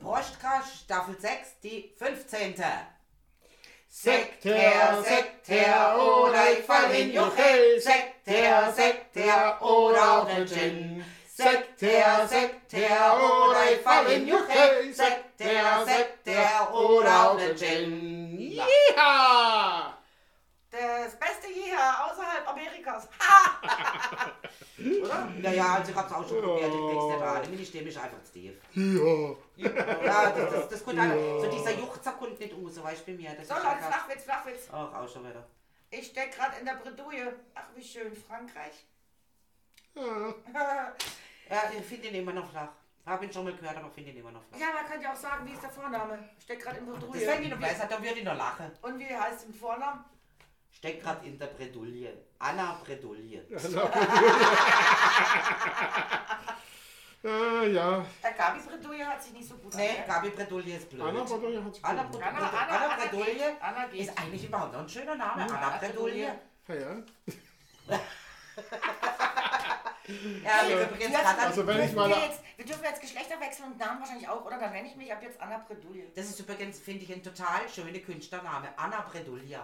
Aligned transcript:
Prostka 0.00 0.62
Staffel 0.62 1.18
6, 1.18 1.60
die 1.60 1.92
15. 1.98 2.54
Sekt 3.88 4.44
her, 4.44 5.02
Sekt 5.02 5.48
her, 5.48 5.98
oder 5.98 6.52
ich 6.52 6.64
fall 6.64 6.94
in 6.94 7.12
Juche. 7.12 7.80
Sekt 7.80 8.26
her, 8.26 8.72
Sekt 8.72 9.16
her, 9.16 9.60
oder 9.60 10.12
auch 10.12 10.26
den 10.28 10.46
Gin. 10.46 11.04
Sekt 11.26 11.82
her, 11.82 12.28
Sekt 12.28 12.72
her, 12.74 13.16
oder 13.16 13.72
ich 13.72 13.80
fall 13.80 14.06
in 14.12 14.28
Juche. 14.28 14.92
Sekt 14.92 15.40
her, 15.40 15.84
Sekt 15.84 16.26
her, 16.26 16.72
oder 16.72 17.30
auch 17.30 17.36
den 17.38 17.56
Gin. 17.56 18.50
Ja! 18.94 19.98
Das 20.70 21.18
beste 21.18 21.48
hier 21.48 21.78
außerhalb 21.78 22.46
Amerikas. 22.46 23.08
Oder? 24.78 25.28
Ja, 25.42 25.50
ja, 25.52 25.74
also 25.74 25.90
ich 25.90 25.96
hab's 25.96 26.12
auch 26.12 26.28
schon 26.28 26.40
probiert, 26.42 26.68
ich 26.68 26.80
krieg's 26.80 27.04
nicht 27.04 27.22
an. 27.22 27.50
Meine 27.50 27.64
Stimme 27.64 27.88
ist 27.88 27.98
einfach 27.98 28.22
zu 28.22 28.32
tief. 28.32 28.54
Ja. 28.74 29.68
Ja, 30.04 30.30
das, 30.30 30.50
das, 30.52 30.68
das 30.68 30.84
kommt 30.84 30.98
einfach, 30.98 31.16
so 31.16 31.50
dieser 31.50 31.72
Juchzer 31.78 32.12
kommt 32.12 32.38
nicht 32.38 32.54
raus, 32.54 32.82
weißt 32.82 33.06
du, 33.08 33.12
bei 33.12 33.16
mir. 33.18 33.34
Das 33.34 33.48
So 33.48 33.54
Leute, 33.54 33.66
Flachwitz, 33.88 34.22
Flachwitz. 34.24 34.68
ach, 34.70 34.94
auch 34.94 35.08
schon 35.08 35.24
wieder. 35.28 35.46
Ich 35.90 36.06
steck 36.08 36.32
gerade 36.32 36.58
in 36.60 36.66
der 36.66 36.74
Bredouille. 36.74 37.34
Ach, 37.54 37.64
wie 37.74 37.82
schön, 37.82 38.14
Frankreich. 38.14 38.84
Ja. 39.94 40.02
Ja, 41.50 41.62
ich 41.74 41.82
finde 41.86 42.08
ihn 42.08 42.16
immer 42.16 42.34
noch 42.34 42.50
flach. 42.50 42.68
Hab 43.06 43.22
ihn 43.22 43.32
schon 43.32 43.42
mal 43.44 43.54
gehört, 43.56 43.74
aber 43.78 43.88
finde 43.90 44.10
ihn 44.10 44.18
immer 44.18 44.30
noch 44.30 44.42
flach. 44.44 44.58
Ja, 44.60 44.66
man 44.74 44.84
kann 44.84 45.00
ja 45.00 45.14
auch 45.14 45.16
sagen, 45.16 45.46
wie 45.48 45.52
ist 45.54 45.62
der 45.62 45.70
Vorname? 45.70 46.28
Ich 46.36 46.44
steck 46.44 46.60
gerade 46.60 46.76
in 46.76 46.86
Das 46.86 46.96
Bredouille. 47.00 47.20
fände 47.26 47.44
ich 47.44 47.48
noch 47.50 47.58
besser, 47.58 47.86
dann 47.88 48.02
würde 48.02 48.18
ich 48.18 48.24
noch 48.24 48.36
lachen. 48.36 48.70
Und 48.82 48.98
wie 48.98 49.06
heißt 49.06 49.40
es 49.40 49.46
mit 49.46 49.56
Vornamen? 49.56 50.04
Steck 50.72 51.02
grad 51.02 51.24
in 51.24 51.38
der 51.38 51.46
Bredouille. 51.46 52.12
Anna 52.38 52.80
Bredouille. 52.84 53.42
Ah, 57.24 57.62
ja. 57.64 58.04
Der 58.22 58.32
Gabi 58.32 58.60
Bredouille 58.60 59.04
hat 59.06 59.20
sich 59.22 59.32
nicht 59.32 59.48
so 59.48 59.56
gut 59.56 59.74
Nee. 59.74 60.02
Gabi 60.06 60.30
Bredouille 60.30 60.76
ist 60.76 60.88
blöd. 60.88 61.02
Anna 61.02 61.24
Bredouille 61.24 61.64
hat 61.64 61.74
sich 61.74 61.84
Anna, 61.84 62.04
gut 62.04 62.12
Bredouille- 62.20 62.28
Anna, 62.28 62.48
Anna, 62.48 62.58
Anna 62.76 62.94
Anna 62.94 63.04
Bredouille. 63.06 63.56
Anna 63.60 63.86
geht. 63.86 64.00
ist 64.02 64.16
eigentlich 64.18 64.44
überhaupt 64.44 64.72
noch 64.72 64.80
ein 64.80 64.88
schöner 64.88 65.16
Name. 65.16 65.42
Anna 65.42 65.56
Anna 65.58 65.76
Bredouille. 65.78 66.38
Ja, 66.68 66.74
ja. 66.74 66.96
Ja, 70.44 70.66
wir 70.68 70.82
übrigens 70.84 71.12
gerade 71.20 71.38
Also 71.42 71.66
wenn 71.66 71.76
ich 71.76 71.82
Dürfen 71.82 71.96
mal... 71.96 72.08
wir, 72.08 72.16
jetzt, 72.18 72.40
wir 72.56 72.64
dürfen 72.64 72.84
jetzt 72.84 73.00
Geschlechter 73.00 73.38
wechseln 73.40 73.72
und 73.72 73.78
Namen 73.78 74.00
wahrscheinlich 74.00 74.26
auch, 74.28 74.42
oder? 74.44 74.58
Dann 74.58 74.72
nenne 74.72 74.88
ich 74.88 74.96
mich 74.96 75.12
ab 75.12 75.22
jetzt 75.22 75.38
Anna 75.40 75.58
Bredouille. 75.58 76.06
Das 76.14 76.26
ist 76.26 76.40
übrigens, 76.40 76.78
finde 76.78 77.04
ich, 77.04 77.12
ein 77.12 77.22
total 77.22 77.68
schöner 77.68 77.98
Künstlername. 77.98 78.68
Anna 78.76 79.00
Bredouille. 79.02 79.60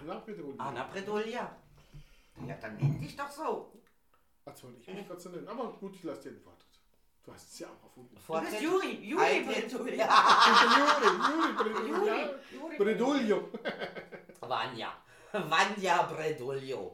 Anna 0.00 0.14
Bredouille. 0.20 0.54
Anna 0.58 0.84
Bredouille. 0.84 1.32
Ja, 1.32 2.54
dann 2.60 2.76
nenn 2.76 2.98
dich 3.00 3.16
doch 3.16 3.30
so. 3.30 3.72
Als 4.44 4.62
wollte 4.64 4.80
ich 4.80 4.86
mich 4.88 5.06
gerade 5.06 5.20
so 5.20 5.28
nennen. 5.28 5.48
Aber 5.48 5.72
gut, 5.72 5.94
ich 5.96 6.02
lasse 6.04 6.22
dir 6.22 6.30
den 6.32 6.40
Vortritt. 6.40 6.66
Du 7.22 7.32
hast 7.34 7.52
es 7.52 7.58
ja 7.58 7.66
auch 7.68 7.82
erfunden. 7.84 8.16
Du 8.16 8.40
bist 8.40 8.62
Juri. 8.62 8.92
Juri 9.02 9.40
Bredouille. 9.42 10.08
Juri, 10.78 12.18
Juri, 12.54 12.76
Bredouille. 12.78 13.44
Vanya. 14.40 14.92
Vanya 15.32 16.02
Bredouille. 16.04 16.90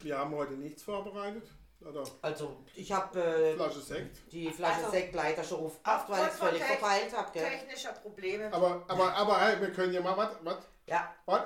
Wir 0.00 0.18
haben 0.18 0.34
heute 0.34 0.54
nichts 0.54 0.82
vorbereitet. 0.82 1.44
Oder 1.84 2.04
Also, 2.22 2.58
ich 2.76 2.92
habe 2.92 3.20
äh, 3.20 3.54
Flasche 3.56 3.80
Sekt. 3.80 4.32
die 4.32 4.48
Flasche 4.50 4.76
Also- 4.84 4.90
Sekt 4.92 5.14
leider 5.16 5.42
schon 5.42 5.64
aufgemacht, 5.66 6.08
weil 6.08 6.22
ich 6.26 6.32
es 6.32 6.38
völlig 6.38 6.62
verpeilt 6.62 7.16
habe? 7.16 7.32
Technischer 7.32 7.92
Probleme. 7.92 8.52
Aber, 8.52 8.84
aber, 8.86 9.12
aber 9.14 9.40
hey, 9.40 9.60
wir 9.60 9.72
können 9.72 9.92
ja 9.92 10.00
mal, 10.00 10.16
was, 10.16 10.30
was, 10.42 10.58
Ja. 10.92 11.14
was? 11.26 11.42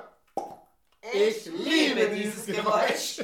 Ich 1.13 1.45
liebe 1.45 2.09
dieses 2.09 2.45
Geräusch. 2.45 3.23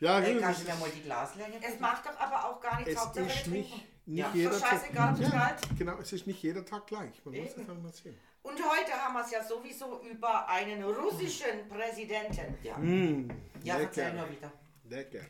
Ja, 0.00 0.18
Ey, 0.18 0.40
kannst 0.40 0.62
du 0.62 0.64
mir 0.68 0.74
mal 0.74 0.90
die 0.90 1.02
Glaslänge? 1.02 1.60
Es 1.62 1.78
macht 1.78 2.04
doch 2.06 2.18
aber 2.18 2.48
auch 2.50 2.60
gar 2.60 2.78
nichts, 2.78 2.94
Es 2.94 2.98
Hauptsache 2.98 3.26
ist 3.26 3.46
nicht, 3.46 3.72
Ja. 4.06 4.28
jeder 4.34 4.50
doch 4.50 4.66
scheißegal, 4.68 5.14
es 5.14 5.20
ja. 5.20 5.56
Genau, 5.78 5.98
es 6.00 6.12
ist 6.12 6.26
nicht 6.26 6.42
jeder 6.42 6.64
Tag 6.64 6.88
gleich. 6.88 7.24
Man 7.24 7.34
muss 7.36 7.50
Eben. 7.52 7.60
es 7.60 7.66
dann 7.68 7.82
mal 7.82 7.92
sehen. 7.92 8.18
Und 8.42 8.54
heute 8.58 8.92
haben 8.92 9.14
wir 9.14 9.20
es 9.24 9.30
ja 9.30 9.44
sowieso 9.44 10.00
über 10.02 10.48
einen 10.48 10.82
russischen 10.82 11.68
Präsidenten. 11.68 12.58
Ja. 12.64 12.76
Mmh, 12.76 13.28
Ja, 13.62 13.78
erzähl 13.78 14.12
nur 14.14 14.28
wieder. 14.28 14.52
lecker. 14.88 15.24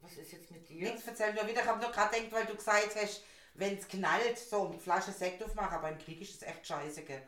Was 0.00 0.14
ist 0.16 0.32
jetzt 0.32 0.50
mit 0.50 0.66
dir? 0.68 0.90
Nichts, 0.90 1.06
erzähl 1.06 1.34
nur 1.34 1.46
wieder. 1.46 1.60
Ich 1.60 1.66
habe 1.68 1.80
nur 1.82 1.92
gerade 1.92 2.16
gedacht, 2.16 2.32
weil 2.32 2.46
du 2.46 2.56
gesagt 2.56 2.96
hast, 2.96 3.22
wenn 3.54 3.76
es 3.76 3.86
knallt, 3.86 4.38
so 4.38 4.66
eine 4.68 4.78
Flasche 4.78 5.12
Sekt 5.12 5.42
aufmachen, 5.44 5.76
aber 5.76 5.90
im 5.90 5.98
Krieg 5.98 6.22
ist 6.22 6.36
es 6.36 6.42
echt 6.48 6.66
scheiße, 6.66 7.02
gell? 7.02 7.22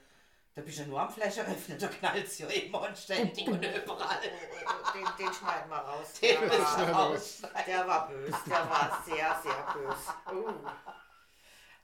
Da 0.57 0.63
bist 0.63 0.79
du 0.79 0.83
ja 0.83 0.89
nur 0.89 1.01
am 1.01 1.11
Flasche 1.11 1.41
öffnen, 1.41 1.79
da 1.79 1.89
knallt 1.89 2.27
es 2.27 2.39
ja 2.39 2.47
immer 2.47 2.83
und 2.83 2.97
ständig 2.97 3.47
und 3.49 3.55
überall. 3.65 4.21
Den, 4.23 5.05
den 5.27 5.35
schneiden 5.35 5.69
wir 5.69 5.77
raus. 5.79 6.13
Den 6.23 6.39
Der 6.39 6.41
müssen 6.49 6.59
wir 6.87 6.93
war, 6.95 7.07
rausschneiden. 7.11 7.65
der 7.67 7.89
war 7.89 8.09
böse. 8.09 8.37
Der 8.47 8.71
war 8.71 9.03
sehr, 9.05 9.41
sehr 9.43 9.75
böse. 9.75 10.13
Uh. 10.33 10.53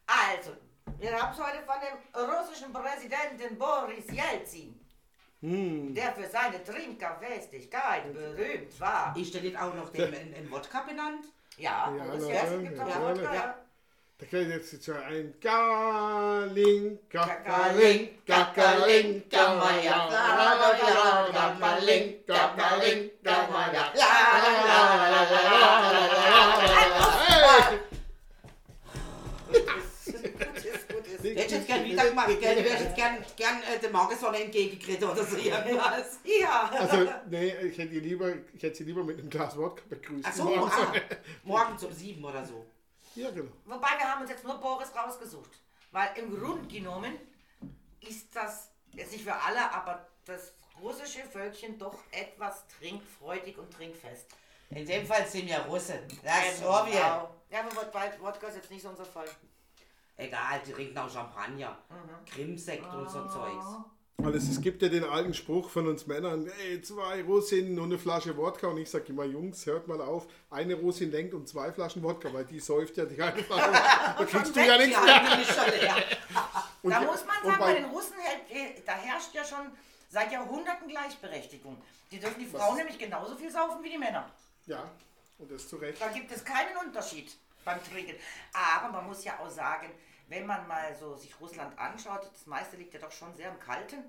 Also, 0.07 0.53
wir 0.99 1.21
haben 1.21 1.33
es 1.33 1.39
heute 1.39 1.63
von 1.65 1.75
dem 1.81 2.25
russischen 2.31 2.73
Präsidenten 2.73 3.59
Boris 3.59 4.05
Jelzin, 4.11 4.77
Mmh. 5.43 5.95
der 5.95 6.13
für 6.13 6.29
seine 6.29 6.63
Trinkerfestigkeit 6.63 8.13
berühmt 8.13 8.79
war. 8.79 9.17
Ist 9.17 9.33
der 9.33 9.41
nicht 9.41 9.57
auch 9.59 9.73
noch 9.75 9.89
dem 9.91 10.13
in, 10.13 10.35
in 10.35 10.51
Wodka 10.51 10.83
benannt? 10.83 11.25
Ja, 11.57 11.91
Ja, 11.97 12.15
ja, 12.15 12.45
ja, 12.61 13.01
Wodka, 13.01 13.23
ja. 13.23 13.35
ja. 13.35 13.55
Da 14.21 14.27
kriegt 14.27 14.51
jetzt 14.51 14.73
die 14.73 14.81
zwei 14.81 15.01
ein. 15.01 15.35
Kaling, 15.41 16.99
Kakaling, 17.09 18.11
Kakaling, 18.27 19.23
Kamaya, 19.31 20.09
Kakaling, 21.33 22.27
Kakaling, 22.27 23.11
Kamaya, 23.25 23.93
Ich 31.23 31.37
hätte 31.37 31.55
jetzt 31.55 31.67
gerne 31.67 31.87
Mittag 31.87 32.09
gemacht, 32.09 32.29
gell? 32.29 32.59
Ich 32.59 32.73
hätte 32.73 32.85
jetzt 32.85 32.97
gerne 32.97 33.19
gern, 33.37 33.63
äh, 33.63 33.79
der 33.81 33.91
Morgensonne 33.91 34.43
entgegengekriegt 34.45 35.03
oder 35.03 35.25
so 35.25 35.37
irgendwas. 35.37 36.19
Ja. 36.25 36.71
Also, 36.79 37.09
nee, 37.31 37.55
ich 37.63 37.79
hätte, 37.79 37.95
lieber, 37.95 38.35
ich 38.55 38.63
hätte 38.63 38.77
sie 38.77 38.85
lieber 38.85 39.03
mit 39.03 39.19
einem 39.19 39.31
Glas 39.31 39.57
Wodka 39.57 39.83
begrüßt. 39.89 40.27
Ach 40.29 40.33
so, 40.33 40.45
morgens, 40.45 40.75
ah, 40.75 40.93
morgens 41.45 41.85
um 41.85 41.93
sieben 41.93 42.25
oder 42.25 42.45
so. 42.45 42.67
Ja, 43.15 43.31
genau. 43.31 43.53
Wobei 43.65 43.89
wir 43.99 44.11
haben 44.13 44.21
uns 44.23 44.31
jetzt 44.31 44.45
nur 44.45 44.59
Boris 44.59 44.95
rausgesucht. 44.95 45.51
Weil 45.93 46.17
im 46.17 46.39
Grunde 46.39 46.67
genommen 46.69 47.19
ist 48.01 48.35
das, 48.35 48.71
jetzt 48.93 49.13
nicht 49.13 49.25
für 49.25 49.35
alle, 49.35 49.73
aber 49.73 50.07
das 50.25 50.53
russische 50.81 51.25
Völkchen 51.25 51.79
doch 51.79 51.99
etwas 52.13 52.65
trinkfreudig 52.79 53.59
und 53.59 53.73
trinkfest. 53.73 54.27
In 54.71 54.87
dem 54.87 55.05
Fall 55.05 55.27
sind 55.27 55.47
wir 55.49 55.59
Russen. 55.63 55.99
Das 56.23 56.53
ist 56.53 56.59
so 56.61 56.65
wir. 56.65 56.93
Genau. 56.93 57.35
Ja, 57.51 57.61
aber 57.61 57.71
Wod- 57.75 58.21
Wodka 58.21 58.47
ist 58.47 58.57
jetzt 58.57 58.71
nicht 58.71 58.83
so 58.83 58.89
unser 58.91 59.05
Fall. 59.05 59.29
Egal, 60.17 60.61
die 60.65 60.73
trinken 60.73 60.97
auch 60.99 61.11
Champagner, 61.11 61.77
Krimsekt 62.27 62.85
und 62.95 63.11
so 63.11 63.27
Zeugs. 63.29 63.65
Alles, 64.25 64.49
es 64.49 64.61
gibt 64.61 64.83
ja 64.83 64.89
den 64.89 65.05
alten 65.05 65.33
Spruch 65.35 65.71
von 65.71 65.87
uns 65.89 66.07
Männern, 66.07 66.51
ey, 66.69 66.81
zwei 66.83 67.23
Russinnen 67.23 67.79
und 67.79 67.87
eine 67.87 67.99
Flasche 67.99 68.37
Wodka. 68.37 68.67
Und 68.69 68.79
ich 68.79 68.91
sage 68.91 69.07
immer, 69.09 69.25
Jungs, 69.25 69.65
hört 69.67 69.89
mal 69.89 70.01
auf, 70.01 70.27
eine 70.51 70.75
Russin 70.75 71.11
lenkt 71.11 71.33
um 71.35 71.47
zwei 71.47 71.73
Flaschen 71.73 72.03
Wodka, 72.03 72.33
weil 72.33 72.45
die 72.45 72.61
säuft 72.61 72.97
ja 72.97 73.05
die 73.07 73.21
eine 73.21 73.43
Flasche. 73.43 73.71
Da 74.19 74.25
kriegst 74.25 74.55
du 74.55 74.61
ja 74.61 74.77
nichts 74.77 75.03
mehr. 75.03 75.23
Und 76.83 76.91
Da 76.93 77.01
muss 77.03 77.25
man 77.27 77.37
und 77.43 77.51
sagen, 77.51 77.59
bei- 77.59 77.59
bei 77.59 77.75
den 77.75 77.85
Russen, 77.87 78.15
äh, 78.51 78.81
da 78.87 78.93
herrscht 78.93 79.35
ja 79.35 79.45
schon 79.45 79.67
seit 80.09 80.33
Jahrhunderten 80.33 80.89
Gleichberechtigung. 80.89 81.77
Die 82.11 82.19
dürfen 82.19 82.41
die 82.41 82.47
Frauen 82.47 82.77
nämlich 82.77 82.99
genauso 82.99 83.37
viel 83.37 83.51
saufen 83.51 83.83
wie 83.83 83.91
die 83.91 83.99
Männer. 83.99 84.29
Ja, 84.67 84.91
und 85.39 85.51
das 85.51 85.69
zu 85.69 85.77
Recht. 85.77 86.01
Da 86.01 86.09
gibt 86.09 86.31
es 86.33 86.45
keinen 86.45 86.77
Unterschied 86.87 87.37
beim 87.65 87.79
Trinken. 87.85 88.15
Aber 88.53 88.93
man 88.93 89.07
muss 89.07 89.25
ja 89.25 89.39
auch 89.41 89.51
sagen, 89.51 89.91
wenn 90.31 90.47
man 90.47 90.67
mal 90.67 90.97
so 90.99 91.17
sich 91.17 91.39
Russland 91.41 91.77
anschaut, 91.79 92.31
das 92.33 92.47
meiste 92.47 92.77
liegt 92.77 92.95
ja 92.95 93.01
doch 93.01 93.11
schon 93.11 93.35
sehr 93.35 93.51
im 93.51 93.59
Kalten. 93.59 94.05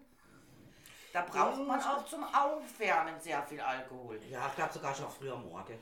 Da 1.12 1.24
braucht 1.24 1.68
man 1.68 1.82
auch 1.82 2.06
zum 2.06 2.24
Aufwärmen 2.24 3.20
sehr 3.20 3.44
viel 3.44 3.59
Alkohol. 3.59 4.20
Ja, 4.30 4.48
ich 4.48 4.56
glaube 4.56 4.72
sogar 4.72 4.96
schon 4.96 5.09
früher 5.09 5.36
morgen. 5.36 5.78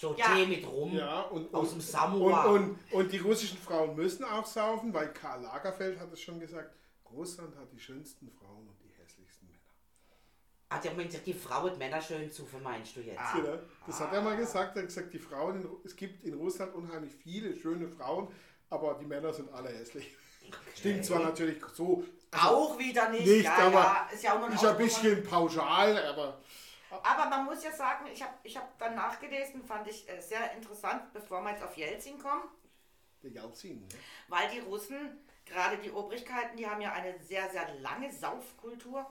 So 0.00 0.14
Ja. 0.16 0.34
Tee 0.34 0.46
mit 0.46 0.66
rum. 0.66 0.94
Ja, 0.94 1.20
und, 1.22 1.52
Aus 1.54 1.68
und, 1.68 1.74
dem 1.76 1.80
Samoa. 1.82 2.44
Und, 2.44 2.70
und, 2.70 2.92
und 2.92 3.12
die 3.12 3.18
russischen 3.18 3.58
Frauen 3.58 3.94
müssen 3.94 4.24
auch 4.24 4.46
saufen, 4.46 4.92
weil 4.94 5.12
Karl 5.12 5.42
Lagerfeld 5.42 6.00
hat 6.00 6.12
es 6.12 6.22
schon 6.22 6.40
gesagt, 6.40 6.74
Russland 7.12 7.54
hat 7.56 7.70
die 7.70 7.78
schönsten 7.78 8.30
Frauen 8.30 8.66
und 8.68 8.82
die 8.82 8.90
hässlichsten 9.00 9.48
Männer. 9.48 9.60
Hat 10.70 10.84
ja 10.84 10.92
Moment, 10.92 11.26
die 11.26 11.34
Frau 11.34 11.66
und 11.66 11.78
Männer 11.78 12.00
schön 12.00 12.30
zu, 12.30 12.46
meinst 12.62 12.96
du 12.96 13.00
jetzt? 13.00 13.32
Genau. 13.34 13.58
Das 13.86 14.00
hat 14.00 14.12
er 14.12 14.22
mal 14.22 14.36
gesagt. 14.36 14.76
Er 14.76 14.82
hat 14.82 14.88
gesagt, 14.88 15.12
die 15.12 15.18
Frauen, 15.18 15.62
in, 15.62 15.68
es 15.84 15.94
gibt 15.94 16.24
in 16.24 16.34
Russland 16.34 16.74
unheimlich 16.74 17.12
viele 17.12 17.54
schöne 17.54 17.88
Frauen, 17.88 18.28
aber 18.70 18.94
die 18.94 19.06
Männer 19.06 19.32
sind 19.32 19.52
alle 19.52 19.68
hässlich. 19.70 20.16
Stimmt 20.76 21.04
zwar 21.04 21.20
natürlich 21.20 21.62
so, 21.74 22.04
Auch 22.32 22.78
wieder 22.78 23.08
nicht. 23.10 23.26
nicht, 23.26 23.44
ja, 23.44 23.54
aber 23.56 23.72
ja, 23.82 24.08
ist 24.12 24.22
ja 24.22 24.34
auch 24.34 24.40
nur 24.40 24.50
ist 24.52 24.64
ein 24.64 24.76
bisschen 24.78 25.22
pauschal, 25.24 25.98
aber 26.06 26.38
Aber 27.02 27.28
man 27.28 27.44
muss 27.44 27.62
ja 27.64 27.72
sagen, 27.72 28.06
ich 28.12 28.22
habe 28.22 28.32
ich 28.42 28.56
hab 28.56 28.78
dann 28.78 28.94
nachgelesen, 28.94 29.62
fand 29.64 29.86
ich 29.88 30.08
äh, 30.08 30.20
sehr 30.20 30.52
interessant, 30.52 31.12
bevor 31.12 31.42
wir 31.42 31.50
jetzt 31.50 31.62
auf 31.62 31.76
Jelzin 31.76 32.18
kommen. 32.18 32.44
der 33.22 33.30
Jelzin. 33.30 33.80
Ne? 33.80 33.88
Weil 34.28 34.48
die 34.50 34.60
Russen, 34.60 35.18
gerade 35.44 35.76
die 35.78 35.90
Obrigkeiten, 35.90 36.56
die 36.56 36.66
haben 36.66 36.80
ja 36.80 36.92
eine 36.92 37.18
sehr, 37.20 37.50
sehr 37.50 37.68
lange 37.80 38.10
Saufkultur. 38.10 39.04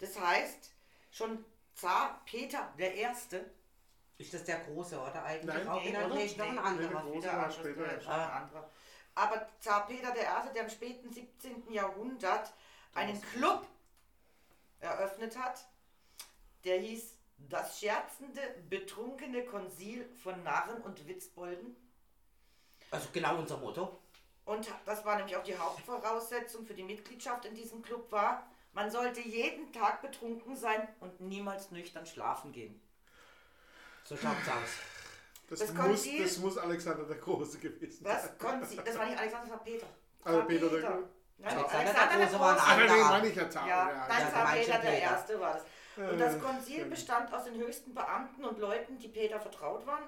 Das 0.00 0.18
heißt, 0.18 0.72
schon 1.12 1.44
Zar 1.74 2.22
Peter 2.24 2.72
der 2.78 2.94
Erste 2.94 3.44
Ist 4.18 4.32
das 4.34 4.44
der 4.44 4.60
große, 4.60 4.98
oder 4.98 5.22
eigentlich? 5.24 5.54
Nein, 5.54 5.68
auch 5.68 5.82
nee, 5.82 5.90
oder? 5.96 6.08
Nächste 6.14 6.40
noch 6.40 6.46
ein 6.48 6.54
Nee, 6.54 6.60
anderer. 6.60 6.88
der 6.88 7.00
große 7.02 7.18
Wieder 7.28 7.50
später 7.52 8.00
schon 8.00 8.12
ein 8.12 8.30
anderer. 8.30 8.70
Aber 9.16 9.48
Zar 9.58 9.86
Peter 9.86 10.14
I., 10.14 10.52
der 10.54 10.62
im 10.62 10.70
späten 10.70 11.12
17. 11.12 11.72
Jahrhundert 11.72 12.52
einen 12.94 13.20
Club 13.20 13.66
eröffnet 14.78 15.36
hat, 15.36 15.66
der 16.64 16.78
hieß 16.78 17.16
Das 17.38 17.80
scherzende, 17.80 18.40
betrunkene 18.70 19.44
Konzil 19.44 20.08
von 20.22 20.42
Narren 20.42 20.80
und 20.82 21.06
Witzbolden. 21.06 21.76
Also 22.90 23.08
genau 23.12 23.36
unser 23.36 23.58
Motto. 23.58 23.98
Und 24.44 24.68
das 24.84 25.04
war 25.04 25.16
nämlich 25.16 25.36
auch 25.36 25.42
die 25.42 25.58
Hauptvoraussetzung 25.58 26.64
für 26.64 26.74
die 26.74 26.84
Mitgliedschaft 26.84 27.44
in 27.44 27.54
diesem 27.54 27.82
Club 27.82 28.10
war, 28.12 28.48
man 28.76 28.90
sollte 28.90 29.20
jeden 29.20 29.72
Tag 29.72 30.02
betrunken 30.02 30.54
sein 30.54 30.86
und 31.00 31.18
niemals 31.20 31.70
nüchtern 31.70 32.04
schlafen 32.04 32.52
gehen. 32.52 32.78
So 34.04 34.16
schaut's 34.16 34.46
aus. 34.48 34.95
Das, 35.48 35.60
Das 35.60 35.72
muss, 35.72 35.84
Konzil- 35.86 36.22
das 36.24 36.38
muss 36.38 36.58
Alexander 36.58 37.04
der 37.04 37.16
Große 37.18 37.58
gewesen 37.58 38.04
sein. 38.04 38.12
Das, 38.20 38.38
Konzil, 38.38 38.82
das 38.84 38.98
war 38.98 39.06
nicht 39.06 39.18
Alexander, 39.18 39.46
das 39.46 39.52
war 39.56 39.64
Peter. 39.64 39.86
Also 40.24 40.38
war 40.40 40.46
Peter 40.46 40.68
der- 40.68 40.80
Nein, 41.38 41.56
Alexander 41.58 41.78
Alexander, 41.78 42.16
der 42.16 42.26
Große 42.26 42.40
war 42.40 42.52
ein 42.52 42.58
Ach, 42.60 42.68
anderer. 42.72 42.94
den 42.96 43.00
meine 43.08 43.26
ich 43.28 43.36
ja 43.36 43.50
Zar. 43.50 43.68
Ja, 43.68 43.88
ja, 43.90 44.06
nein, 44.08 44.26
ja, 44.32 44.34
war 44.34 44.52
der 44.54 44.60
Peter 44.60 44.72
der 44.72 44.78
Peter. 44.90 45.02
Erste 45.02 45.40
war 45.40 45.52
das. 45.54 45.62
Und 46.10 46.18
das 46.18 46.34
Äh, 46.34 46.38
Konzil 46.38 46.84
bestand 46.86 47.32
aus 47.32 47.44
den 47.44 47.54
höchsten 47.54 47.94
Beamten 47.94 48.44
und 48.44 48.58
Leuten, 48.58 48.98
die 48.98 49.08
Peter 49.08 49.38
vertraut 49.40 49.86
waren. 49.86 50.02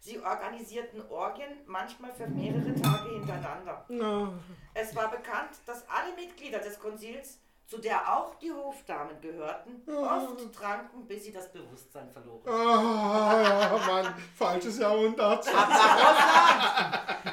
Sie 0.00 0.20
organisierten 0.20 1.02
Orgien, 1.10 1.58
manchmal 1.66 2.12
für 2.12 2.28
mehrere 2.28 2.72
Tage 2.80 3.10
hintereinander. 3.10 3.84
Ja. 3.88 4.32
Es 4.74 4.94
war 4.94 5.10
bekannt, 5.10 5.50
dass 5.66 5.86
alle 5.88 6.14
Mitglieder 6.14 6.60
des 6.60 6.78
Konzils, 6.78 7.38
zu 7.68 7.78
der 7.78 8.00
auch 8.10 8.34
die 8.36 8.50
Hofdamen 8.50 9.20
gehörten, 9.20 9.82
oft 9.92 10.54
tranken, 10.54 11.06
bis 11.06 11.24
sie 11.24 11.32
das 11.32 11.52
Bewusstsein 11.52 12.10
verloren. 12.10 12.48
Ah, 12.48 13.42
ja, 13.42 13.78
Mann, 13.86 14.14
falsches 14.34 14.78
Jahrhundert. 14.78 15.46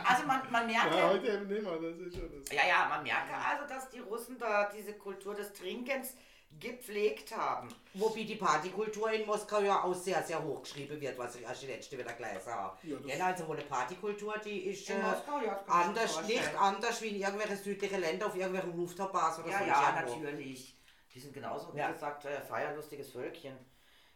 Also 0.08 0.28
man, 0.28 0.42
man 0.52 0.68
merke, 0.68 0.98
Ja, 0.98 1.10
heute 1.10 1.28
eben 1.28 1.48
nicht 1.48 1.64
mehr, 1.64 1.78
das 1.80 1.98
ist 2.00 2.16
schon 2.16 2.30
das. 2.30 2.52
Ja, 2.52 2.68
ja, 2.68 2.86
man 2.90 3.02
merke 3.04 3.34
also, 3.34 3.66
dass 3.74 3.90
die 3.90 4.00
Russen 4.00 4.38
da 4.38 4.70
diese 4.76 4.94
Kultur 4.94 5.34
des 5.36 5.54
Trinkens 5.54 6.16
gepflegt 6.60 7.36
haben. 7.36 7.74
Wobei 7.94 8.24
die 8.24 8.36
Partykultur 8.36 9.12
in 9.12 9.26
Moskau 9.26 9.60
ja 9.62 9.84
auch 9.84 9.94
sehr, 9.94 10.24
sehr 10.24 10.42
hoch 10.42 10.62
geschrieben 10.62 11.00
wird, 11.00 11.18
was 11.18 11.36
ich 11.36 11.42
erst 11.44 11.64
die 11.64 11.68
letzte 11.68 11.98
wieder 11.98 12.14
gelesen 12.14 12.52
habe. 12.54 12.78
Ja, 12.84 13.16
Ja, 13.16 13.26
also 13.28 13.48
wohl 13.48 13.58
eine 13.58 13.66
Partykultur, 13.66 14.38
die 14.40 14.66
ist 14.68 14.90
In 14.90 14.98
äh, 14.98 15.02
Moskau, 15.02 15.40
ja, 15.42 15.64
anders, 15.68 16.24
nicht 16.28 16.56
anders 16.58 17.02
wie 17.02 17.08
in 17.10 17.22
irgendwelchen 17.22 17.58
südlichen 17.58 18.00
Ländern 18.00 18.30
auf 18.30 18.36
irgendwelchen 18.36 18.72
Rooftop-Bars 18.72 19.40
oder 19.40 19.50
Ja, 19.50 19.60
so. 19.60 19.66
ja, 19.66 19.92
natürlich. 20.02 20.76
Die 21.14 21.20
sind 21.20 21.34
genauso, 21.34 21.74
wie 21.74 21.80
Ja. 21.80 21.92
gesagt, 21.92 22.26
äh, 22.26 22.42
feierlustiges 22.42 23.12
Völkchen. 23.12 23.58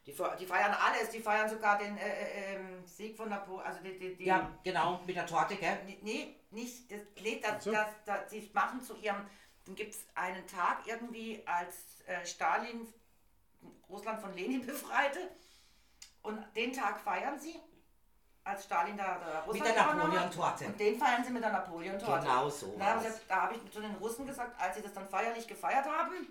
Die, 0.05 0.15
die 0.39 0.45
feiern 0.45 0.73
alles, 0.73 1.09
die 1.11 1.19
feiern 1.19 1.47
sogar 1.49 1.77
den 1.77 1.95
äh, 1.97 2.01
äh, 2.01 2.55
ähm, 2.55 2.83
Sieg 2.85 3.15
von 3.15 3.29
Napoleon, 3.29 3.61
also 3.63 3.83
die, 3.83 3.99
die, 3.99 4.15
die 4.15 4.25
Ja, 4.25 4.49
genau, 4.63 4.99
mit 5.05 5.15
der 5.15 5.25
Torte, 5.27 5.55
gell? 5.55 5.77
Nee, 6.01 6.35
nicht, 6.51 6.91
das, 6.91 7.01
nee, 7.21 7.39
das, 7.41 7.63
das, 7.65 7.87
das, 8.05 8.29
sie 8.31 8.49
machen 8.53 8.81
zu 8.81 8.95
ihrem, 8.97 9.21
dann 9.69 9.75
gibt 9.75 9.93
es 9.93 10.01
einen 10.15 10.47
Tag 10.47 10.79
irgendwie, 10.87 11.43
als 11.45 12.01
äh, 12.07 12.25
Stalin 12.25 12.91
Russland 13.87 14.19
von 14.19 14.33
Lenin 14.33 14.65
befreite 14.65 15.19
und 16.23 16.43
den 16.55 16.73
Tag 16.73 16.99
feiern 16.99 17.39
sie, 17.39 17.55
als 18.43 18.65
Stalin 18.65 18.97
da, 18.97 19.19
da 19.19 19.41
Russland 19.41 19.67
der 19.67 19.83
übernommen 19.83 20.01
hat. 20.01 20.35
Napoleon-Torte. 20.35 20.65
Und 20.65 20.79
den 20.79 20.97
feiern 20.97 21.23
sie 21.23 21.31
mit 21.31 21.43
der 21.43 21.51
Napoleon-Torte. 21.51 22.25
Genau 22.25 22.49
so 22.49 22.75
Da 22.79 22.85
habe 22.85 23.05
ich, 23.07 23.31
hab 23.31 23.55
ich 23.55 23.71
zu 23.71 23.79
den 23.79 23.93
Russen 23.95 24.25
gesagt, 24.25 24.59
als 24.59 24.75
sie 24.75 24.81
das 24.81 24.93
dann 24.93 25.07
feierlich 25.07 25.47
gefeiert 25.47 25.85
haben, 25.85 26.27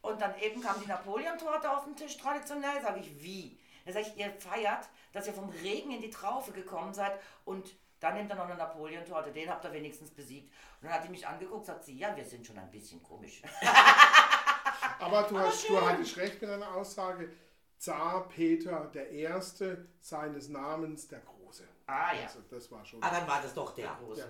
und 0.00 0.20
dann 0.20 0.38
eben 0.38 0.62
kam 0.62 0.80
die 0.80 0.86
Napoleon-Torte 0.86 1.70
auf 1.70 1.84
den 1.84 1.96
Tisch 1.96 2.16
traditionell, 2.16 2.80
sage 2.82 3.00
ich, 3.00 3.22
wie? 3.22 3.58
Da 3.84 3.92
sage 3.92 4.06
ich, 4.08 4.16
ihr 4.18 4.30
feiert, 4.38 4.88
dass 5.12 5.26
ihr 5.26 5.34
vom 5.34 5.50
Regen 5.50 5.90
in 5.90 6.00
die 6.00 6.10
Traufe 6.10 6.52
gekommen 6.52 6.94
seid 6.94 7.18
und 7.44 7.74
dann 8.04 8.14
nehmt 8.14 8.30
ihr 8.30 8.34
noch 8.36 8.44
eine 8.44 8.56
Napoleon-Torte, 8.56 9.32
den 9.32 9.48
habt 9.48 9.64
ihr 9.64 9.72
wenigstens 9.72 10.10
besiegt. 10.10 10.52
Und 10.80 10.86
dann 10.88 10.92
hat 10.94 11.04
die 11.04 11.08
mich 11.08 11.26
angeguckt, 11.26 11.64
sagt 11.64 11.84
sie, 11.84 11.96
ja, 11.96 12.14
wir 12.14 12.24
sind 12.24 12.46
schon 12.46 12.58
ein 12.58 12.70
bisschen 12.70 13.02
komisch. 13.02 13.40
Aber 15.00 15.22
du, 15.22 15.38
hast, 15.38 15.66
du 15.68 15.80
hattest 15.80 16.16
recht 16.18 16.40
mit 16.40 16.50
deiner 16.50 16.74
Aussage. 16.74 17.30
Zar 17.78 18.28
Peter 18.28 18.84
der 18.94 19.10
Erste, 19.10 19.86
seines 20.00 20.48
Namens 20.48 21.08
der 21.08 21.20
Große. 21.20 21.66
Ah 21.86 22.14
ja. 22.14 22.22
Also 22.24 22.40
das 22.50 22.70
war 22.70 22.84
schon. 22.84 23.02
Ah, 23.02 23.10
dann 23.10 23.26
war 23.26 23.40
das 23.42 23.52
doch 23.54 23.74
der 23.74 23.96
große. 24.00 24.20
Ja. 24.20 24.26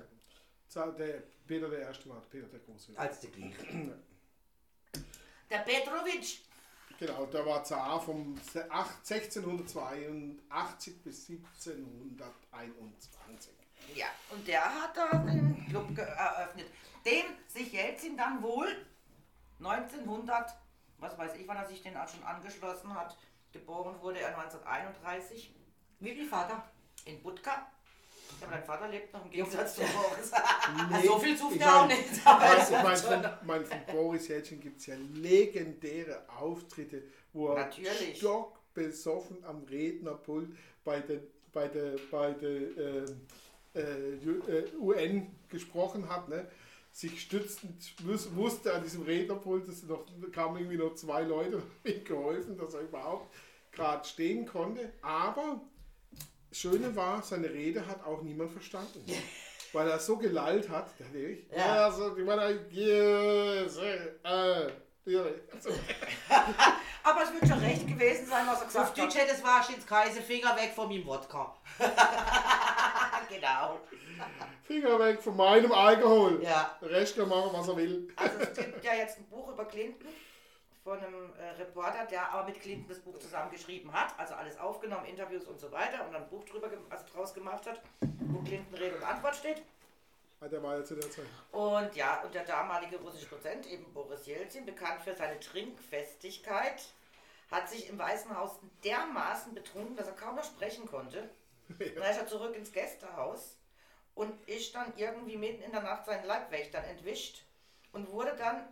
Zar, 0.69 0.93
der, 0.93 1.23
Peter 1.47 1.69
der 1.69 1.81
Erste 1.81 2.09
war 2.09 2.21
Peter 2.23 2.47
der 2.47 2.61
Große. 2.61 2.93
Als 2.97 3.21
der 3.21 3.31
gleiche. 3.31 3.99
Der 5.51 5.59
Petrovic. 5.59 6.39
Genau, 6.99 7.27
der 7.27 7.45
war 7.45 7.63
Zar 7.65 8.01
vom 8.01 8.41
ach- 8.71 8.97
1682 9.09 11.03
bis 11.03 11.29
1721. 11.29 13.53
Ja, 13.95 14.07
und 14.31 14.47
der 14.47 14.63
hat 14.65 14.97
da 14.97 15.09
den 15.19 15.67
Club 15.69 15.97
eröffnet, 15.99 16.67
dem 17.05 17.25
sich 17.49 17.73
Jelzin 17.73 18.17
dann 18.17 18.43
wohl 18.43 18.67
1900, 19.61 20.55
was 20.99 21.19
weiß 21.19 21.35
ich, 21.37 21.47
wann 21.47 21.57
er 21.57 21.67
sich 21.67 21.83
den 21.83 21.97
auch 21.97 22.09
schon 22.09 22.23
angeschlossen 22.25 22.95
hat, 22.95 23.17
geboren 23.53 23.95
wurde 24.01 24.21
er 24.21 24.37
1931 24.39 25.55
Wie 26.01 26.13
viel 26.15 26.27
Vater? 26.29 26.65
in 27.05 27.23
Budka. 27.23 27.67
Aber 28.41 28.53
dein 28.53 28.65
Vater 28.65 28.89
lebt 28.89 29.13
noch 29.13 29.25
im 29.25 29.31
Gegensatz 29.31 29.77
zu 29.77 29.83
Boris. 29.83 30.33
Ah, 30.33 31.01
so 31.05 31.19
viel 31.19 31.37
sucht 31.37 31.61
er 31.61 31.69
auch 31.77 31.87
mein- 31.87 31.89
nicht. 31.99 32.13
Ich 32.17 32.25
mein, 32.25 32.97
von, 32.97 33.27
mein, 33.45 33.65
von 33.67 33.79
Boris 33.87 34.29
Jelzin 34.29 34.61
gibt 34.61 34.81
es 34.81 34.87
ja 34.87 34.97
legendäre 35.13 36.25
Auftritte, 36.41 37.03
wo 37.33 37.49
er 37.49 37.67
Natürlich. 37.67 38.19
stockbesoffen 38.19 39.45
am 39.45 39.63
Rednerpult 39.65 40.57
bei 40.85 41.01
der, 41.01 41.21
bei 41.53 41.69
der, 41.69 41.97
bei 42.11 42.33
der 42.33 42.51
äh, 42.51 43.05
UN 44.81 45.27
gesprochen 45.49 46.09
hat. 46.09 46.29
Ne? 46.29 46.47
Sich 46.93 47.21
stützend 47.23 47.95
muss, 48.05 48.31
musste 48.31 48.73
an 48.75 48.83
diesem 48.83 49.03
Rednerpult, 49.03 49.67
es 49.69 49.83
noch, 49.83 50.05
kamen 50.33 50.59
irgendwie 50.59 50.77
noch 50.77 50.95
zwei 50.95 51.23
Leute 51.23 51.57
und 51.57 51.63
haben 51.65 51.93
ihm 51.99 52.05
geholfen, 52.05 52.57
dass 52.57 52.75
er 52.75 52.81
überhaupt 52.83 53.35
gerade 53.73 54.07
stehen 54.07 54.47
konnte. 54.47 54.93
Aber 55.03 55.61
das 56.49 56.59
Schöne 56.59 56.95
war, 56.95 57.23
seine 57.23 57.51
Rede 57.51 57.87
hat 57.87 58.05
auch 58.05 58.23
niemand 58.23 58.53
verstanden. 58.53 59.05
Weil 59.73 59.89
er 59.89 59.99
so 59.99 60.17
gelallt 60.17 60.69
hat, 60.69 60.89
ich, 61.13 61.51
Ja. 61.51 61.57
ja, 61.57 61.91
so, 61.91 62.17
ich 62.17 62.25
meine, 62.25 62.61
yes, 62.71 63.77
äh, 63.79 64.71
ja, 65.05 65.25
so. 65.59 65.71
Aber 67.03 67.23
es 67.25 67.33
wird 67.35 67.49
schon 67.49 67.59
recht 67.59 67.87
gewesen 67.87 68.27
sein, 68.27 68.47
was 68.47 68.61
er 68.61 68.67
Auf 68.67 68.67
gesagt 68.69 68.99
Deutsch 68.99 69.15
hat. 69.17 69.23
hätte 69.23 69.33
es 69.35 69.43
war 69.43 69.67
Kaiser 69.87 70.23
Finger 70.23 70.57
weg 70.57 70.73
von 70.75 70.89
meinem 70.89 71.05
Wodka. 71.05 71.57
Genau. 73.29 73.81
Finger 74.65 74.99
weg 74.99 75.23
von 75.23 75.37
meinem 75.37 75.73
Alkohol. 75.73 76.43
Ja. 76.43 76.77
Der 76.81 76.91
Rest 76.91 77.17
kann 77.17 77.29
machen, 77.29 77.51
was 77.53 77.69
er 77.69 77.77
will. 77.77 78.09
Also 78.17 78.39
es 78.39 78.53
gibt 78.55 78.85
ja 78.85 78.95
jetzt 78.95 79.19
ein 79.19 79.25
Buch 79.27 79.49
über 79.49 79.65
Clinton 79.65 80.09
von 80.83 80.99
einem 80.99 81.33
äh, 81.39 81.51
Reporter, 81.59 82.05
der 82.05 82.31
aber 82.31 82.47
mit 82.49 82.61
Clinton 82.61 82.89
das 82.89 82.99
Buch 83.01 83.19
zusammen 83.19 83.51
geschrieben 83.51 83.91
hat, 83.93 84.19
also 84.19 84.35
alles 84.35 84.59
aufgenommen, 84.59 85.07
Interviews 85.07 85.45
und 85.45 85.59
so 85.59 85.73
weiter 85.73 86.05
und 86.07 86.13
dann 86.13 86.23
ein 86.25 86.29
Buch 86.29 86.45
drüber 86.45 86.69
also 86.91 87.05
draus 87.15 87.33
gemacht 87.33 87.67
hat, 87.67 87.81
wo 88.01 88.43
Clinton 88.43 88.75
Rede 88.75 88.97
und 88.97 89.03
Antwort 89.03 89.35
steht. 89.35 89.63
Ah, 90.41 90.49
Der 90.49 90.63
war 90.63 90.77
ja 90.77 90.85
zu 90.85 90.95
der 90.95 91.11
Zeit. 91.11 91.25
Und 91.53 91.97
ja, 91.97 92.21
und 92.23 92.35
der 92.35 92.45
damalige 92.45 92.99
russische 92.99 93.27
Präsident, 93.27 93.67
eben 93.67 93.91
Boris 93.95 94.27
Jelzin, 94.27 94.67
bekannt 94.67 95.01
für 95.01 95.15
seine 95.15 95.41
Trinkfestigkeit, 95.41 96.83
hat 97.51 97.71
sich 97.71 97.89
im 97.89 97.99
Weißen 97.99 98.37
Haus 98.37 98.59
dermaßen 98.85 99.55
betrunken, 99.55 99.97
dass 99.97 100.09
er 100.09 100.15
kaum 100.15 100.37
noch 100.37 100.45
sprechen 100.45 100.87
konnte. 100.87 101.31
Dann 101.79 102.11
ist 102.11 102.19
er 102.19 102.27
zurück 102.27 102.55
ins 102.57 102.73
Gästehaus 102.73 103.57
und 104.15 104.47
ist 104.49 104.75
dann 104.75 104.93
irgendwie 104.97 105.37
mitten 105.37 105.63
in 105.63 105.73
der 105.73 105.83
Nacht 105.83 106.07
seinen 106.07 106.25
Leibwächtern 106.25 106.85
entwischt 106.85 107.45
und 107.93 108.11
wurde 108.11 108.35
dann 108.37 108.69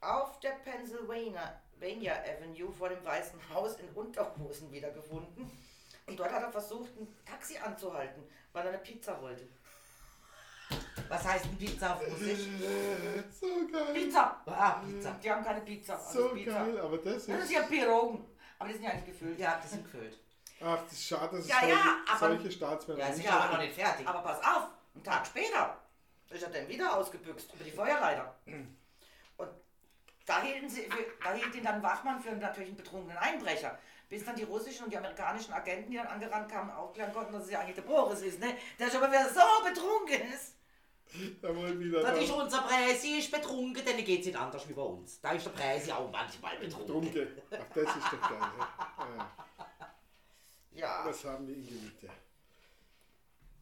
auf 0.00 0.40
der 0.40 0.50
Pennsylvania 0.64 1.60
Avenue 1.80 2.72
vor 2.72 2.88
dem 2.88 3.04
Weißen 3.04 3.38
Haus 3.52 3.76
in 3.78 3.88
Unterhosen 3.90 4.70
wiedergefunden. 4.72 5.50
Und 6.06 6.18
dort 6.18 6.32
hat 6.32 6.42
er 6.42 6.50
versucht, 6.50 6.90
ein 6.98 7.08
Taxi 7.24 7.56
anzuhalten, 7.58 8.22
weil 8.52 8.64
er 8.66 8.70
eine 8.72 8.78
Pizza 8.78 9.20
wollte. 9.20 9.46
Was 11.08 11.24
heißt 11.24 11.44
ein 11.44 11.58
Pizza 11.58 11.94
auf 11.94 12.00
Russisch? 12.06 12.46
So 13.40 13.46
geil. 13.70 13.92
Pizza! 13.94 14.42
Ah, 14.46 14.82
Pizza. 14.84 15.18
Die 15.22 15.30
haben 15.30 15.44
keine 15.44 15.60
Pizza. 15.60 15.98
So 15.98 16.28
Pizza. 16.30 16.64
geil, 16.64 16.78
aber 16.78 16.98
das 16.98 17.26
Das 17.26 17.38
ist 17.38 17.44
ist. 17.44 17.50
ja 17.52 17.62
Pirogen. 17.62 18.24
Aber 18.58 18.68
die 18.68 18.74
sind 18.74 18.84
ja 18.84 18.90
eigentlich 18.90 19.06
gefüllt. 19.06 19.38
Ja, 19.38 19.60
die 19.62 19.68
sind 19.68 19.84
gefüllt. 19.84 20.18
Ach, 20.64 20.78
das 20.84 20.92
ist 20.92 21.06
schade, 21.06 21.36
dass 21.36 21.44
es 21.44 21.48
Ja, 21.50 21.56
solche, 21.60 21.74
ja, 21.74 21.96
aber- 22.08 22.18
solche 22.18 22.50
Staatsmänner 22.50 23.00
Ja, 23.00 23.12
sind 23.12 23.32
aber 23.32 23.52
noch 23.52 23.58
nicht 23.62 23.74
fertig. 23.74 24.06
Aber 24.06 24.20
pass 24.20 24.38
auf, 24.38 24.68
einen 24.94 25.04
Tag 25.04 25.26
später 25.26 25.76
ist 26.30 26.42
er 26.42 26.50
dann 26.50 26.68
wieder 26.68 26.96
ausgebüxt 26.96 27.52
über 27.54 27.64
die 27.64 27.70
Feuerleiter. 27.70 28.34
Und 29.36 29.48
da 30.26 30.40
hielten 30.42 30.68
sie, 30.68 30.88
da 31.22 31.32
hielt 31.32 31.54
ihn 31.54 31.64
dann 31.64 31.82
Wachmann 31.82 32.20
für 32.20 32.32
natürlich 32.32 32.68
einen 32.70 32.76
betrunkenen 32.76 33.18
Einbrecher. 33.18 33.78
Bis 34.08 34.24
dann 34.24 34.36
die 34.36 34.42
russischen 34.44 34.84
und 34.84 34.92
die 34.92 34.98
amerikanischen 34.98 35.52
Agenten, 35.54 35.90
die 35.90 35.96
dann 35.96 36.06
angerannt 36.06 36.50
kamen, 36.50 36.70
aufklären 36.70 37.12
konnten, 37.12 37.32
dass 37.32 37.44
es 37.44 37.50
ja 37.50 37.60
eigentlich 37.60 37.76
der 37.76 37.82
Boris 37.82 38.20
ist, 38.20 38.40
ne? 38.40 38.56
Der 38.78 38.90
schon 38.90 39.00
mal 39.00 39.10
wieder 39.10 39.28
so 39.28 39.40
betrunken 39.64 40.32
ist. 40.32 40.54
Da 41.42 41.54
wollen 41.54 41.78
wieder 41.78 42.00
Das 42.02 42.18
ist 42.18 42.30
unser 42.30 42.62
Präsi 42.62 43.18
ist 43.18 43.30
betrunken, 43.30 43.84
denn 43.84 44.02
geht 44.04 44.20
es 44.20 44.26
nicht 44.26 44.38
anders 44.38 44.66
wie 44.68 44.72
bei 44.72 44.82
uns. 44.82 45.20
Da 45.20 45.32
ist 45.32 45.44
der 45.44 45.50
Präsi 45.50 45.92
auch 45.92 46.10
manchmal 46.10 46.56
betrunken. 46.56 46.86
Trunke. 47.12 47.42
Ach, 47.50 47.74
das 47.74 47.96
ist 47.96 48.12
doch 48.12 48.28
geil. 48.30 48.38
Ja. 48.38 49.30
Ja. 50.74 50.86
Ja. 50.86 51.04
Das 51.06 51.24
haben 51.24 51.46
wir 51.46 51.54
ihn 51.54 51.66
geliebt, 51.66 52.02
ja. 52.02 52.10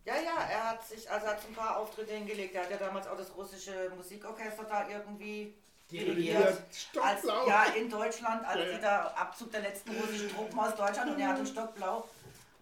Ja, 0.04 0.14
ja, 0.14 0.40
er 0.50 0.70
hat 0.70 0.86
sich, 0.88 1.08
also 1.10 1.26
hat 1.26 1.44
ein 1.46 1.54
paar 1.54 1.76
Auftritte 1.76 2.12
hingelegt. 2.12 2.54
Er 2.54 2.62
hat 2.62 2.70
ja 2.70 2.76
damals 2.78 3.06
auch 3.06 3.16
das 3.16 3.34
russische 3.36 3.90
Musikorchester 3.96 4.64
da 4.64 4.88
irgendwie 4.88 5.54
Dirigiert. 5.90 6.46
Als, 6.46 6.82
Stockblau. 6.82 7.48
ja, 7.48 7.64
in 7.64 7.90
Deutschland, 7.90 8.44
als 8.46 8.58
Ja, 8.60 8.64
ja. 8.66 8.76
dieser 8.76 9.18
Abzug 9.18 9.50
der 9.50 9.60
letzten 9.60 9.90
russischen 9.98 10.30
Truppen 10.30 10.58
aus 10.58 10.74
Deutschland 10.76 11.10
und 11.10 11.20
er 11.20 11.28
hatte 11.28 11.44
Stockblau, 11.44 12.08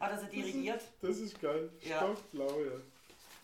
hat 0.01 0.11
er 0.13 0.19
sie 0.19 0.27
dirigiert. 0.29 0.83
Das 1.03 1.19
ist 1.19 1.39
geil. 1.41 1.71
Ja. 1.83 1.99
Stockblau, 1.99 2.61
ja. 2.61 2.73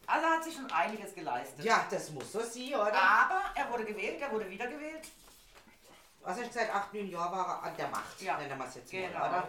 Also 0.06 0.26
hat 0.26 0.44
sich 0.44 0.54
schon 0.54 0.70
einiges 0.72 1.14
geleistet. 1.14 1.64
Ja, 1.64 1.86
das 1.90 2.10
muss 2.10 2.32
so 2.32 2.40
sein, 2.40 2.74
oder? 2.74 2.94
Aber 2.94 3.42
er 3.54 3.70
wurde 3.70 3.84
gewählt, 3.84 4.20
er 4.20 4.30
wurde 4.32 4.48
wiedergewählt. 4.48 5.06
Du 6.26 6.34
gesagt? 6.34 6.74
Acht, 6.74 6.92
neun 6.94 7.08
Jahre 7.10 7.32
war 7.32 7.46
er 7.48 7.62
an 7.64 7.76
der 7.76 7.88
Macht. 7.88 8.20
Ja. 8.22 8.38
Nennen 8.38 8.58
wir 8.58 8.66
es 8.66 8.74
jetzt 8.76 8.90
Genau. 8.90 9.18
mal, 9.18 9.28
oder? 9.28 9.48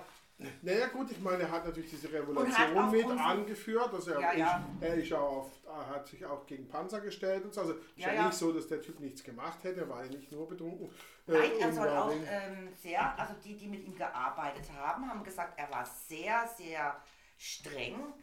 Naja 0.62 0.88
gut, 0.88 1.12
ich 1.12 1.20
meine, 1.22 1.44
er 1.44 1.52
hat 1.52 1.66
natürlich 1.66 1.90
diese 1.90 2.12
Revolution 2.12 2.92
mit 2.92 3.06
angeführt. 3.20 3.94
Also 3.94 4.12
er, 4.12 4.20
Ja, 4.20 4.34
ja. 4.34 4.70
Er, 4.82 4.96
ist 4.96 5.14
auch 5.14 5.50
er 5.66 5.90
hat 5.90 6.08
sich 6.08 6.26
auch 6.26 6.46
gegen 6.46 6.68
Panzer 6.68 7.00
gestellt 7.02 7.46
und 7.46 7.54
so. 7.54 7.62
Also 7.62 7.74
ist 7.74 7.84
Ja, 7.96 8.14
ja, 8.14 8.26
nicht 8.28 8.38
so, 8.38 8.52
dass 8.52 8.68
der 8.68 8.82
Typ 8.82 9.00
nichts 9.00 9.24
gemacht 9.24 9.64
hätte, 9.64 9.82
er 9.82 9.90
war 9.90 10.04
ja 10.04 10.12
nicht 10.12 10.32
nur 10.32 10.48
betrunken. 10.48 10.90
äh, 11.28 11.32
Nein, 11.32 11.52
er 11.60 11.68
und 11.68 11.74
soll 11.74 11.90
auch 11.90 12.12
ähm, 12.12 12.74
sehr, 12.82 13.18
also 13.20 13.34
die, 13.44 13.56
die 13.56 13.68
mit 13.68 13.86
ihm 13.86 13.96
gearbeitet 13.96 14.70
haben, 14.74 15.10
haben 15.10 15.24
gesagt, 15.24 15.58
er 15.58 15.70
war 15.72 15.86
sehr, 15.86 16.48
sehr 16.58 17.02
streng. 17.38 18.14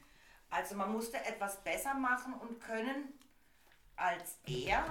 Also 0.51 0.75
man 0.75 0.93
musste 0.93 1.17
etwas 1.17 1.63
besser 1.65 1.95
machen 1.95 2.35
und 2.35 2.61
können 2.61 3.19
als 3.97 4.39
er. 4.47 4.85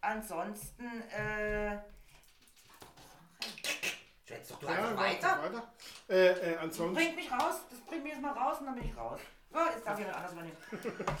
Ansonsten, 0.00 0.84
äh, 1.10 1.78
Schwätz 4.34 4.48
doch 4.48 4.58
du 4.60 4.66
ja, 4.66 4.72
einfach 4.72 4.96
weiter. 4.96 5.42
weiter. 5.42 5.72
Äh, 6.08 6.52
äh, 6.52 6.56
ansonsten, 6.56 6.94
bringt 6.94 7.16
mich 7.16 7.30
raus, 7.30 7.60
das 7.70 7.80
bringt 7.80 8.02
mich 8.02 8.12
jetzt 8.12 8.22
mal 8.22 8.32
raus 8.32 8.58
und 8.60 8.66
dann 8.66 8.74
bin 8.74 8.84
ich 8.84 8.96
raus. 8.96 9.20
Ja, 9.52 9.66
jetzt 9.74 9.86
darf 9.86 9.98
ich 9.98 10.06
anders 10.06 10.32
übernehmen. 10.32 10.56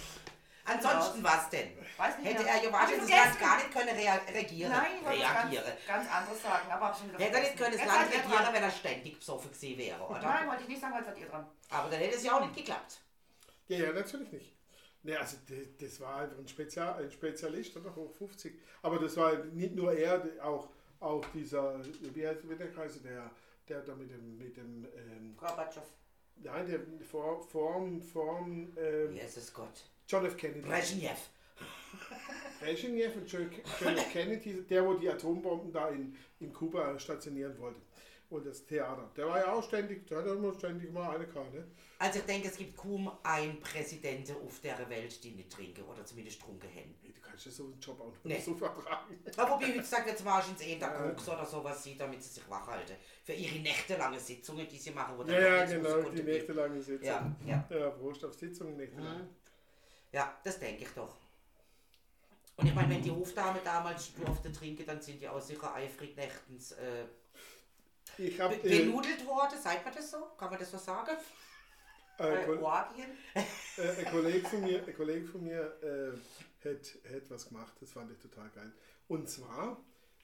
Ansonsten 0.66 1.22
was 1.22 1.50
denn? 1.50 1.76
Weiß 1.98 2.16
nicht 2.18 2.26
Hätte 2.26 2.42
mehr. 2.42 2.54
er 2.54 2.64
ich 2.64 2.70
das 2.70 3.10
Land 3.10 3.38
gar 3.38 3.56
nicht 3.56 3.70
können 3.70 3.90
rea 3.90 4.14
regieren. 4.32 4.72
Nein, 4.72 4.92
ich 4.98 5.04
wollte 5.04 5.20
was 5.22 5.34
reagieren. 5.34 5.64
ganz, 5.64 5.86
ganz 5.86 6.10
anderes 6.10 6.42
sagen, 6.42 6.70
aber 6.72 6.86
hab 6.86 6.98
schon 6.98 7.08
wieder 7.10 7.18
Hätte 7.18 7.36
er 7.36 7.42
nicht 7.42 7.56
können 7.58 7.76
das. 7.76 7.86
Land 7.86 8.08
regieren, 8.08 8.42
dran. 8.42 8.54
wenn 8.54 8.62
er 8.62 8.70
ständig 8.70 9.18
besoffen 9.18 9.52
gewesen 9.52 9.78
wäre, 9.78 10.02
oder? 10.02 10.22
Nein, 10.22 10.48
wollte 10.48 10.62
ich 10.62 10.68
nicht 10.68 10.80
sagen, 10.80 10.94
weil 10.94 11.04
seid 11.04 11.18
ihr 11.18 11.26
dran. 11.28 11.46
Aber 11.68 11.90
dann 11.90 12.00
hätte 12.00 12.16
es 12.16 12.24
ja 12.24 12.36
auch 12.36 12.40
nicht 12.40 12.56
geklappt. 12.56 12.98
ja, 13.68 13.76
ja, 13.76 13.92
natürlich 13.92 14.32
nicht. 14.32 14.56
Nee, 15.02 15.16
also 15.16 15.36
das, 15.78 16.00
war 16.00 16.16
einfach 16.16 16.38
ein, 16.38 16.48
Spezial, 16.48 17.02
ein 17.02 17.10
Spezialist, 17.10 17.76
oder? 17.76 17.94
Hoch 17.94 18.10
50. 18.16 18.58
Aber 18.80 18.98
das 18.98 19.18
war 19.18 19.34
nicht 19.34 19.74
nur 19.74 19.92
er, 19.92 20.22
auch, 20.42 20.70
auch 21.04 21.24
dieser, 21.34 21.80
wie 22.14 22.26
heißt 22.26 22.48
wie 22.48 22.56
der 22.56 22.70
Kreis, 22.70 23.00
der, 23.02 23.30
der 23.68 23.82
da 23.82 23.94
mit 23.94 24.10
dem, 24.10 24.38
mit 24.38 24.56
dem 24.56 24.86
ähm, 24.96 25.36
Gorbatschow. 25.36 25.84
nein, 26.36 26.66
der 26.66 26.80
vor, 27.04 27.40
vorm, 27.42 28.00
vorm 28.00 28.72
ähm, 28.76 29.14
Jesus 29.14 29.52
Gott. 29.52 29.84
John 30.08 30.24
F. 30.26 30.36
Kennedy. 30.36 30.60
Brezhnev. 30.60 31.18
Brezhnev 32.60 33.16
und 33.16 33.30
John, 33.30 33.50
John 33.80 33.96
F. 33.96 34.12
Kennedy, 34.12 34.62
der, 34.62 34.86
wo 34.86 34.94
die 34.94 35.08
Atombomben 35.08 35.72
da 35.72 35.88
in, 35.90 36.16
in 36.40 36.52
Kuba 36.52 36.98
stationieren 36.98 37.58
wollte. 37.58 37.80
Und 38.30 38.46
das 38.46 38.64
Theater. 38.66 39.10
Der 39.16 39.26
war 39.28 39.38
ja 39.38 39.52
auch 39.52 39.62
ständig, 39.62 40.06
der 40.08 40.18
hat 40.18 40.26
immer 40.26 40.52
ständig 40.54 40.90
mal 40.92 41.14
eine 41.14 41.26
Karte. 41.26 41.68
Also 41.98 42.18
ich 42.18 42.24
denke, 42.24 42.48
es 42.48 42.56
gibt 42.56 42.76
kaum 42.76 43.10
einen 43.22 43.60
Präsidenten 43.60 44.34
auf 44.44 44.60
der 44.60 44.88
Welt, 44.88 45.22
die 45.22 45.30
nicht 45.32 45.50
trinken 45.52 45.82
oder 45.84 46.04
zumindest 46.04 46.40
trunken 46.40 46.68
haben. 46.70 46.94
Hey, 47.02 47.12
du 47.12 47.20
kannst 47.20 47.46
ja 47.46 47.52
so 47.52 47.64
einen 47.64 47.78
Job 47.80 48.00
auch 48.00 48.12
nicht 48.24 48.24
Nee. 48.24 48.40
so 48.40 48.54
vertragen. 48.54 49.18
Aber 49.36 49.50
wobei 49.52 49.76
heutzutage 49.76 50.10
jetzt 50.10 50.24
wahrscheinlich 50.24 50.66
eh 50.68 50.78
der 50.78 50.88
Koks 50.90 51.28
oder 51.28 51.46
sowas 51.46 51.82
sieht, 51.84 52.00
damit 52.00 52.22
sie 52.22 52.30
sich 52.30 52.50
wach 52.50 52.66
halten. 52.66 52.94
Für 53.22 53.34
ihre 53.34 53.58
nächtelange 53.60 54.18
Sitzungen, 54.18 54.66
die 54.68 54.78
sie 54.78 54.90
machen. 54.90 55.16
Wo 55.16 55.22
Ja, 55.30 55.40
ja, 55.40 55.64
genau, 55.66 56.02
die 56.10 56.22
nächtelange 56.22 56.82
Sitzung. 56.82 57.06
Ja, 57.06 57.36
ja. 57.46 57.64
Ja, 57.70 57.90
Prost 57.90 58.24
auf 58.24 58.34
Sitzung, 58.34 58.76
nächtelang. 58.76 59.28
Ja, 60.12 60.36
das 60.42 60.58
denke 60.58 60.82
ich 60.84 60.90
doch. 60.90 61.14
Und 62.56 62.66
ich 62.66 62.74
meine, 62.74 62.94
wenn 62.94 63.02
die 63.02 63.10
Hofdame 63.10 63.60
damals 63.64 64.14
durfte 64.14 64.50
trinken, 64.52 64.86
dann 64.86 65.00
sind 65.00 65.20
die 65.20 65.28
auch 65.28 65.40
sicher 65.40 65.74
eifrig 65.74 66.16
nächtens 66.16 66.72
äh, 66.72 67.04
Ich 68.18 68.40
habe 68.40 68.56
be- 68.56 68.68
benudelt 68.68 69.26
worden. 69.26 69.58
Sagt 69.60 69.84
man 69.84 69.94
das 69.94 70.10
so? 70.10 70.18
Kann 70.38 70.50
man 70.50 70.58
das 70.58 70.70
so 70.70 70.78
sagen? 70.78 71.16
äh, 72.18 72.42
Äh, 72.42 72.46
Ko- 72.46 72.64
Orgien. 72.64 73.10
äh, 73.34 73.88
ein 73.98 74.04
Kollege 74.10 74.48
von 74.48 74.60
mir, 74.60 74.84
ein 74.86 74.96
Kollege 74.96 75.26
von 75.26 75.42
mir 75.42 75.60
äh, 75.82 76.68
hat, 76.68 77.12
hat 77.12 77.30
was 77.30 77.48
gemacht, 77.48 77.72
das 77.80 77.90
fand 77.92 78.12
ich 78.12 78.18
total 78.18 78.48
geil. 78.50 78.72
Und 79.08 79.28
zwar 79.28 79.82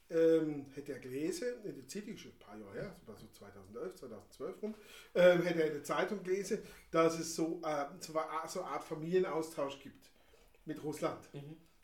ähm, 0.08 0.66
hätte 0.74 0.92
er 0.92 0.98
gelesen, 1.00 1.64
in 1.64 1.74
der 1.76 1.86
Zeitung, 1.88 2.16
schon 2.16 2.32
ein 2.32 2.38
paar 2.38 2.56
Jahre 2.56 2.72
her, 2.74 2.96
das 3.00 3.08
war 3.08 3.16
so 3.16 3.26
2011, 3.28 3.94
2012 3.96 4.62
rum, 4.62 4.74
ähm, 5.14 5.42
hätte 5.42 5.60
er 5.62 5.66
in 5.68 5.72
der 5.74 5.84
Zeitung 5.84 6.22
gelesen, 6.22 6.62
dass 6.90 7.18
es 7.18 7.34
so, 7.34 7.60
äh, 7.64 7.86
so, 8.00 8.16
eine- 8.18 8.66
Art 8.66 8.84
Familienaustausch 8.84 9.78
gibt 9.80 10.10
mit 10.64 10.82
Russland. 10.82 11.28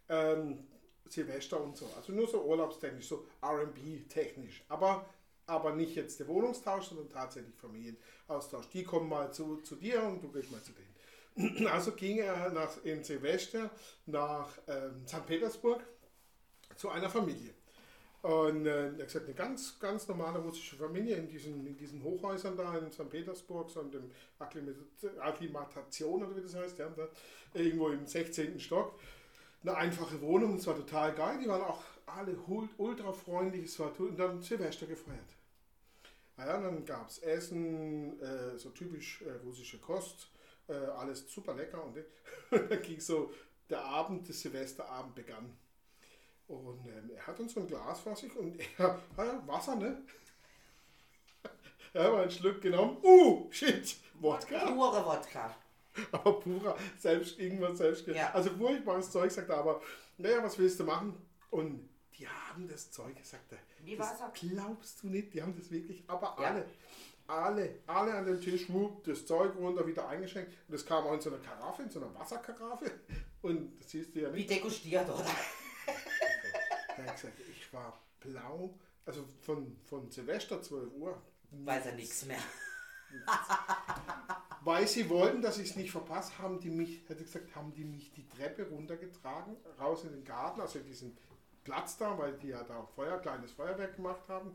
Ähm, 0.08 0.66
Silvester 1.08 1.60
und 1.60 1.76
so. 1.76 1.88
Also 1.96 2.12
nur 2.12 2.26
so 2.28 2.42
urlaubstechnisch, 2.44 3.06
so 3.08 3.26
RB-technisch. 3.42 4.64
Aber, 4.68 5.08
aber 5.46 5.72
nicht 5.74 5.94
jetzt 5.94 6.18
der 6.20 6.28
Wohnungstausch, 6.28 6.86
sondern 6.86 7.08
tatsächlich 7.08 7.54
Familienaustausch. 7.56 8.68
Die 8.70 8.84
kommen 8.84 9.08
mal 9.08 9.32
zu, 9.32 9.58
zu 9.58 9.76
dir 9.76 10.02
und 10.02 10.22
du 10.22 10.30
gehst 10.30 10.50
mal 10.50 10.62
zu 10.62 10.72
denen. 10.72 11.66
Also 11.66 11.92
ging 11.92 12.18
er 12.18 12.50
nach, 12.50 12.82
in 12.84 13.04
Silvester 13.04 13.70
nach 14.06 14.48
ähm, 14.68 15.06
St. 15.06 15.26
Petersburg 15.26 15.84
zu 16.76 16.88
einer 16.88 17.10
Familie. 17.10 17.52
Und 18.22 18.66
äh, 18.66 18.86
er 18.86 19.04
gesagt, 19.04 19.26
eine 19.26 19.34
ganz, 19.34 19.78
ganz 19.78 20.08
normale 20.08 20.40
russische 20.40 20.76
Familie 20.76 21.16
in 21.16 21.28
diesen, 21.28 21.64
in 21.66 21.76
diesen 21.76 22.02
Hochhäusern 22.02 22.56
da 22.56 22.76
in 22.76 22.90
St. 22.90 23.08
Petersburg, 23.08 23.70
so 23.70 23.80
in 23.82 23.90
dem 23.90 24.10
Akklimat- 24.40 25.20
Akklimatation 25.20 26.24
oder 26.24 26.34
wie 26.34 26.40
das 26.40 26.56
heißt, 26.56 26.78
ja, 26.78 26.90
irgendwo 27.54 27.90
im 27.90 28.06
16. 28.06 28.58
Stock. 28.58 28.98
Eine 29.62 29.76
einfache 29.76 30.20
Wohnung, 30.22 30.56
es 30.56 30.66
war 30.66 30.74
total 30.74 31.14
geil, 31.14 31.38
die 31.42 31.48
waren 31.48 31.62
auch 31.62 31.82
alle 32.06 32.36
ultra 32.78 33.12
freundlich, 33.12 33.66
es 33.66 33.78
war 33.78 33.94
toll. 33.94 34.08
und 34.08 34.18
dann 34.18 34.42
Silvester 34.42 34.86
gefeiert. 34.86 35.36
Naja, 36.36 36.60
dann 36.60 36.84
gab 36.84 37.08
es 37.08 37.18
Essen, 37.18 38.20
äh, 38.20 38.58
so 38.58 38.70
typisch 38.70 39.22
äh, 39.22 39.32
russische 39.44 39.78
Kost, 39.78 40.28
äh, 40.68 40.74
alles 40.74 41.30
super 41.32 41.54
lecker 41.54 41.82
und 41.82 41.96
dann 42.50 42.82
ging 42.82 43.00
so 43.00 43.32
der 43.68 43.82
Abend, 43.82 44.28
der 44.28 44.34
Silvesterabend 44.34 45.14
begann. 45.14 45.56
Und 46.46 46.86
ähm, 46.86 47.10
er 47.14 47.26
hat 47.26 47.40
uns 47.40 47.54
so 47.54 47.60
ein 47.60 47.66
Glas 47.66 48.00
vor 48.00 48.14
sich 48.14 48.34
und 48.36 48.58
er, 48.78 49.00
ah 49.16 49.24
ja, 49.24 49.42
Wasser, 49.46 49.76
ne? 49.76 50.02
er 51.92 52.04
hat 52.04 52.12
mal 52.12 52.22
einen 52.22 52.30
Schluck 52.30 52.60
genommen. 52.60 52.98
Uh, 53.02 53.50
shit, 53.50 53.96
Wodka. 54.20 54.70
Pure 54.70 55.04
Wodka. 55.04 55.56
Aber 56.12 56.40
purer, 56.40 56.76
selbst 56.98 57.38
irgendwas 57.38 57.78
selbst. 57.78 58.06
Ja. 58.08 58.30
Also 58.32 58.50
furchtbares 58.50 59.10
Zeug, 59.10 59.32
sagt 59.32 59.48
er, 59.48 59.56
aber 59.56 59.80
naja, 60.18 60.42
was 60.42 60.58
willst 60.58 60.78
du 60.78 60.84
machen? 60.84 61.14
Und 61.50 61.88
die 62.18 62.28
haben 62.28 62.66
das 62.68 62.90
Zeug, 62.90 63.16
sagt 63.22 63.52
er. 63.52 63.58
Wie 63.84 63.96
das 63.96 64.12
Wasser? 64.12 64.32
glaubst 64.34 65.02
du 65.02 65.08
nicht, 65.08 65.32
die 65.34 65.42
haben 65.42 65.54
das 65.56 65.70
wirklich, 65.70 66.02
aber 66.06 66.36
Ja. 66.40 66.48
alle, 66.50 66.64
alle, 67.26 67.78
alle 67.86 68.14
an 68.14 68.26
dem 68.26 68.40
Tisch, 68.40 68.68
wupp, 68.70 69.04
das 69.04 69.26
Zeug 69.26 69.54
runter, 69.56 69.86
wieder 69.86 70.08
eingeschenkt. 70.08 70.52
Und 70.68 70.74
das 70.74 70.86
kam 70.86 71.04
auch 71.06 71.12
in 71.14 71.20
so 71.20 71.30
einer 71.30 71.42
Karaffe, 71.42 71.82
in 71.82 71.90
so 71.90 72.00
einer 72.00 72.14
Wasserkaraffe. 72.14 72.90
Und 73.42 73.78
das 73.80 73.90
siehst 73.90 74.14
du 74.14 74.20
ja 74.20 74.32
Wie 74.32 74.38
nicht. 74.38 74.50
degustiert, 74.50 75.08
oder? 75.08 75.26
Er 76.96 77.04
hat 77.06 77.16
gesagt, 77.16 77.38
ich 77.50 77.72
war 77.72 78.00
blau, 78.20 78.74
also 79.04 79.24
von, 79.42 79.76
von 79.84 80.10
Silvester 80.10 80.62
12 80.62 80.92
Uhr. 80.94 81.20
Weiß 81.50 81.86
er 81.86 81.92
nichts 81.94 82.24
mehr. 82.24 82.38
Weil 84.62 84.88
sie 84.88 85.08
wollten, 85.08 85.42
dass 85.42 85.58
ich 85.58 85.70
es 85.70 85.76
nicht 85.76 85.92
verpasse, 85.92 86.36
haben 86.38 86.58
die 86.58 86.70
mich, 86.70 87.02
hätte 87.08 87.22
gesagt, 87.22 87.54
haben 87.54 87.72
die 87.72 87.84
mich 87.84 88.12
die 88.12 88.26
Treppe 88.26 88.68
runtergetragen, 88.68 89.56
raus 89.78 90.02
in 90.04 90.10
den 90.10 90.24
Garten, 90.24 90.60
also 90.60 90.78
in 90.80 90.86
diesen 90.86 91.16
Platz 91.66 91.96
da, 91.98 92.16
weil 92.16 92.32
die 92.38 92.48
ja 92.48 92.62
da 92.62 92.78
auch 92.78 92.88
Feuer, 92.90 93.18
kleines 93.18 93.50
Feuerwerk 93.52 93.96
gemacht 93.96 94.28
haben. 94.28 94.54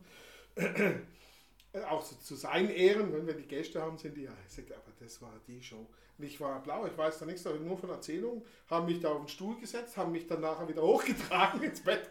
Äh, 1.74 1.84
auch 1.84 2.02
so 2.02 2.16
zu 2.18 2.36
seinen 2.36 2.70
Ehren, 2.70 3.14
wenn 3.14 3.28
wir 3.28 3.34
die 3.34 3.48
Gäste 3.48 3.82
haben, 3.82 3.98
sind 3.98 4.16
die 4.18 4.24
ja, 4.24 4.32
ich 4.48 4.54
sagte, 4.54 4.76
aber 4.76 4.92
das 5.00 5.22
war 5.22 5.34
die 5.48 5.62
Show. 5.62 5.88
Und 6.18 6.26
ich 6.26 6.40
war 6.40 6.62
blau, 6.64 6.86
ich 6.86 6.98
weiß 6.98 7.20
da 7.20 7.26
nichts, 7.26 7.46
aber 7.48 7.58
nur 7.60 7.78
von 7.78 7.90
Erzählungen, 7.90 8.44
haben 8.70 8.86
mich 8.86 9.00
da 9.00 9.10
auf 9.10 9.20
den 9.20 9.28
Stuhl 9.28 9.60
gesetzt, 9.60 9.96
haben 9.98 10.12
mich 10.12 10.28
dann 10.28 10.42
nachher 10.42 10.68
wieder 10.68 10.82
hochgetragen 10.92 11.64
ins 11.64 11.82
Bett. 11.82 12.10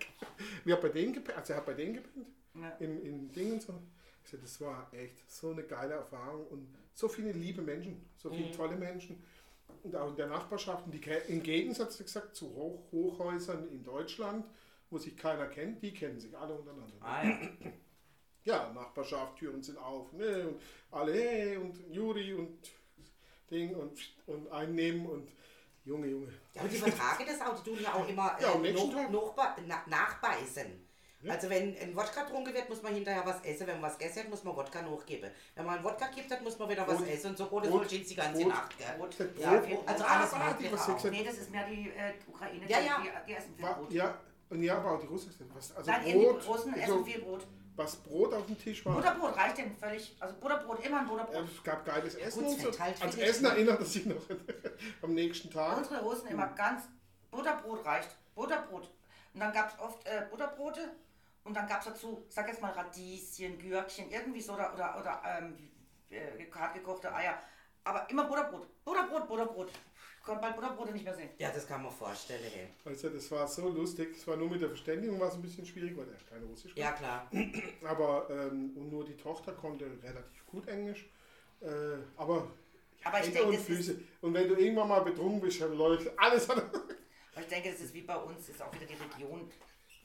Ich 0.65 0.73
habe 0.73 0.83
bei 0.83 0.89
denen 0.89 1.13
gepennt, 1.13 1.39
also 1.39 1.53
er 1.53 1.59
hat 1.59 1.67
bei 1.67 1.75
denen 1.75 1.95
gepennt, 1.95 2.27
Ja. 2.55 2.71
in, 2.79 3.03
in 3.03 3.33
Dingen 3.33 3.61
so. 3.61 3.75
Ich 4.25 4.31
sagte, 4.31 4.45
das 4.45 4.61
war 4.61 4.89
echt 4.93 5.31
so 5.31 5.51
eine 5.51 5.63
geile 5.63 5.95
Erfahrung 5.95 6.47
und 6.49 6.75
so 6.95 7.09
viele 7.09 7.33
liebe 7.33 7.63
Menschen, 7.63 8.05
so 8.17 8.31
viele 8.31 8.51
tolle 8.53 8.77
Menschen. 8.77 9.23
Und 9.83 9.95
auch 9.97 10.11
in 10.11 10.17
der 10.17 10.27
Nachbarschaft, 10.27 10.85
und 10.87 10.93
die, 10.93 11.01
im 11.29 11.43
Gegensatz 11.43 11.99
wie 12.01 12.05
gesagt, 12.05 12.35
zu 12.35 12.55
Hoch, 12.55 12.83
Hochhäusern 12.93 13.69
in 13.71 13.83
Deutschland, 13.85 14.47
wo 14.91 14.99
sich 14.99 15.17
keiner 15.17 15.47
kennt, 15.47 15.83
die 15.83 15.93
kennen 15.95 16.19
sich 16.21 16.37
alle 16.37 16.55
untereinander. 16.55 16.97
Ah, 17.01 17.23
ja. 17.25 17.39
Ja, 18.43 18.73
Nachbarschaft, 18.73 19.37
Türen 19.37 19.63
sind 19.63 19.79
auf, 19.79 20.13
ne, 20.15 20.49
und 20.49 20.61
alle, 20.91 21.13
hey, 21.13 21.57
und 21.59 21.79
Juri 21.91 22.33
und 22.35 22.59
Ding 23.51 23.75
und, 23.75 23.99
und 24.27 24.51
einnehmen 24.51 25.07
und 25.07 25.31
Junge, 25.85 26.07
Junge. 26.09 26.29
Ja, 26.55 26.63
aber 26.63 26.69
die 26.71 26.77
vertragen 26.77 27.25
das 27.27 27.41
auch, 27.41 27.59
die 27.63 27.71
tun 27.71 27.79
ja 27.83 27.93
auch 27.95 28.09
immer 28.09 28.37
Ja, 28.41 28.55
äh, 28.55 28.73
noch, 28.73 29.11
noch, 29.11 29.35
na, 29.67 29.83
nachbeißen. 29.87 30.89
Also 31.29 31.51
wenn 31.51 31.77
ein 31.77 31.95
Wodka 31.95 32.23
getrunken 32.23 32.55
wird, 32.55 32.69
muss 32.71 32.83
man 32.83 32.95
hinterher 32.95 33.27
was 33.27 33.43
essen. 33.45 33.67
Wenn 33.67 33.79
man 33.79 33.91
was 33.91 33.99
gegessen 33.99 34.21
hat, 34.21 34.31
muss 34.31 34.43
man 34.43 34.57
Wodka 34.57 34.81
nachgeben. 34.81 35.31
Wenn 35.55 35.67
man 35.67 35.75
einen 35.77 35.85
Wodka 35.85 36.07
gibt 36.07 36.31
hat, 36.31 36.43
muss 36.43 36.59
man 36.59 36.71
wieder 36.71 36.89
was 36.89 36.97
Brot. 36.97 37.09
essen. 37.09 37.31
Und 37.33 37.37
so 37.39 37.47
Brot 37.47 37.65
ist 37.65 37.71
Brot. 37.71 37.81
wohl 37.93 37.99
die 37.99 38.15
ganze 38.15 38.41
Brot. 38.41 38.49
Nacht. 38.49 38.79
Gell? 38.79 38.87
Brot. 38.97 39.17
Ja, 39.39 39.57
Brot. 39.59 39.87
Also 39.89 40.05
alles 40.05 40.33
Ah, 40.33 40.57
was 40.71 40.89
auch. 40.89 41.11
Nee, 41.11 41.23
das 41.23 41.37
ist 41.39 41.51
mehr 41.51 41.67
die 41.69 41.91
äh, 41.91 42.15
Ukraine, 42.27 42.67
Ja, 42.67 42.81
ja. 42.81 43.03
Die, 43.03 43.27
die 43.31 43.37
essen 43.37 43.55
viel 43.55 43.67
Brot. 43.67 43.93
ja, 43.93 44.19
und 44.51 44.63
ja, 44.63 44.77
aber 44.77 44.93
auch 44.93 45.01
die 45.01 45.07
Russen. 45.07 45.33
Was, 45.55 45.75
also 45.77 45.91
Nein, 45.91 46.07
eben 46.07 46.21
die 46.21 46.27
Brot, 46.27 46.49
Russen 46.49 46.75
essen 46.75 46.99
so, 46.99 47.05
viel 47.05 47.21
Brot. 47.21 47.47
was 47.77 47.97
Brot 47.97 48.35
auf 48.35 48.47
dem 48.47 48.59
Tisch 48.59 48.85
war. 48.85 48.95
Butterbrot 48.97 49.37
reicht 49.37 49.59
denn 49.59 49.77
völlig. 49.77 50.17
Also 50.19 50.35
Butterbrot, 50.37 50.85
immer 50.85 50.99
ein 51.01 51.07
Ja, 51.07 51.11
Butterbrot. 51.13 51.49
Es 51.57 51.63
gab 51.63 51.85
geiles 51.87 52.15
Essen 52.17 52.45
gut, 52.45 52.61
so. 52.61 52.81
halt 52.81 53.15
dich, 53.15 53.23
Essen 53.23 53.43
ne? 53.45 53.49
erinnert 53.51 53.81
es 53.81 53.93
sich 53.93 54.07
noch 54.07 54.23
am 55.03 55.15
nächsten 55.15 55.51
Tag. 55.51 55.79
Unsere 55.79 56.03
Russen 56.03 56.29
immer 56.29 56.49
ganz. 56.49 56.83
Butterbrot 57.31 57.85
reicht. 57.85 58.17
Butterbrot. 58.35 58.91
Und 59.33 59.41
dann 59.41 59.53
gab 59.53 59.73
es 59.73 59.79
oft 59.79 60.05
äh, 60.07 60.27
Butterbrote 60.29 60.91
und 61.45 61.55
dann 61.57 61.69
gab 61.69 61.79
es 61.79 61.87
dazu, 61.87 62.25
sag 62.29 62.49
jetzt 62.49 62.61
mal 62.61 62.73
Radieschen, 62.73 63.57
Gürkchen, 63.59 64.11
irgendwie 64.11 64.41
so 64.41 64.55
oder, 64.55 64.75
oder, 64.75 64.99
oder 64.99 65.23
ähm, 65.25 65.57
äh, 66.11 66.51
hart 66.53 66.75
gekochte 66.75 67.15
Eier. 67.15 67.39
Aber 67.85 68.11
immer 68.11 68.25
Butterbrot. 68.25 68.67
Butterbrot, 68.85 69.29
Butterbrot. 69.29 69.71
Ich 70.21 70.27
konnte 70.27 70.43
bald 70.43 70.55
Butterbrote 70.55 70.93
nicht 70.93 71.05
mehr 71.05 71.15
sehen. 71.15 71.31
Ja, 71.39 71.51
das 71.51 71.67
kann 71.67 71.83
man 71.83 71.91
vorstellen. 71.91 72.43
Hey. 72.53 72.69
Also 72.85 73.09
das 73.09 73.31
war 73.31 73.49
so 73.49 73.69
lustig. 73.71 74.15
Es 74.15 74.27
war 74.27 74.37
nur 74.37 74.51
mit 74.51 74.61
der 74.61 74.69
Verständigung 74.69 75.19
war 75.19 75.29
es 75.29 75.35
ein 75.35 75.41
bisschen 75.41 75.65
schwierig, 75.65 75.97
weil 75.97 76.07
er 76.09 76.19
kein 76.29 76.45
Russisch 76.45 76.73
Ja, 76.77 76.93
klar. 76.93 77.31
Aber 77.85 78.29
ähm, 78.29 78.73
und 78.77 78.91
nur 78.91 79.03
die 79.05 79.17
Tochter 79.17 79.53
konnte 79.53 79.87
relativ 80.03 80.47
gut 80.47 80.69
Englisch. 80.69 81.09
Äh, 81.63 81.67
aber 82.17 82.47
Aber 83.03 83.19
ich 83.21 83.27
Hände 83.27 83.39
denke, 83.39 83.49
und 83.49 83.59
Füße. 83.59 83.99
Und 84.21 84.35
wenn 84.35 84.49
du 84.49 84.55
irgendwann 84.57 84.89
mal 84.89 85.01
betrunken 85.01 85.41
bist, 85.41 85.61
dann 85.61 85.75
läuft 85.75 86.11
alles 86.19 86.49
an. 86.51 86.59
Aber 86.59 87.41
ich 87.41 87.47
denke, 87.47 87.71
das 87.71 87.81
ist 87.81 87.95
wie 87.95 88.03
bei 88.03 88.17
uns, 88.17 88.49
ist 88.49 88.61
auch 88.63 88.73
wieder 88.75 88.87
die 88.87 88.95
Region, 88.95 89.51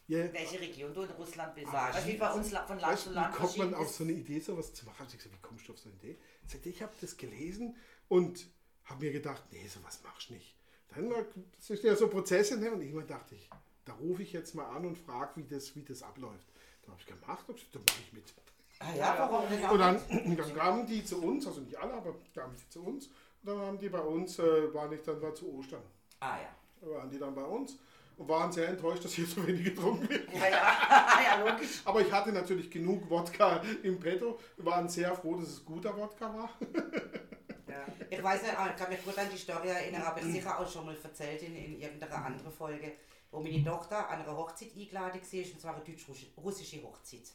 Ja, 0.07 0.31
welche 0.33 0.59
Region 0.61 0.93
du 0.93 1.01
in 1.03 1.11
Russland 1.11 1.55
bist. 1.55 1.67
Ah, 1.67 1.91
Also 1.93 2.07
wie 2.07 2.17
bei 2.17 2.31
uns 2.31 2.47
von 2.49 2.79
Land 2.79 2.81
Weißt 2.81 3.03
zu 3.03 3.09
Land 3.11 3.33
wie 3.33 3.37
kommt 3.37 3.57
man 3.57 3.73
auf 3.73 3.89
so 3.89 4.03
eine 4.03 4.13
Idee, 4.13 4.39
sowas 4.39 4.73
zu 4.73 4.85
machen? 4.85 5.05
Ich 5.09 5.17
gesagt, 5.17 5.35
wie 5.35 5.41
kommst 5.41 5.67
du 5.67 5.73
auf 5.73 5.79
so 5.79 5.89
eine 5.89 5.97
Idee? 5.97 6.17
Ich, 6.45 6.51
sagte, 6.51 6.69
ich 6.69 6.81
habe 6.81 6.93
das 7.01 7.17
gelesen 7.17 7.75
und 8.07 8.47
habe 8.85 9.05
mir 9.05 9.11
gedacht, 9.11 9.43
nee, 9.51 9.67
sowas 9.67 9.99
machst 10.03 10.29
du 10.29 10.33
nicht. 10.33 10.55
Dann 10.93 11.09
war, 11.09 11.25
das 11.57 11.69
ist 11.69 11.83
ja 11.83 11.95
so 11.95 12.07
Prozesse 12.07 12.57
ne? 12.57 12.71
und 12.71 12.81
irgendwann 12.81 13.07
dachte 13.07 13.35
ich, 13.35 13.49
da 13.83 13.93
rufe 13.93 14.23
ich 14.23 14.33
jetzt 14.33 14.55
mal 14.55 14.65
an 14.65 14.85
und 14.85 14.97
frage, 14.97 15.31
wie 15.35 15.43
das, 15.43 15.75
wie 15.75 15.83
das 15.83 16.01
abläuft. 16.03 16.47
Dann 16.83 16.91
habe 16.91 17.01
ich 17.01 17.07
gemacht 17.07 17.45
und 17.47 17.55
gesagt, 17.55 17.75
da 17.75 17.79
mache 17.79 18.01
ich 18.05 18.13
mit. 18.13 18.33
Ah 18.79 18.93
ja, 18.95 19.15
warum 19.17 19.49
denn 19.49 19.63
Und 19.69 19.79
dann, 19.79 20.37
dann 20.37 20.55
kamen 20.55 20.85
die 20.85 21.03
zu 21.03 21.21
uns, 21.21 21.47
also 21.47 21.61
nicht 21.61 21.77
alle, 21.77 21.93
aber 21.93 22.15
kamen 22.33 22.55
die 22.55 22.69
zu 22.69 22.83
uns. 22.83 23.07
Und 23.07 23.13
dann 23.43 23.59
haben 23.59 23.79
die 23.79 23.89
bei 23.89 23.99
uns, 23.99 24.39
äh, 24.39 24.73
waren 24.73 24.91
ich 24.91 25.01
dann 25.01 25.21
war 25.21 25.33
zu 25.33 25.51
Ostern, 25.53 25.81
Ah 26.19 26.37
ja. 26.37 26.49
da 26.81 26.95
waren 26.95 27.09
die 27.09 27.19
dann 27.19 27.33
bei 27.33 27.43
uns 27.43 27.77
und 28.17 28.27
waren 28.27 28.51
sehr 28.51 28.69
enttäuscht, 28.69 29.03
dass 29.03 29.13
hier 29.13 29.25
so 29.25 29.45
wenig 29.45 29.63
getrunken 29.63 30.09
wird. 30.09 30.27
Ja, 30.33 30.47
ja, 30.49 31.19
ja, 31.23 31.45
logisch. 31.51 31.81
Aber 31.85 32.01
ich 32.01 32.11
hatte 32.11 32.31
natürlich 32.31 32.69
genug 32.71 33.09
Wodka 33.09 33.61
im 33.83 33.99
Petto. 33.99 34.39
Waren 34.57 34.87
sehr 34.89 35.13
froh, 35.15 35.35
dass 35.35 35.49
es 35.49 35.65
guter 35.65 35.95
Wodka 35.97 36.33
war. 36.33 36.49
Ja. 37.67 37.85
Ich 38.09 38.23
weiß 38.23 38.43
nicht, 38.43 38.57
aber 38.57 38.71
ich 38.71 38.75
kann 38.75 38.89
mich 38.89 39.03
gut 39.03 39.17
an 39.17 39.29
die 39.31 39.37
Story 39.37 39.69
erinnern, 39.69 40.01
aber 40.05 40.19
ich 40.19 40.25
sicher 40.25 40.59
auch 40.59 40.69
schon 40.69 40.85
mal 40.85 40.97
erzählt 41.01 41.41
in, 41.43 41.55
in 41.55 41.81
irgendeiner 41.81 42.25
anderen 42.25 42.51
Folge, 42.51 42.93
wo 43.31 43.39
meine 43.39 43.63
Tochter 43.63 44.09
an 44.09 44.21
einer 44.21 44.35
Hochzeit 44.35 44.75
eingeladen 44.75 45.21
war, 45.21 45.53
und 45.53 45.61
zwar 45.61 45.75
eine 45.75 45.83
deutsch-russische 45.83 46.83
Hochzeit. 46.83 47.31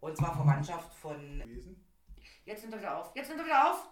Und 0.00 0.16
zwar 0.16 0.36
Verwandtschaft 0.36 0.94
von. 0.94 1.40
Gewesen. 1.40 1.84
Jetzt 2.44 2.62
nimmt 2.62 2.74
er 2.74 2.80
wieder 2.80 2.98
auf. 2.98 3.12
Jetzt 3.14 3.28
nimmt 3.28 3.40
er 3.40 3.46
wieder 3.46 3.72
auf. 3.72 3.88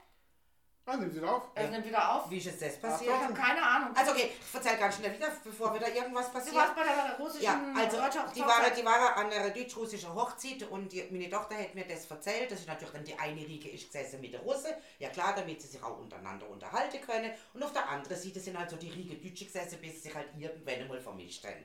Ah, 0.86 0.96
nimm 0.98 1.10
sie 1.10 1.22
auf. 1.22 1.44
Er 1.54 1.68
nimmt 1.70 1.86
wieder 1.86 2.14
auf. 2.14 2.30
Wie 2.30 2.36
ist 2.36 2.44
jetzt 2.44 2.60
das 2.60 2.74
Ich 2.74 2.80
passiert? 2.82 3.10
habe 3.14 3.32
keine 3.32 3.62
Ahnung. 3.62 3.96
Also 3.96 4.10
okay, 4.10 4.32
ich 4.38 4.54
erzähl 4.54 4.76
ganz 4.76 4.96
schnell 4.96 5.14
wieder, 5.14 5.28
bevor 5.42 5.74
wieder 5.74 5.88
irgendwas 5.94 6.26
Du 6.26 6.32
passiert. 6.34 6.54
warst 6.56 6.74
bei 6.76 6.82
der 6.84 7.16
russischen 7.18 7.42
Ja, 7.42 7.58
also 7.74 7.96
die 8.34 8.40
waren, 8.40 8.74
die 8.76 8.84
waren 8.84 9.14
an 9.26 9.32
einer 9.32 9.48
deutsch-russischen 9.48 10.14
Hochzeit 10.14 10.62
und 10.64 10.92
die, 10.92 11.02
meine 11.10 11.30
Tochter 11.30 11.56
hat 11.56 11.74
mir 11.74 11.86
das 11.86 12.04
erzählt, 12.10 12.50
dass 12.52 12.66
natürlich 12.66 12.92
dann 12.92 13.04
die 13.04 13.18
eine 13.18 13.40
Riege 13.40 13.70
ist 13.70 13.86
gesessen 13.86 14.20
mit 14.20 14.34
der 14.34 14.40
Russe, 14.40 14.76
ja 14.98 15.08
klar, 15.08 15.34
damit 15.34 15.62
sie 15.62 15.68
sich 15.68 15.82
auch 15.82 15.98
untereinander 15.98 16.46
unterhalten 16.50 17.00
können 17.00 17.32
und 17.54 17.62
auf 17.62 17.72
der 17.72 17.88
anderen 17.88 18.16
Seite 18.20 18.38
sind 18.40 18.58
halt 18.58 18.68
so 18.68 18.76
die 18.76 18.90
Riege 18.90 19.14
Deutsche 19.16 19.46
gesessen, 19.46 19.78
bis 19.80 19.94
sie 19.94 20.00
sich 20.00 20.14
halt 20.14 20.28
irgendwann 20.36 20.86
mal 20.86 21.00
vermischt 21.00 21.44
haben. 21.46 21.64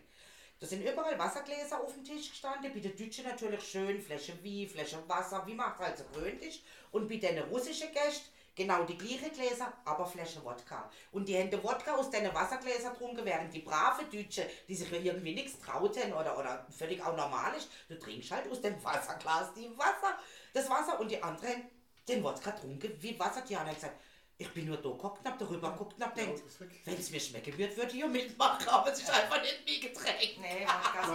Da 0.62 0.68
sind 0.68 0.82
überall 0.82 1.20
Wassergläser 1.20 1.82
auf 1.82 1.94
dem 1.94 2.06
Tisch 2.06 2.30
gestanden, 2.30 2.72
bei 2.74 2.80
den 2.80 2.96
Deutschen 2.96 3.26
natürlich 3.26 3.64
schön, 3.70 4.02
Flasche 4.02 4.34
wie, 4.44 4.66
Flasche 4.66 4.98
Wasser, 5.08 5.44
wie 5.46 5.54
man 5.56 5.74
es 5.74 5.80
halt 5.80 5.98
so 5.98 6.06
gewöhnt 6.06 6.42
ist 6.42 6.62
und 6.92 7.10
bei 7.10 7.18
den 7.18 7.40
russischen 7.44 7.92
Gästen 7.92 8.30
Genau 8.60 8.84
die 8.84 8.98
gleichen 8.98 9.32
Gläser, 9.32 9.72
aber 9.86 10.06
Flasche 10.06 10.44
Wodka. 10.44 10.92
Und 11.14 11.30
die 11.30 11.34
Hände 11.34 11.64
Wodka 11.64 11.96
aus 11.96 12.10
den 12.10 12.26
Wassergläsern 12.34 12.94
trunken, 12.94 13.24
während 13.24 13.54
die 13.54 13.60
brave 13.62 14.04
Deutsche, 14.12 14.46
die 14.68 14.76
sich 14.76 14.92
ja 14.92 14.98
irgendwie 14.98 15.34
nichts 15.34 15.58
trauten 15.62 16.12
oder, 16.12 16.38
oder 16.38 16.68
völlig 16.78 17.02
auch 17.02 17.16
normal 17.16 17.56
ist, 17.56 17.70
du 17.88 17.98
trinkst 17.98 18.32
halt 18.32 18.52
aus 18.52 18.60
dem 18.60 18.76
Wasserglas 18.84 19.54
die 19.54 19.72
Wasser, 19.78 20.20
das 20.54 20.70
Wasser 20.70 21.00
und 21.00 21.10
die 21.10 21.24
anderen 21.24 21.70
den 22.06 22.22
Wodka 22.22 22.52
trunken 22.52 22.92
wie 23.00 23.18
Wasser. 23.18 23.44
Die 23.48 23.56
haben 23.56 23.74
gesagt, 23.74 23.96
ich 24.38 24.50
bin 24.54 24.66
nur 24.66 24.76
da 24.76 24.90
geguckt, 24.90 25.26
hab 25.26 25.40
darüber 25.40 25.72
geguckt 25.72 25.96
und 25.96 26.04
hab 26.04 26.14
gedacht, 26.14 26.44
wenn 26.84 26.96
es 27.00 27.12
mir 27.12 27.20
schmecken 27.22 27.58
wird, 27.58 27.78
würde 27.78 27.92
ich 27.94 28.00
ja 28.00 28.08
mitmachen, 28.08 28.68
aber 28.68 28.92
es 28.92 29.00
ist 29.00 29.10
einfach 29.10 29.42
nicht 29.42 29.62
wie 29.66 29.80
Getränk. 29.80 30.38
Nee, 30.42 30.66
das 30.96 31.08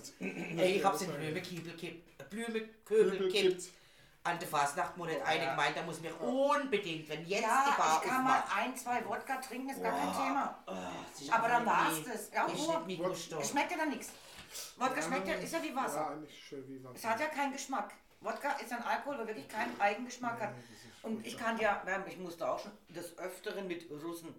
ist. 0.00 0.14
Ey, 0.20 0.76
ich 0.76 0.84
hab's 0.84 1.00
in 1.00 1.12
Blümekübel 1.14 1.72
kippt, 1.78 2.28
Blümekübel 2.28 3.30
kippt. 3.30 3.62
An 4.28 4.38
der 4.38 4.48
Fastnachtmonat 4.48 5.22
eine 5.24 5.44
Ja. 5.44 5.50
gemeint, 5.52 5.74
da 5.76 5.82
muss 5.82 6.00
mir 6.00 6.14
unbedingt, 6.20 7.08
wenn 7.08 7.24
jetzt 7.26 7.40
Ja, 7.42 7.64
die 7.66 7.80
Bar 7.80 8.00
ich 8.04 8.10
kann 8.10 8.24
mal 8.24 8.42
ein, 8.54 8.76
zwei 8.76 9.02
Wodka 9.06 9.36
trinken, 9.36 9.70
ist 9.70 9.82
gar 9.82 9.92
kein 9.92 10.12
Thema. 10.12 10.58
Ist 11.18 11.32
Aber 11.32 11.48
dann 11.48 11.64
war's 11.64 11.94
nicht 11.94 12.08
das. 12.14 12.30
Ja, 12.30 12.44
Ruhe. 12.44 13.10
Es 13.40 13.48
schmeckt 13.50 13.70
ja 13.70 13.78
dann 13.78 13.88
nichts. 13.88 14.12
Wodka 14.76 15.00
schmeckt 15.00 15.28
ja, 15.28 15.34
ist 15.34 15.52
ja 15.52 15.62
wie 15.62 15.74
Wasser. 15.74 16.18
wie 16.50 16.76
Es 16.76 16.84
Wasser. 16.84 17.08
hat 17.08 17.20
ja 17.20 17.26
keinen 17.28 17.52
Geschmack. 17.52 17.94
Wodka 18.20 18.50
ist 18.58 18.70
ein 18.72 18.82
Alkohol, 18.82 19.16
der 19.16 19.28
wirklich 19.28 19.48
keinen 19.48 19.80
Eigengeschmack 19.80 20.40
hat. 20.40 20.50
Und 21.02 21.24
ich 21.26 21.38
kann 21.38 21.58
ja, 21.58 21.82
ja, 21.86 22.04
ich 22.06 22.18
musste 22.18 22.46
auch 22.50 22.58
schon 22.58 22.72
des 22.88 23.16
Öfteren 23.16 23.66
mit 23.66 23.90
Russen 23.90 24.34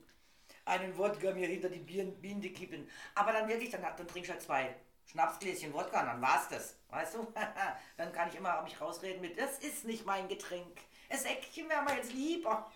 einen 0.66 0.96
Wodka 0.98 1.32
mir 1.32 1.48
hinter 1.48 1.70
die 1.70 1.80
Binde 1.80 2.50
kippen. 2.52 2.88
Aber 3.16 3.32
dann 3.32 3.48
wirklich, 3.48 3.72
dann, 3.72 3.82
dann 3.82 4.08
trinkst 4.08 4.30
du 4.30 4.34
halt 4.34 4.42
zwei 4.44 4.76
Schnapsgläschen 5.12 5.74
Wodka 5.74 6.02
und 6.02 6.08
dann 6.08 6.22
war's 6.22 6.48
das. 6.50 6.76
Weißt 6.90 7.16
du? 7.16 7.34
dann 7.98 8.12
kann 8.14 8.30
ich 8.30 8.36
immer 8.36 8.62
mich 8.62 8.80
rausreden 8.80 9.22
mit, 9.22 9.40
das 9.40 9.60
ist 9.60 9.86
nicht 9.86 10.06
mein 10.06 10.28
Getränk. 10.28 10.80
Das 11.10 11.24
Eckchen 11.24 11.68
wäre 11.68 11.82
mir 11.84 11.96
jetzt 11.96 12.14
lieber. 12.14 12.72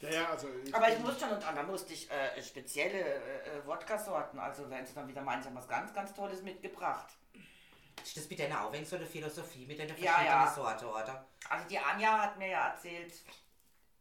Ja, 0.00 0.10
ja, 0.10 0.28
also 0.30 0.48
ich, 0.64 0.74
Aber 0.74 0.88
ich 0.90 0.98
musste 1.00 1.20
schon, 1.20 1.30
und 1.30 1.42
dann 1.42 1.66
musste 1.66 1.92
ich 1.92 2.10
äh, 2.10 2.40
spezielle 2.42 2.98
äh, 2.98 3.58
äh, 3.58 3.66
Wodka-Sorten, 3.66 4.38
also 4.38 4.70
wenn 4.70 4.86
sie 4.86 4.94
dann 4.94 5.08
wieder 5.08 5.22
meinen, 5.22 5.42
sie 5.42 5.48
haben 5.48 5.56
was 5.56 5.68
ganz, 5.68 5.92
ganz 5.92 6.14
Tolles 6.14 6.40
mitgebracht. 6.42 7.08
Ist 8.02 8.16
das 8.16 8.30
mit 8.30 8.38
deiner 8.38 8.64
auch 8.64 8.74
so 8.84 8.96
eine 8.96 9.06
Philosophie, 9.06 9.66
mit 9.66 9.78
deiner 9.78 9.98
Ja, 9.98 10.12
verschiedenen 10.12 10.44
ja. 10.44 10.52
Sorte, 10.52 10.86
oder? 10.86 11.26
Also 11.50 11.68
die 11.68 11.78
Anja 11.78 12.22
hat 12.22 12.38
mir 12.38 12.48
ja 12.48 12.68
erzählt, 12.68 13.12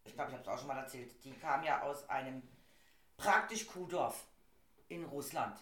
ich 0.06 0.14
glaube, 0.14 0.30
ich 0.30 0.38
habe 0.38 0.44
es 0.44 0.48
auch 0.48 0.58
schon 0.58 0.68
mal 0.68 0.78
erzählt, 0.78 1.12
die 1.24 1.34
kam 1.34 1.64
ja 1.64 1.82
aus 1.82 2.08
einem 2.10 2.44
praktisch 3.18 3.66
Kuhdorf 3.66 4.24
in 4.88 5.04
Russland. 5.06 5.60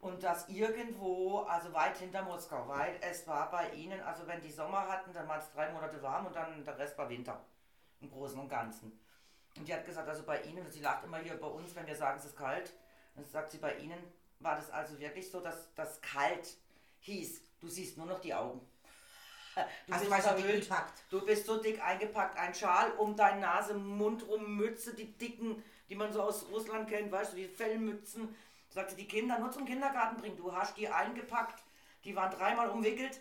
Und 0.00 0.22
das 0.22 0.48
irgendwo, 0.48 1.40
also 1.40 1.72
weit 1.72 1.96
hinter 1.96 2.22
Moskau, 2.22 2.68
weil 2.68 2.96
es 3.00 3.26
war 3.26 3.50
bei 3.50 3.70
ihnen, 3.70 4.00
also 4.02 4.26
wenn 4.28 4.40
die 4.40 4.50
Sommer 4.50 4.86
hatten, 4.86 5.12
dann 5.12 5.26
waren 5.26 5.40
es 5.40 5.50
drei 5.52 5.70
Monate 5.72 6.00
warm 6.02 6.26
und 6.26 6.36
dann 6.36 6.64
der 6.64 6.78
Rest 6.78 6.96
war 6.96 7.08
Winter. 7.08 7.44
Im 8.00 8.10
Großen 8.10 8.38
und 8.38 8.48
Ganzen. 8.48 8.96
Und 9.56 9.66
die 9.66 9.74
hat 9.74 9.84
gesagt, 9.84 10.08
also 10.08 10.22
bei 10.22 10.40
ihnen, 10.42 10.70
sie 10.70 10.80
lacht 10.80 11.02
immer 11.02 11.18
hier 11.18 11.34
bei 11.40 11.48
uns, 11.48 11.74
wenn 11.74 11.86
wir 11.86 11.96
sagen, 11.96 12.18
es 12.18 12.26
ist 12.26 12.36
kalt. 12.36 12.72
Dann 13.16 13.24
sagt 13.24 13.50
sie, 13.50 13.58
bei 13.58 13.74
ihnen 13.78 13.98
war 14.38 14.54
das 14.54 14.70
also 14.70 14.96
wirklich 15.00 15.28
so, 15.28 15.40
dass 15.40 15.74
das 15.74 16.00
kalt 16.00 16.56
hieß, 17.00 17.42
du 17.60 17.66
siehst 17.66 17.96
nur 17.98 18.06
noch 18.06 18.20
die 18.20 18.34
Augen. 18.34 18.60
Du 19.88 19.92
Also 19.92 20.04
bist 20.04 20.10
weil 20.12 20.22
so 20.22 20.28
dick 20.36 20.44
verhüllt. 20.44 20.62
gepackt. 20.68 21.02
Du 21.10 21.26
bist 21.26 21.46
so 21.46 21.60
dick 21.60 21.82
eingepackt, 21.82 22.38
ein 22.38 22.54
Schal 22.54 22.92
um 22.92 23.16
deine 23.16 23.40
Nase, 23.40 23.74
Mund 23.74 24.24
rum, 24.28 24.56
Mütze, 24.56 24.94
die 24.94 25.12
dicken, 25.18 25.64
die 25.88 25.96
man 25.96 26.12
so 26.12 26.22
aus 26.22 26.46
Russland 26.52 26.88
kennt, 26.88 27.10
weißt 27.10 27.32
du, 27.32 27.36
die 27.38 27.48
Fellmützen. 27.48 28.36
Sagte 28.78 28.94
die 28.94 29.08
Kinder 29.08 29.40
nur 29.40 29.50
zum 29.50 29.64
Kindergarten 29.64 30.16
bringen. 30.18 30.36
Du 30.36 30.54
hast 30.54 30.76
die 30.76 30.88
eingepackt, 30.88 31.64
die 32.04 32.14
waren 32.14 32.30
dreimal 32.30 32.68
umwickelt. 32.70 33.20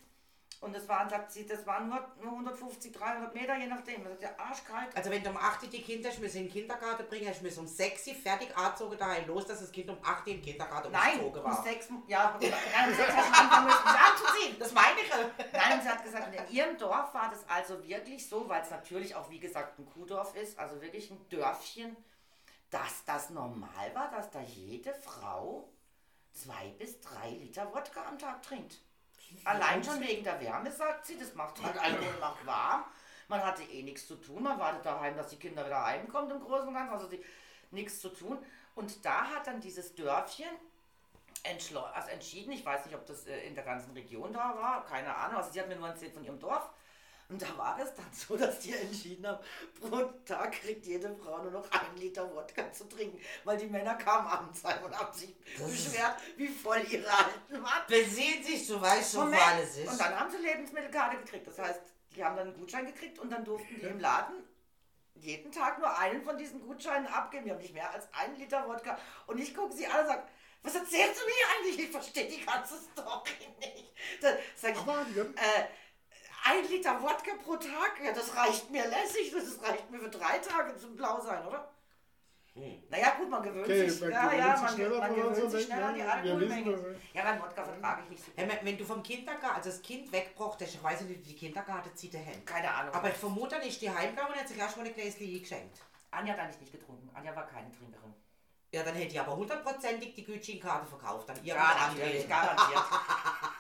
Und 0.62 0.76
das 0.76 0.88
waren, 0.88 1.10
sagt 1.10 1.32
sie, 1.32 1.48
das 1.48 1.65
waren 1.65 1.89
nur, 1.89 2.00
nur 2.22 2.32
150, 2.32 2.91
300 2.91 3.34
Meter, 3.34 3.58
je 3.58 3.65
nachdem. 3.65 4.04
Das 4.04 4.13
ist 4.13 4.22
ja 4.22 4.30
arschkalt. 4.38 4.96
Also 4.96 5.10
wenn 5.10 5.24
du 5.24 5.32
um 5.32 5.38
8 5.38 5.63
Uhr 5.63 5.70
die 5.70 5.82
Kinder 5.82 6.10
ich 6.10 6.20
muss 6.20 6.36
in 6.36 6.43
den 6.43 6.52
Kindergarten 6.52 7.08
bringen, 7.08 7.32
ich 7.32 7.41
muss 7.41 7.58
um 7.58 7.65
6 7.65 8.08
Uhr 8.08 8.13
fertig 8.13 8.56
anzogen 8.56 8.98
daheim 9.00 9.26
los, 9.26 9.48
dass 9.48 9.60
das 9.62 9.72
Kind 9.72 9.89
um 9.89 9.98
8 10.04 10.28
Uhr 10.28 10.34
im 10.34 10.41
Kindergarten 10.43 10.91
Nein, 10.91 11.20
umgezogen 11.20 11.41
um 11.41 11.52
war. 11.52 11.63
sechs, 11.63 11.88
ja, 12.08 12.38
nein, 12.39 12.89
um 12.89 12.96
sechs 12.96 13.15
hast 13.15 13.30
du 13.30 13.39
anfangen 13.41 13.65
müssen, 13.65 13.84
sie 13.84 14.00
anzuziehen. 14.12 14.56
Das 14.60 14.74
meine 14.74 15.00
ich. 15.02 15.10
Nein, 15.54 15.74
und 15.74 15.82
sie 15.84 15.89
hat 15.89 16.04
gesagt, 16.04 16.36
in 16.36 16.56
ihrem 16.56 16.78
Dorf 16.78 17.13
war 17.15 17.32
das 17.32 17.48
also 17.50 17.84
wirklich 17.84 18.28
so, 18.30 18.48
weil 18.48 18.62
es 18.62 18.70
natürlich 18.70 19.15
auch, 19.15 19.28
wie 19.32 19.39
gesagt, 19.39 19.80
ein 19.80 19.86
Kuhdorf 19.88 20.36
ist, 20.36 20.58
also 20.60 20.80
wirklich 20.82 21.10
ein 21.12 21.20
Dörfchen, 21.30 21.96
dass 22.69 23.06
das 23.06 23.30
normal 23.30 23.93
war, 23.93 24.10
dass 24.12 24.30
da 24.30 24.41
jede 24.41 24.93
Frau 24.93 25.69
zwei 26.34 26.69
bis 26.77 26.99
drei 27.01 27.32
Liter 27.32 27.73
Wodka 27.73 28.06
am 28.06 28.19
Tag 28.19 28.41
trinkt. 28.43 28.77
Allein 29.43 29.84
schon 29.84 29.99
wegen 29.99 30.23
der 30.23 30.39
Wärme, 30.39 30.71
sagt 30.71 31.06
sie, 31.06 31.17
das 31.17 31.34
macht 31.34 31.62
halt 31.62 31.77
Alkohol 31.77 32.19
macht 32.19 32.45
warm. 32.45 32.86
Man 33.27 33.43
hatte 33.45 33.63
eh 33.63 33.84
nichts 33.84 34.08
zu 34.08 34.15
tun, 34.15 34.43
man 34.43 34.58
wartet 34.58 34.86
daheim, 34.86 35.17
dass 35.17 35.30
die 35.30 35.36
Kinder 35.38 35.65
wieder 35.65 35.84
heimkommen 35.84 36.32
im 36.32 36.39
Großen 36.39 36.67
und 36.67 36.73
Ganzen, 36.73 36.93
also 36.93 37.10
nichts 37.71 37.99
zu 37.99 38.10
tun. 38.10 38.38
Und 38.75 39.03
da 39.03 39.30
hat 39.30 39.47
dann 39.47 39.60
dieses 39.60 39.95
Dörfchen 39.95 40.47
also 41.43 42.10
entschieden. 42.10 42.51
Ich 42.51 42.65
weiß 42.65 42.86
nicht, 42.86 42.95
ob 42.95 43.06
das 43.06 43.25
äh, 43.25 43.39
in 43.47 43.56
der 43.56 43.63
ganzen 43.63 43.91
Region 43.91 44.34
da 44.34 44.56
war, 44.56 44.86
keine 44.86 45.15
Ahnung. 45.15 45.38
Also 45.38 45.51
sie 45.51 45.60
hat 45.60 45.67
mir 45.67 45.75
nur 45.75 45.88
erzählt 45.88 46.13
von 46.13 46.23
ihrem 46.23 46.39
Dorf. 46.39 46.69
Und 47.30 47.42
da 47.42 47.58
war 47.58 47.78
es 47.80 47.94
dann 47.94 48.10
so, 48.13 48.38
dass 48.38 48.60
die 48.60 48.74
entschieden 48.74 49.28
haben, 49.28 49.44
pro 49.82 50.04
Tag 50.26 50.54
kriegt 50.54 50.86
jede 50.86 51.13
Frau 51.16 51.40
nur 51.44 51.52
noch 51.52 51.70
einen 51.72 51.98
Liter 51.98 52.34
Wodka 52.34 52.72
zu 52.72 52.88
trinken, 52.88 53.20
weil 53.44 53.58
die 53.58 53.68
Männer 53.68 53.96
kamen 53.96 54.28
abends 54.28 54.63
heim 54.63 54.82
und 54.84 54.98
haben 54.98 55.13
sich 55.13 55.36
beschwert, 55.58 56.16
wie 56.38 56.48
voll 56.48 56.82
ihre 56.90 57.10
Alten 57.10 57.62
waren. 57.62 57.86
Besehen 57.88 58.42
sich, 58.44 58.66
du 58.68 58.80
weißt 58.80 59.13
schon, 59.13 59.32
wo 59.32 59.36
alles 59.38 59.78
ist. 59.78 59.90
Und 59.90 60.00
dann 60.00 60.18
haben 60.18 60.32
sie 60.32 60.38
Lebensmittelkarte 60.38 61.18
gekriegt. 61.18 61.48
Das 61.48 61.60
heißt, 61.60 61.82
die 62.16 62.24
haben 62.24 62.38
dann 62.38 62.48
einen 62.48 62.58
Gutschein 62.58 62.86
gekriegt 62.86 63.20
und 63.20 63.30
dann 63.30 63.44
durften 63.44 63.76
die 63.76 63.86
im 63.86 64.00
Laden 64.00 64.36
jeden 65.16 65.52
Tag 65.52 65.80
nur 65.80 65.98
einen 65.98 66.24
von 66.24 66.38
diesen 66.38 66.62
Gutscheinen 66.62 67.08
abgeben. 67.08 67.46
Die 67.46 67.52
haben 67.52 67.62
nicht 67.62 67.74
mehr 67.74 67.92
als 67.92 68.08
einen 68.13 68.38
Liter 68.38 68.68
Wodka. 68.68 68.98
Und 69.26 69.40
ich 69.40 69.54
gucke 69.54 69.74
sie 69.74 69.88
an 69.88 70.02
und 70.02 70.08
sage, 70.08 70.24
was 70.63 70.76
erzählst 70.76 71.22
du 71.22 71.26
mir 71.26 71.34
eigentlich? 71.58 71.86
Ich 71.86 71.92
verstehe 71.92 72.28
die 72.28 72.46
ganze 72.46 72.76
Story 72.78 73.32
nicht. 73.60 73.94
Dann 74.22 74.38
sag 74.56 74.72
ich, 74.72 74.78
Aber 74.78 75.02
äh, 75.02 75.66
ein 76.50 76.70
Liter 76.70 77.02
Wodka 77.02 77.32
pro 77.44 77.56
Tag, 77.58 77.94
ja, 78.04 78.12
das 78.14 78.36
reicht 78.36 78.70
mir 78.72 78.88
lässig. 78.88 79.32
Das 79.34 79.62
reicht 79.68 79.90
mir 79.92 80.00
für 80.00 80.10
drei 80.10 80.38
Tage 80.40 80.76
zum 80.78 80.96
Blau 80.96 81.20
sein, 81.20 81.46
oder? 81.46 81.72
Naja, 82.90 83.12
gut, 83.20 83.30
man 83.30 83.44
gewöhnt 83.44 83.66
Okay, 83.66 83.88
sich. 83.88 84.02
man 84.02 84.10
ja, 84.12 84.24
gewöhnt 84.26 84.40
ja, 84.40 84.54
sich 84.56 84.62
man, 84.66 84.74
schneller 84.74 84.98
man 85.00 85.16
gewöhnt 85.16 85.52
sich 85.52 85.66
schneller 85.66 85.86
an 85.88 85.94
die 85.94 86.00
wissen 86.02 86.10
Alkoholmenge. 86.12 86.96
Ja, 87.14 87.24
beim 87.24 87.42
Wodka 87.42 87.64
vertrage 87.64 88.02
ich 88.04 88.10
nicht 88.10 88.26
so. 88.26 88.32
Hey, 88.36 88.60
wenn- 88.64 88.78
du 88.80 88.84
vom 88.84 89.04
Kindergarten, 89.04 89.56
also 89.58 89.70
das 89.70 89.82
Kind 89.84 90.12
wegbraucht, 90.12 90.62
ich 90.62 90.84
weiß 90.84 91.02
nicht, 91.02 91.20
wie 91.20 91.24
die 91.24 91.36
Kindergarten 91.36 91.96
zieht 91.96 92.14
der 92.14 92.26
Hand. 92.26 92.46
Keine 92.48 92.74
Ahnung. 92.74 92.96
Aber 92.96 93.10
ich 93.10 93.16
vermute, 93.16 93.56
dann 93.58 93.62
ist 93.68 93.80
die 93.80 93.90
heimgegangen 93.92 94.34
und 94.34 94.40
hat 94.40 94.48
sich 94.48 94.58
erstmal 94.58 94.88
ein 94.88 94.94
Gläschen 94.94 95.40
geschenkt. 95.40 95.78
Anja 96.10 96.34
hat 96.34 96.40
eigentlich 96.40 96.62
nicht 96.62 96.72
getrunken. 96.72 97.08
Anja 97.14 97.36
war 97.36 97.46
keine 97.46 97.70
Trinkerin. 97.72 98.14
Ja, 98.72 98.82
dann 98.84 98.96
hätte 98.96 99.14
ich 99.14 99.20
aber 99.20 99.36
hundertprozentig 99.36 100.16
die 100.16 100.26
Gutscheinkarte 100.26 100.88
verkauft. 100.88 101.30
Dann 101.30 101.38
ihr 101.44 101.54
Ja, 101.54 101.76
natürlich, 101.90 102.28
garantiert. 102.28 102.84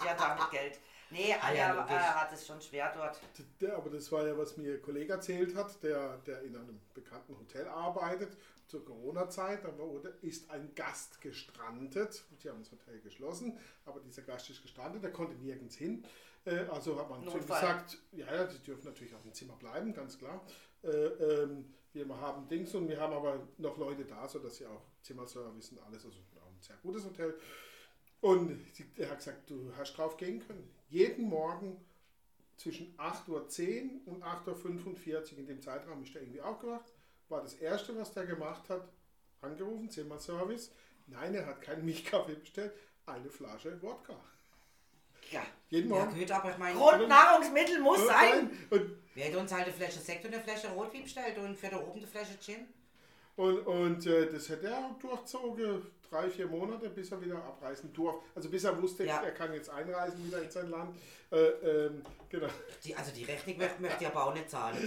Die 0.03 0.09
hat 0.09 0.19
damit 0.19 0.49
Geld. 0.49 0.79
Nee, 1.09 1.33
Ah, 1.41 1.53
ja, 1.53 1.67
Anja 1.69 1.81
logisch. 1.81 1.95
äh, 1.95 1.99
hat 1.99 2.33
es 2.33 2.45
schon 2.45 2.61
schwer 2.61 2.91
dort. 2.93 3.19
Der, 3.61 3.77
aber 3.77 3.89
das 3.89 4.11
war 4.11 4.27
ja, 4.27 4.37
was 4.37 4.57
mir 4.57 4.73
ein 4.75 4.81
Kollege 4.81 5.13
erzählt 5.13 5.55
hat, 5.55 5.81
der, 5.83 6.17
der 6.19 6.41
in 6.41 6.55
einem 6.55 6.79
bekannten 6.93 7.37
Hotel 7.37 7.67
arbeitet. 7.67 8.37
Zur 8.67 8.83
Corona-Zeit, 8.83 9.63
da 9.63 9.71
ist 10.21 10.49
ein 10.51 10.75
Gast 10.75 11.21
gestrandet. 11.21 12.21
Sie 12.37 12.49
haben 12.49 12.59
das 12.59 12.69
Hotel 12.73 12.99
geschlossen, 12.99 13.57
aber 13.85 14.01
dieser 14.01 14.23
Gast 14.23 14.49
ist 14.49 14.61
gestrandet, 14.61 15.01
der 15.03 15.13
konnte 15.13 15.35
nirgends 15.35 15.75
hin. 15.77 16.03
Äh, 16.43 16.65
also 16.69 16.99
hat 16.99 17.09
man 17.09 17.23
zu 17.23 17.37
ihm 17.37 17.39
gesagt, 17.47 17.97
ja, 18.11 18.25
ja, 18.25 18.45
sie 18.49 18.59
dürfen 18.59 18.83
natürlich 18.83 19.15
auf 19.15 19.21
dem 19.21 19.33
Zimmer 19.33 19.55
bleiben, 19.55 19.93
ganz 19.93 20.17
klar. 20.17 20.45
Äh, 20.83 20.89
ähm, 20.89 21.73
wir 21.93 22.05
haben 22.19 22.47
Dings 22.49 22.75
und 22.75 22.89
wir 22.89 22.99
haben 22.99 23.13
aber 23.13 23.47
noch 23.57 23.77
Leute 23.77 24.03
da, 24.03 24.27
sodass 24.27 24.57
sie 24.57 24.65
auch 24.65 24.81
Zimmerservice 25.01 25.69
und 25.71 25.79
alles, 25.79 26.03
also 26.03 26.17
ein 26.17 26.61
sehr 26.61 26.75
gutes 26.83 27.05
Hotel. 27.05 27.39
Und 28.19 28.59
er 28.97 29.09
hat 29.11 29.19
gesagt, 29.19 29.49
du 29.49 29.71
hast 29.77 29.93
drauf 29.93 30.17
gehen 30.17 30.45
können. 30.45 30.69
Jeden 30.89 31.25
Morgen 31.29 31.77
zwischen 32.57 32.95
8.10 32.97 34.05
Uhr 34.05 34.13
und 34.13 34.23
8.45 34.23 35.33
Uhr, 35.33 35.37
in 35.39 35.47
dem 35.47 35.61
Zeitraum 35.61 36.01
ist 36.03 36.15
er 36.15 36.21
irgendwie 36.21 36.41
aufgewacht, 36.41 36.85
war 37.29 37.41
das 37.41 37.53
Erste, 37.55 37.95
was 37.97 38.13
der 38.13 38.25
gemacht 38.25 38.69
hat, 38.69 38.87
angerufen, 39.41 39.89
Zimmerservice. 39.89 40.71
Nein, 41.07 41.35
er 41.35 41.45
hat 41.45 41.61
keinen 41.61 41.85
Milchkaffee 41.85 42.35
bestellt, 42.35 42.73
eine 43.05 43.29
Flasche 43.29 43.81
Wodka. 43.81 44.15
Ja. 45.31 45.43
Jeden 45.69 45.89
Morgen. 45.89 46.17
gut, 46.17 46.31
aber 46.31 46.51
ich 46.51 46.57
meine, 46.57 46.77
Grundnahrungsmittel 46.79 47.79
muss 47.79 47.99
Und- 47.99 48.07
sein. 48.07 48.49
Und, 48.69 48.91
wir 49.13 49.23
hätten 49.25 49.37
uns 49.37 49.51
halt 49.51 49.65
eine 49.65 49.73
Flasche 49.73 49.99
Sekt 49.99 50.23
und 50.25 50.33
eine 50.33 50.41
Flasche 50.43 50.69
Rotwein 50.69 51.03
bestellt 51.03 51.37
und 51.37 51.57
für 51.57 51.67
da 51.69 51.79
oben 51.81 51.97
eine 51.99 52.07
Flasche 52.07 52.37
Gin. 52.39 52.65
und, 53.35 53.59
und 53.67 54.05
äh, 54.05 54.31
das 54.31 54.49
hat 54.49 54.63
er 54.63 54.95
durchzogen, 55.01 55.85
drei, 56.09 56.29
vier 56.29 56.47
Monate, 56.47 56.89
bis 56.89 57.11
er 57.11 57.21
wieder 57.21 57.37
abreisen 57.43 57.91
durfte. 57.93 58.21
Also 58.35 58.49
bis 58.49 58.63
er 58.63 58.81
wusste, 58.81 59.05
Ja. 59.05 59.21
er 59.23 59.31
kann 59.31 59.53
jetzt 59.53 59.69
einreisen 59.69 60.25
wieder 60.25 60.41
in 60.41 60.49
sein 60.49 60.69
Land. 60.69 60.95
Äh, 61.31 61.37
ähm, 61.37 62.01
genau. 62.29 62.47
Die, 62.83 62.95
also 62.95 63.11
die 63.11 63.23
Rechnung 63.25 63.57
möchte, 63.57 63.81
möchte 63.81 64.03
ich 64.03 64.07
aber 64.09 64.25
auch 64.27 64.33
nicht 64.33 64.49
zahlen. 64.49 64.77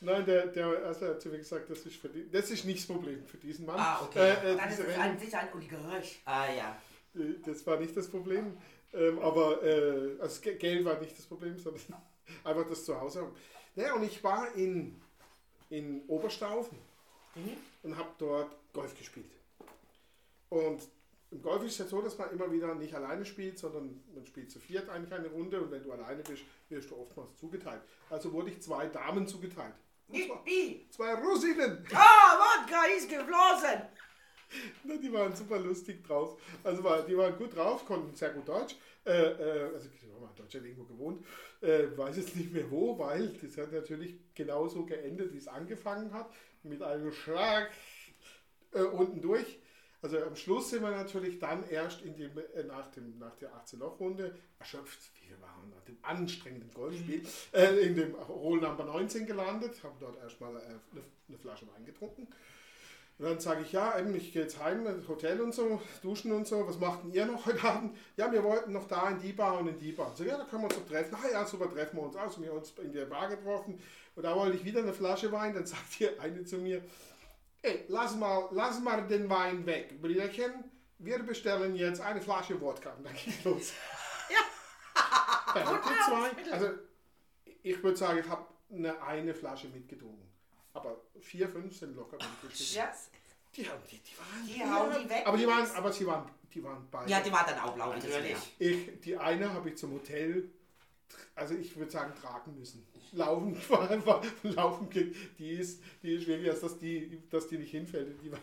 Nein, 0.00 0.24
der, 0.26 0.46
der 0.48 0.66
also 0.84 1.04
er 1.06 1.10
hat 1.12 1.22
zu 1.22 1.28
mir 1.28 1.38
gesagt, 1.38 1.70
das 1.70 1.78
ist, 1.86 1.96
für 1.96 2.08
die, 2.08 2.28
das 2.30 2.50
ist 2.50 2.64
nicht 2.64 2.80
das 2.80 2.86
Problem 2.96 3.24
für 3.26 3.36
diesen 3.36 3.64
Mann. 3.66 3.76
Ah, 3.78 4.02
okay. 4.02 4.18
Äh, 4.18 4.52
äh, 4.52 4.56
Dann 4.56 4.68
ist 4.70 4.78
es 4.80 4.86
Rechnung- 4.86 5.04
an 5.04 5.18
sich 5.18 5.36
ein 5.36 5.48
Oligarch. 5.54 6.18
ah 6.24 6.46
ja. 6.52 6.76
Äh, 7.14 7.34
Das 7.44 7.64
war 7.66 7.78
nicht 7.78 7.96
das 7.96 8.08
Problem. 8.08 8.56
Ähm, 8.92 9.18
aber 9.20 9.62
äh, 9.62 10.12
also 10.12 10.18
das 10.22 10.40
Ge- 10.40 10.56
Geld 10.56 10.84
war 10.84 10.98
nicht 10.98 11.16
das 11.16 11.26
Problem, 11.26 11.58
sondern 11.58 11.82
einfach 12.44 12.66
das 12.68 12.84
Zuhause 12.84 13.20
haben. 13.20 13.36
Naja, 13.76 13.94
und 13.94 14.02
ich 14.02 14.24
war 14.24 14.52
in, 14.56 15.00
in 15.70 16.02
Oberstaufen 16.08 16.78
und 17.84 17.96
habe 17.96 18.08
dort 18.18 18.56
Golf 18.72 18.96
gespielt. 18.98 19.30
Und 20.50 20.82
im 21.30 21.42
Golf 21.42 21.62
ist 21.64 21.72
es 21.72 21.78
ja 21.78 21.84
so, 21.86 22.00
dass 22.00 22.16
man 22.16 22.30
immer 22.30 22.50
wieder 22.50 22.74
nicht 22.74 22.94
alleine 22.94 23.24
spielt, 23.24 23.58
sondern 23.58 24.02
man 24.14 24.24
spielt 24.24 24.50
zu 24.50 24.58
viert 24.58 24.88
eigentlich 24.88 25.12
eine 25.12 25.28
Runde 25.28 25.60
und 25.60 25.70
wenn 25.70 25.82
du 25.82 25.92
alleine 25.92 26.22
bist, 26.22 26.42
wirst 26.70 26.90
du 26.90 26.96
oftmals 26.96 27.36
zugeteilt. 27.36 27.82
Also 28.08 28.32
wurde 28.32 28.50
ich 28.50 28.62
zwei 28.62 28.86
Damen 28.86 29.26
zugeteilt. 29.26 29.74
Zwar 30.08 30.18
Yippie. 30.18 30.86
zwei 30.90 31.14
Russinnen. 31.14 31.84
Ah, 31.92 32.38
Wodka 32.38 32.84
ist 32.96 33.10
geflossen. 33.10 33.82
Na, 34.84 34.96
die 34.96 35.12
waren 35.12 35.34
super 35.34 35.58
lustig 35.58 36.02
drauf. 36.02 36.40
Also 36.64 36.82
war, 36.82 37.02
die 37.02 37.16
waren 37.16 37.36
gut 37.36 37.54
drauf, 37.54 37.84
konnten 37.84 38.14
sehr 38.14 38.30
gut 38.30 38.48
Deutsch. 38.48 38.76
Äh, 39.04 39.10
äh, 39.10 39.74
also 39.74 39.88
ich 39.94 40.02
habe 40.02 40.20
mal 40.20 40.30
in 40.30 40.36
Deutschland 40.36 40.66
irgendwo 40.66 40.84
gewohnt. 40.84 41.26
Äh, 41.60 41.96
weiß 41.96 42.16
jetzt 42.16 42.36
nicht 42.36 42.52
mehr 42.52 42.70
wo, 42.70 42.98
weil 42.98 43.28
das 43.42 43.58
hat 43.58 43.72
natürlich 43.72 44.16
genauso 44.34 44.86
geendet, 44.86 45.34
wie 45.34 45.38
es 45.38 45.48
angefangen 45.48 46.12
hat. 46.14 46.32
Mit 46.62 46.82
einem 46.82 47.12
Schlag 47.12 47.70
äh, 48.72 48.80
unten 48.80 49.20
durch. 49.20 49.58
Also 50.00 50.18
am 50.18 50.36
Schluss 50.36 50.70
sind 50.70 50.82
wir 50.82 50.90
natürlich 50.90 51.38
dann 51.38 51.68
erst 51.68 52.02
in 52.02 52.16
dem, 52.16 52.30
äh, 52.38 52.62
nach, 52.64 52.88
dem, 52.92 53.18
nach 53.18 53.34
der 53.36 53.50
18-Loch-Runde 53.50 54.34
erschöpft, 54.58 55.10
wir 55.26 55.40
waren, 55.40 55.70
nach 55.70 55.84
dem 55.84 55.98
anstrengenden 56.02 56.70
Golfspiel, 56.72 57.22
äh, 57.52 57.80
in 57.80 57.96
dem 57.96 58.14
Roll 58.14 58.60
Number 58.60 58.84
19 58.84 59.26
gelandet, 59.26 59.82
haben 59.82 59.96
dort 59.98 60.16
erstmal 60.18 60.54
äh, 60.54 60.60
eine, 60.60 61.02
eine 61.28 61.38
Flasche 61.38 61.66
Wein 61.66 61.84
getrunken. 61.84 62.28
Und 63.18 63.24
dann 63.24 63.40
sage 63.40 63.62
ich, 63.62 63.72
ja, 63.72 63.98
eben, 63.98 64.14
ich 64.14 64.32
gehe 64.32 64.42
jetzt 64.42 64.62
heim, 64.62 64.86
ins 64.86 65.08
Hotel 65.08 65.40
und 65.40 65.52
so, 65.52 65.80
duschen 66.02 66.30
und 66.30 66.46
so. 66.46 66.64
Was 66.68 66.78
macht 66.78 67.02
denn 67.02 67.12
ihr 67.12 67.26
noch 67.26 67.46
heute 67.46 67.64
Abend? 67.64 67.96
Ja, 68.16 68.30
wir 68.30 68.44
wollten 68.44 68.72
noch 68.72 68.86
da 68.86 69.10
in 69.10 69.18
die 69.18 69.32
Bar 69.32 69.58
und 69.58 69.66
in 69.66 69.78
die 69.80 69.90
Bar. 69.90 70.12
So, 70.14 70.22
ja, 70.22 70.36
da 70.36 70.44
können 70.44 70.62
wir 70.62 70.66
uns 70.66 70.76
doch 70.76 70.86
treffen. 70.86 71.16
Ah 71.16 71.28
ja, 71.32 71.44
super, 71.44 71.68
treffen 71.68 71.96
wir 71.96 72.04
uns 72.04 72.14
aus. 72.14 72.40
Wir 72.40 72.50
haben 72.50 72.58
uns 72.58 72.72
in 72.80 72.92
der 72.92 73.06
Bar 73.06 73.28
getroffen. 73.28 73.80
Und 74.14 74.22
da 74.22 74.36
wollte 74.36 74.56
ich 74.56 74.64
wieder 74.64 74.82
eine 74.82 74.92
Flasche 74.92 75.32
Wein. 75.32 75.52
Dann 75.52 75.66
sagt 75.66 75.94
hier 75.94 76.20
eine 76.20 76.44
zu 76.44 76.58
mir, 76.58 76.80
ey, 77.62 77.84
lass 77.88 78.14
mal, 78.16 78.48
lass 78.52 78.80
mal 78.80 79.06
den 79.06 79.28
Wein 79.28 79.64
weg, 79.66 80.00
Brüderchen. 80.00 80.64
Wir 80.98 81.18
bestellen 81.20 81.74
jetzt 81.76 82.00
eine 82.00 82.20
Flasche 82.20 82.60
Wodka. 82.60 82.90
Und 82.90 83.04
dann 83.04 83.14
geht's 83.14 83.44
los. 83.44 83.72
Ja. 84.30 84.44
Zwei. 86.06 86.52
Also, 86.52 86.70
ich 87.62 87.82
würde 87.82 87.96
sagen, 87.96 88.18
ich 88.18 88.28
habe 88.28 88.44
eine, 88.70 89.00
eine 89.02 89.34
Flasche 89.34 89.68
mitgetrunken. 89.68 90.28
Aber 90.74 91.00
vier, 91.20 91.48
fünf 91.48 91.74
sind 91.74 91.96
locker 91.96 92.16
mitgetrunken. 92.16 92.74
Ja, 92.74 92.92
Die, 93.54 93.68
haben, 93.68 93.82
die, 93.90 93.98
die 93.98 94.18
waren. 94.18 94.46
Die 94.46 94.62
hauen 94.62 95.02
die 95.02 95.08
weg. 95.08 95.22
Aber 95.26 95.36
die 95.38 95.46
waren, 95.46 95.66
aber 95.74 95.92
sie 95.92 96.06
waren, 96.06 96.30
die 96.52 96.62
waren 96.62 96.86
beide. 96.90 97.10
Ja, 97.10 97.20
die 97.20 97.32
war 97.32 97.46
dann 97.46 97.58
auch 97.58 97.72
blau. 97.74 97.94
Natürlich. 97.94 98.36
Ich, 98.58 99.00
die 99.00 99.16
eine 99.16 99.52
habe 99.52 99.70
ich 99.70 99.78
zum 99.78 99.92
Hotel, 99.94 100.50
also 101.34 101.54
ich 101.54 101.76
würde 101.76 101.90
sagen, 101.90 102.12
tragen 102.20 102.58
müssen. 102.58 102.86
Laufen 103.12 103.56
war 103.68 103.90
einfach, 103.90 104.22
laufen 104.42 104.90
geht. 104.90 105.14
Die 105.38 105.50
ist, 105.52 105.82
die 106.02 106.14
ist 106.14 106.26
wirklich, 106.26 106.50
als 106.50 106.60
dass 106.60 106.78
die, 106.78 107.22
dass 107.30 107.48
die 107.48 107.58
nicht 107.58 107.70
hinfällt. 107.70 108.20
Die 108.22 108.32
war, 108.32 108.38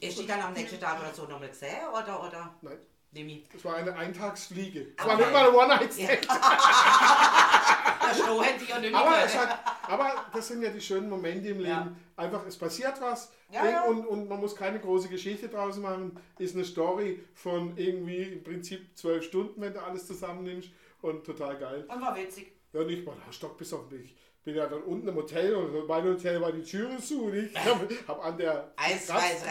Ist 0.00 0.18
die 0.18 0.26
dann 0.26 0.40
am 0.40 0.52
nächsten 0.52 0.80
Tag 0.80 1.00
oder 1.00 1.14
so 1.14 1.26
nochmal 1.26 1.48
gesehen? 1.48 1.88
Oder, 1.90 2.26
oder? 2.26 2.54
Nein, 2.62 2.78
Nimi. 3.12 3.44
das 3.52 3.64
war 3.64 3.76
eine 3.76 3.94
Eintagsfliege. 3.94 4.92
Es 4.96 5.04
Okay. 5.04 5.08
war 5.08 5.16
nicht 5.16 5.32
mal 5.32 5.48
eine 5.48 5.56
One-Night-Stand. 5.56 6.28
Aber, 8.94 9.24
es 9.24 9.36
hat, 9.36 9.58
aber 9.88 10.12
das 10.32 10.48
sind 10.48 10.62
ja 10.62 10.70
die 10.70 10.80
schönen 10.80 11.08
Momente 11.08 11.48
im 11.48 11.58
Leben. 11.58 11.68
Ja. 11.68 11.92
Einfach, 12.16 12.46
es 12.46 12.56
passiert 12.56 13.00
was 13.00 13.32
Ja, 13.50 13.68
ja. 13.68 13.82
Und, 13.84 14.06
und 14.06 14.28
man 14.28 14.40
muss 14.40 14.54
keine 14.54 14.78
große 14.78 15.08
Geschichte 15.08 15.48
draus 15.48 15.78
machen. 15.78 16.16
Ist 16.38 16.54
eine 16.54 16.64
Story 16.64 17.20
von 17.34 17.76
irgendwie 17.76 18.22
im 18.22 18.44
Prinzip 18.44 18.96
zwölf 18.96 19.24
Stunden, 19.24 19.60
wenn 19.60 19.74
du 19.74 19.82
alles 19.82 20.06
zusammennimmst. 20.06 20.70
Und 21.04 21.22
total 21.22 21.58
geil. 21.58 21.84
Und 21.86 22.00
war 22.00 22.16
witzig. 22.16 22.50
Ja, 22.72 22.82
nicht 22.82 23.04
mal, 23.04 23.14
Stock 23.30 23.58
bis 23.58 23.74
auf 23.74 23.90
mich. 23.90 24.16
bin 24.42 24.54
ja 24.54 24.66
dann 24.66 24.82
unten 24.84 25.06
im 25.06 25.14
Hotel 25.14 25.54
und 25.54 25.86
mein 25.86 26.02
Hotel 26.02 26.40
war 26.40 26.50
die 26.50 26.62
Türe 26.62 26.96
zu 26.96 27.24
und 27.24 27.34
ich 27.34 27.54
habe 27.62 27.86
hab 28.08 28.24
an 28.24 28.38
der 28.38 28.72
drei, 28.76 28.94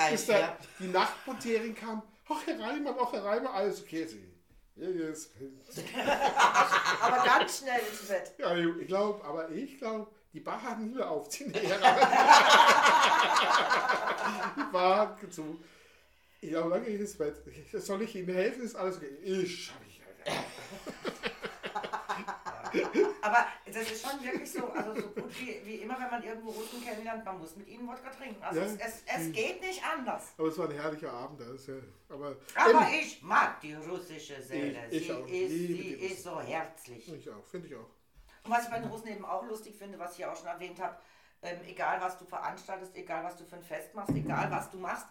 bis 0.10 0.26
der, 0.26 0.38
vier. 0.38 0.58
die 0.80 0.88
Nachtportierin 0.88 1.76
kam. 1.76 2.02
Ach, 2.28 2.42
Herr 2.48 2.60
Reimann, 2.60 2.96
ach, 3.00 3.14
Herr 3.14 3.24
Reimann, 3.24 3.54
alles 3.54 3.84
okay. 3.84 4.04
Sie. 4.08 4.34
Ja, 4.76 4.90
yes. 4.90 5.30
Aber 7.02 7.24
ganz 7.24 7.60
schnell 7.60 7.82
ins 7.88 8.02
Bett. 8.08 8.34
ja, 8.40 8.58
ich 8.58 8.88
glaube, 8.88 9.24
aber 9.24 9.52
ich 9.52 9.78
glaube, 9.78 10.10
die 10.34 10.40
Bar 10.40 10.60
hat 10.60 10.80
nie 10.80 10.90
mehr 10.90 11.08
auf. 11.08 11.30
Die 11.30 11.44
Bar 14.72 14.98
hat 14.98 15.20
zu. 15.32 15.62
Ich 16.42 16.50
glaube, 16.50 16.72
dann 16.72 16.84
gehe 16.84 16.96
ich 16.96 17.02
ins 17.02 17.16
Bett. 17.16 17.36
Soll 17.74 18.02
ich 18.02 18.16
Ihnen 18.16 18.34
helfen? 18.34 18.64
Ist 18.64 18.76
alles 18.76 18.98
okay? 18.98 19.16
Ich 19.24 19.66
schaffe 19.66 19.86
ich. 19.88 19.94
Aber 23.22 23.46
das 23.66 23.92
ist 23.92 24.06
schon 24.06 24.24
wirklich 24.24 24.52
so, 24.52 24.68
also 24.72 24.94
so 25.02 25.08
gut 25.10 25.40
wie, 25.40 25.62
wie 25.66 25.76
immer, 25.76 26.00
wenn 26.00 26.10
man 26.10 26.24
irgendwo 26.24 26.52
Russen 26.52 26.84
kennenlernt, 26.84 27.24
man 27.26 27.40
muss 27.40 27.56
mit 27.56 27.68
ihnen 27.68 27.88
Wodka 27.88 28.10
trinken. 28.10 28.42
Also 28.44 28.60
Ja. 28.60 28.66
es, 28.66 28.74
es, 28.76 29.04
es 29.06 29.32
geht 29.32 29.62
nicht 29.62 29.82
anders. 29.86 30.34
Aber 30.38 30.48
es 30.48 30.58
war 30.58 30.70
ein 30.70 30.76
herrlicher 30.76 31.12
Abend. 31.12 31.40
Das, 31.42 31.68
ja. 31.68 31.76
Aber 32.10 32.36
Aber 32.56 32.88
ich 32.92 33.22
mag 33.22 33.60
die 33.62 33.74
russische 33.74 34.42
Seele. 34.42 34.88
Ich- 34.90 35.02
ich 35.02 35.08
sie 35.08 35.44
ist, 35.46 35.50
sie 35.52 35.90
ist 35.94 36.24
so 36.24 36.40
herzlich. 36.42 37.12
ich 37.14 37.30
auch, 37.30 37.46
finde 37.46 37.68
ich 37.68 37.76
auch. 37.76 37.90
Und 38.46 38.52
was 38.52 38.64
ich 38.66 38.70
bei 38.70 38.80
den 38.80 38.90
Russen 38.90 39.08
eben 39.08 39.26
auch 39.26 39.46
lustig 39.46 39.76
finde, 39.78 39.98
was 40.00 40.14
ich 40.14 40.20
ja 40.20 40.32
auch 40.32 40.36
schon 40.38 40.48
erwähnt 40.48 40.80
habe, 40.82 40.98
ähm, 41.42 41.60
egal 41.66 42.00
was 42.02 42.18
du 42.18 42.26
veranstaltest, 42.26 42.96
egal 42.96 43.24
was 43.24 43.38
du 43.38 43.46
für 43.46 43.56
ein 43.56 43.64
Fest 43.64 43.94
machst, 43.96 44.12
egal 44.16 44.50
was 44.52 44.70
du 44.70 44.78
machst, 44.78 45.06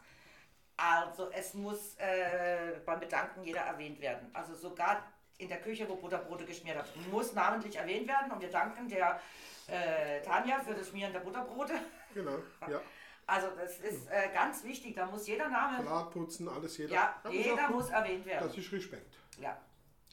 also 0.77 1.31
es 1.31 1.55
muss 1.55 1.94
äh, 1.96 2.81
beim 2.85 2.98
Bedanken 3.01 3.44
jeder 3.44 3.61
erwähnt 3.61 4.01
werden. 4.01 4.31
Also 4.35 4.55
sogar 4.55 5.03
in 5.42 5.48
der 5.48 5.61
Küche, 5.61 5.88
wo 5.88 5.96
Butterbrote 5.96 6.44
geschmiert 6.44 6.78
hat, 6.78 6.87
muss 7.11 7.33
namentlich 7.35 7.76
erwähnt 7.76 8.09
werden 8.09 8.31
und 8.33 8.40
wir 8.40 8.50
danken 8.50 8.88
der 8.88 9.20
äh, 9.68 10.20
Tanja 10.22 10.61
für 10.61 10.74
das 10.74 10.88
Schmieren 10.88 11.12
der 11.12 11.20
Butterbrote. 11.20 11.74
Genau, 12.14 12.38
ja. 12.68 12.81
Also 13.24 13.46
das 13.57 13.78
ist 13.78 14.11
äh, 14.11 14.31
ganz 14.35 14.64
wichtig, 14.64 14.96
da 14.96 15.07
muss 15.07 15.28
jeder 15.28 15.48
Name, 15.48 15.83
Salat 15.85 16.11
putzen, 16.11 16.48
alles 16.48 16.76
jeder. 16.76 16.92
ja, 16.92 17.14
jeder 17.31 17.68
gut. 17.68 17.76
muss 17.76 17.88
erwähnt 17.90 18.26
werden. 18.26 18.48
Das 18.48 18.59
ist 18.59 18.72
Respekt. 18.72 19.14
Ja, 19.38 19.57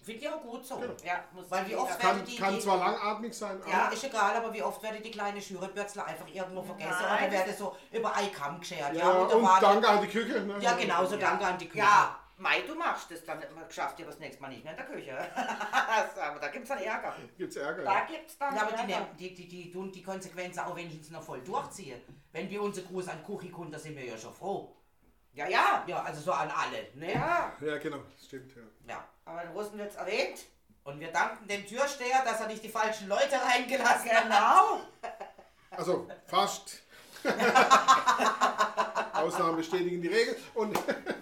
Finde 0.04 0.22
ich 0.22 0.30
auch 0.30 0.42
gut 0.42 0.66
so. 0.66 0.82
ja, 1.04 1.24
muss 1.34 1.52
Weil 1.52 1.68
wie 1.68 1.76
oft 1.76 2.00
Kann, 2.00 2.16
werden 2.16 2.26
die, 2.26 2.38
kann 2.38 2.54
die 2.54 2.60
zwar 2.62 2.78
langatmig 2.78 3.34
sein, 3.34 3.62
Ja. 3.70 3.86
aber 3.86 3.94
ist 3.94 4.04
egal, 4.04 4.36
aber 4.38 4.54
wie 4.54 4.64
oft 4.64 4.82
werden 4.82 5.04
die 5.04 5.12
kleinen 5.12 5.42
Schürebürzler 5.42 6.06
einfach 6.06 6.28
irgendwo 6.28 6.62
vergessen 6.62 6.96
Nein. 7.02 7.24
oder 7.24 7.32
werden 7.32 7.56
so 7.58 7.76
über 7.92 8.16
Eikamm 8.16 8.60
geschert. 8.60 8.94
ja, 8.96 9.10
und 9.10 9.30
da 9.32 9.36
und 9.36 9.44
war 9.44 9.60
danke 9.60 9.88
an 9.90 10.02
die 10.02 10.08
Küche. 10.08 10.40
Ne? 10.42 10.56
Ja, 10.62 10.74
genau, 10.74 11.06
so 11.06 11.18
danke 11.18 11.46
an 11.46 11.58
die 11.58 11.68
Küche. 11.68 11.80
Ja, 11.80 12.18
Mai, 12.40 12.62
du 12.62 12.74
machst 12.74 13.12
es, 13.12 13.24
dann 13.26 13.44
schafft 13.70 14.00
ihr 14.00 14.06
das 14.06 14.18
nächste 14.20 14.42
Mal 14.42 14.48
nicht 14.48 14.64
mehr 14.64 14.72
in 14.72 14.78
der 14.78 14.86
Küche. 14.86 15.18
aber 16.22 16.40
da 16.40 16.48
gibt 16.48 16.64
es 16.64 16.70
dann 16.70 16.80
Ärger. 16.80 17.14
Gibt's 17.38 17.56
Ärger. 17.58 17.84
Da 17.84 17.94
Ja. 18.00 18.06
gibt 18.06 18.30
es 18.30 18.38
dann 18.38 18.56
Ja, 18.56 18.62
aber 18.62 18.72
die, 18.78 18.92
Ärger. 18.94 19.08
die, 19.20 19.34
die, 19.36 19.48
die 19.48 19.72
tun 19.72 19.92
die 19.92 20.02
Konsequenzen 20.02 20.60
auch 20.62 20.76
wenigstens 20.76 21.10
noch 21.12 21.22
voll 21.22 21.42
durchziehen. 21.42 22.02
Wenn 22.32 22.50
wir 22.50 22.62
unsere 22.62 22.88
Gruß 22.88 23.10
an 23.10 23.22
Kuchi 23.24 23.50
kommen, 23.52 23.72
da 23.72 23.78
sind 23.78 23.96
wir 23.98 24.06
ja 24.06 24.18
schon 24.18 24.34
froh. 24.34 24.74
Ja, 25.34 25.48
ja, 25.48 25.84
Ja, 25.86 26.02
also 26.04 26.22
so 26.22 26.32
an 26.32 26.50
alle. 26.50 26.88
Ne? 26.96 27.14
ja. 27.14 27.52
ja, 27.60 27.78
genau, 27.78 28.00
stimmt. 28.26 28.54
Ja. 28.56 28.62
ja. 28.96 29.08
Aber 29.26 29.44
in 29.44 29.50
Russen 29.50 29.78
wird 29.78 29.92
es 29.92 29.98
erwähnt. 29.98 30.40
Und 30.86 31.00
wir 31.00 31.12
danken 31.12 31.46
dem 31.48 31.66
Türsteher, 31.68 32.24
dass 32.24 32.40
er 32.40 32.48
nicht 32.48 32.64
die 32.64 32.70
falschen 32.70 33.10
Leute 33.10 33.36
reingelassen 33.36 34.10
hat. 34.12 34.24
Genau. 34.24 34.80
Also 35.72 36.08
fast. 36.26 36.82
Ausnahmen 39.14 39.58
bestätigen 39.58 40.02
die 40.02 40.08
Regel. 40.08 40.38
Und 40.56 40.78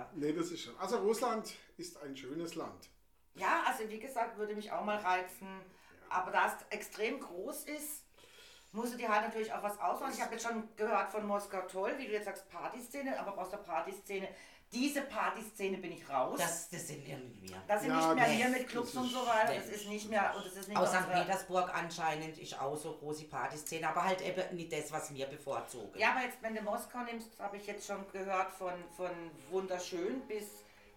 Ja. 0.00 0.10
nee, 0.14 0.32
das 0.32 0.50
ist 0.50 0.62
schon. 0.62 0.76
Also 0.78 0.98
Russland 0.98 1.54
ist 1.76 2.00
ein 2.02 2.16
schönes 2.16 2.54
Land. 2.54 2.88
ja, 3.34 3.62
also 3.66 3.88
wie 3.88 3.98
gesagt, 3.98 4.36
würde 4.38 4.54
mich 4.54 4.70
auch 4.72 4.84
mal 4.84 4.98
reizen. 4.98 5.48
Aber 6.08 6.30
da 6.30 6.46
es 6.46 6.76
extrem 6.76 7.20
groß 7.20 7.64
ist, 7.64 8.04
musst 8.72 8.94
du 8.94 8.98
dir 8.98 9.08
halt 9.08 9.22
natürlich 9.26 9.52
auch 9.52 9.62
was 9.62 9.78
ausmachen. 9.78 10.12
Ich 10.14 10.20
habe 10.20 10.32
jetzt 10.32 10.44
schon 10.46 10.68
gehört 10.76 11.10
von 11.10 11.26
Moskau 11.26 11.60
toll, 11.62 11.94
wie 11.98 12.06
du 12.06 12.12
jetzt 12.12 12.24
sagst, 12.24 12.48
Partyszene, 12.50 13.18
aber 13.18 13.36
aus 13.38 13.50
der 13.50 13.58
Partyszene, 13.58 14.28
diese 14.72 15.02
Partyszene 15.02 15.78
bin 15.78 15.92
ich 15.92 16.08
raus. 16.08 16.38
Das, 16.38 16.68
Das, 16.68 16.86
sind 16.86 17.04
wir. 17.06 17.18
das 17.66 17.82
sind 17.82 17.90
Ja, 17.90 17.96
nicht 17.96 18.14
mehr 18.14 18.24
hier 18.24 18.48
mit 18.48 18.68
Clubs 18.68 18.94
und 18.94 19.08
so 19.08 19.26
weiter. 19.26 19.54
Das 19.54 19.66
ist 19.66 19.88
nicht 19.88 20.08
mehr, 20.08 20.32
und 20.36 20.46
das 20.46 20.54
ist 20.54 20.68
nicht 20.68 20.76
Aus 20.78 20.90
St. 20.90 21.10
Petersburg 21.10 21.74
anscheinend 21.74 22.38
ist 22.38 22.60
auch 22.60 22.76
so 22.76 22.92
große 22.94 23.24
Partyszene, 23.24 23.88
aber 23.88 24.04
halt 24.04 24.20
eben 24.20 24.56
nicht 24.56 24.72
das, 24.72 24.92
was 24.92 25.12
wir 25.12 25.26
bevorzugen. 25.26 25.98
Ja, 25.98 26.12
aber 26.12 26.22
jetzt, 26.22 26.40
wenn 26.40 26.54
du 26.54 26.62
Moskau 26.62 27.00
nimmst, 27.00 27.38
habe 27.40 27.56
ich 27.56 27.66
jetzt 27.66 27.86
schon 27.86 28.04
gehört 28.12 28.52
von, 28.52 28.72
von 28.96 29.10
wunderschön 29.50 30.20
bis 30.28 30.44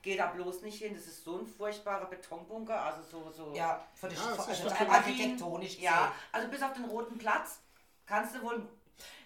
geh 0.04 0.18
da 0.18 0.28
bloß 0.28 0.62
nicht 0.62 0.78
hin. 0.80 0.94
Das 0.94 1.08
ist 1.08 1.24
so 1.24 1.40
ein 1.40 1.48
furchtbarer 1.48 2.06
Betonbunker, 2.06 2.80
also 2.80 3.02
so, 3.02 3.32
so 3.32 3.54
Ja, 3.56 3.84
von 3.96 4.10
der 4.10 4.20
Ja, 4.20 4.36
also 4.36 4.70
architektonisch 4.92 5.76
gesehen. 5.76 5.84
Ja, 5.86 6.12
also 6.32 6.48
bis 6.50 6.62
auf 6.62 6.74
den 6.74 6.86
Roten 6.86 7.18
Platz 7.18 7.60
kannst 8.06 8.36
du 8.36 8.42
wohl 8.44 8.68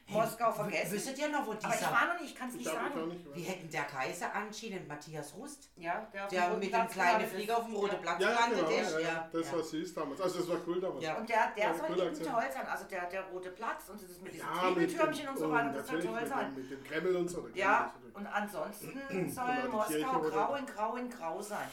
Moskau 0.09 0.49
W- 0.51 0.55
vergessen. 0.55 0.93
Wisst 0.93 1.17
ihr 1.17 1.27
noch, 1.29 1.45
wo 1.45 1.51
aber 1.51 1.59
ich 1.59 1.67
dieser... 1.67 1.91
war 1.91 2.07
noch 2.13 2.21
nicht, 2.21 2.31
ich 2.31 2.35
kann 2.35 2.47
es 2.49 2.55
Ich 2.55 2.61
nicht 2.61 2.71
sagen. 2.73 3.07
nicht. 3.09 3.35
Wie 3.35 3.41
hätten 3.41 3.69
der 3.69 3.83
Kaiser 3.83 4.33
anschieden, 4.33 4.87
Matthias 4.87 5.33
Rust? 5.35 5.69
Ja, 5.75 6.07
der, 6.13 6.27
Der 6.27 6.49
mit 6.51 6.73
dem 6.73 6.87
kleinen 6.87 7.27
Flieger 7.27 7.57
auf 7.57 7.65
dem 7.65 7.75
Roten. 7.75 8.01
Platz 8.01 8.21
Ja, 8.21 8.29
ja, 8.31 8.35
gelandet 8.47 8.67
genau. 8.69 8.81
ist. 8.81 8.93
Ja, 8.93 8.99
ja. 8.99 9.07
Ja, 9.07 9.29
Das 9.33 9.45
ja. 9.47 9.53
war 9.57 9.63
süß 9.63 9.93
damals. 9.93 10.21
Also 10.21 10.39
das 10.39 10.49
war 10.49 10.57
cool 10.65 10.79
damals. 10.81 11.03
Ja. 11.03 11.17
Und 11.17 11.27
der, 11.29 11.51
der 11.57 11.63
Ja, 11.65 11.73
soll 11.73 11.89
eben 11.99 12.13
toll 12.23 12.43
sein. 12.53 12.67
Also 12.67 12.85
der, 12.85 13.05
der 13.09 13.23
Rote 13.23 13.49
Platz 13.51 13.89
und 13.89 14.01
das 14.01 14.21
mit 14.21 14.33
diesen 14.33 14.45
Ja, 14.47 14.53
mit 14.53 14.63
dem, 14.63 14.73
Triegeltürmchen 14.87 15.27
und 15.29 15.37
so 15.37 15.51
weiter, 15.51 15.73
das 15.73 15.87
soll 15.87 16.01
toll 16.01 16.19
mit 16.21 16.27
sein. 16.29 16.55
Dem, 16.55 16.61
mit 16.61 16.71
dem 16.71 16.83
Kreml 16.83 17.15
und 17.17 17.27
so. 17.29 17.47
Ja, 17.53 17.93
und 18.13 18.27
ansonsten 18.27 18.93
soll 19.29 19.45
die 19.63 19.67
Moskau 19.69 20.19
grau 20.21 20.55
in 20.55 20.65
grau 20.65 20.95
in 20.95 21.09
grau 21.09 21.41
sein. 21.41 21.67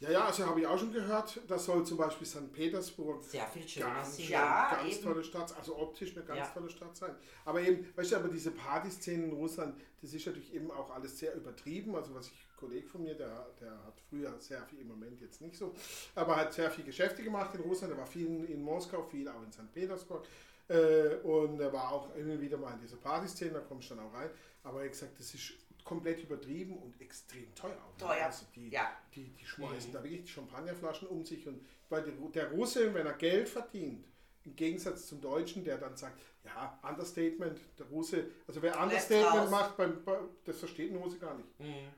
Ja, 0.00 0.10
ja, 0.10 0.24
also 0.24 0.46
habe 0.46 0.60
ich 0.60 0.66
auch 0.66 0.78
schon 0.78 0.92
gehört, 0.94 1.40
das 1.46 1.66
soll 1.66 1.84
zum 1.84 1.98
Beispiel 1.98 2.26
St. 2.26 2.50
Petersburg 2.54 3.22
Sehr 3.22 3.46
viel 3.46 3.68
schöner 3.68 3.94
ganz, 3.96 4.16
schön, 4.18 4.30
Ja, 4.30 4.74
ganz 4.74 4.94
eben. 4.94 5.04
tolle 5.04 5.22
Stadt, 5.22 5.54
also 5.58 5.76
optisch 5.78 6.16
eine 6.16 6.24
ganz 6.24 6.38
Ja. 6.38 6.46
tolle 6.46 6.70
Stadt 6.70 6.96
sein. 6.96 7.14
Aber 7.44 7.60
eben, 7.60 7.86
weißt 7.96 8.12
du, 8.12 8.16
aber 8.16 8.28
diese 8.28 8.50
Partyszenen 8.50 9.24
in 9.30 9.32
Russland, 9.36 9.78
das 10.00 10.14
ist 10.14 10.26
natürlich 10.26 10.54
eben 10.54 10.70
auch 10.70 10.90
alles 10.90 11.18
sehr 11.18 11.34
übertrieben. 11.34 11.94
Also 11.94 12.14
was 12.14 12.28
ich, 12.28 12.32
ein 12.32 12.56
Kollege 12.56 12.88
von 12.88 13.02
mir, 13.02 13.14
der, 13.14 13.46
der 13.60 13.72
hat 13.84 14.00
früher 14.08 14.34
sehr 14.40 14.64
viel, 14.64 14.80
im 14.80 14.88
Moment 14.88 15.20
jetzt 15.20 15.42
nicht 15.42 15.56
so, 15.56 15.74
aber 16.14 16.36
hat 16.36 16.54
sehr 16.54 16.70
viel 16.70 16.84
Geschäfte 16.84 17.22
gemacht 17.22 17.54
in 17.54 17.60
Russland. 17.60 17.92
Er 17.92 17.98
war 17.98 18.06
viel 18.06 18.44
in 18.44 18.62
Moskau, 18.62 19.02
viel 19.02 19.28
auch 19.28 19.42
in 19.42 19.52
St. 19.52 19.70
Petersburg. 19.72 20.26
Äh, 20.70 21.16
und 21.24 21.60
er 21.60 21.72
war 21.72 21.90
auch 21.92 22.14
immer 22.14 22.40
wieder 22.40 22.56
mal 22.56 22.72
in 22.74 22.80
dieser 22.80 22.96
Partyszene, 22.96 23.50
da 23.50 23.60
kommst 23.60 23.90
du 23.90 23.96
dann 23.96 24.06
auch 24.06 24.14
rein. 24.14 24.30
Aber 24.62 24.78
er 24.80 24.84
hat 24.84 24.92
gesagt, 24.92 25.18
das 25.18 25.34
ist 25.34 25.54
komplett 25.84 26.22
übertrieben 26.22 26.76
und 26.78 27.00
extrem 27.00 27.52
teuer. 27.54 27.72
auch, 27.72 28.00
ne? 28.00 28.06
Teuer, 28.06 28.26
Also 28.26 28.46
die, 28.54 28.68
ja. 28.68 28.92
die, 29.14 29.30
die 29.30 29.44
schmeißen 29.44 29.92
da 29.92 30.02
wirklich 30.04 30.30
Champagnerflaschen 30.30 31.08
um 31.08 31.24
sich. 31.24 31.46
Und 31.48 31.66
weil 31.88 32.04
der, 32.04 32.12
der 32.12 32.52
Russe, 32.52 32.94
wenn 32.94 33.06
er 33.06 33.14
Geld 33.14 33.48
verdient, 33.48 34.06
im 34.44 34.56
Gegensatz 34.56 35.08
zum 35.08 35.20
Deutschen, 35.20 35.64
der 35.64 35.78
dann 35.78 35.96
sagt, 35.96 36.20
ja, 36.44 36.78
Understatement, 36.88 37.58
der 37.78 37.86
Russe, 37.86 38.26
also 38.46 38.62
wer 38.62 38.80
Understatement 38.80 39.50
macht, 39.50 39.76
beim, 39.76 40.02
bei, 40.04 40.18
das 40.44 40.58
versteht 40.58 40.92
ein 40.92 40.96
Russe 40.96 41.18
gar 41.18 41.36
nicht. 41.36 41.48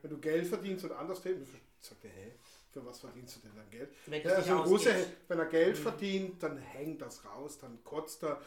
Wenn 0.01 0.11
du 0.11 0.19
Geld 0.19 0.47
verdienst 0.47 0.85
und 0.85 0.93
Understatement, 0.93 1.47
sagt 1.81 2.05
er, 2.05 2.11
hä, 2.11 2.33
für 2.73 2.85
was 2.85 3.01
verdienst 3.01 3.37
du 3.37 3.41
denn 3.41 3.57
dann 3.57 3.71
Geld? 3.71 3.91
Wenn 4.07 4.23
Ja, 4.23 4.33
also 4.33 4.63
Russe, 4.63 4.95
wenn 5.29 5.39
er 5.39 5.47
Geld 5.47 5.77
verdient, 5.77 6.43
dann 6.43 6.57
hängt 6.57 7.03
das 7.03 7.25
raus, 7.25 7.59
dann 7.59 7.83
kotzt 7.85 8.25
er 8.25 8.41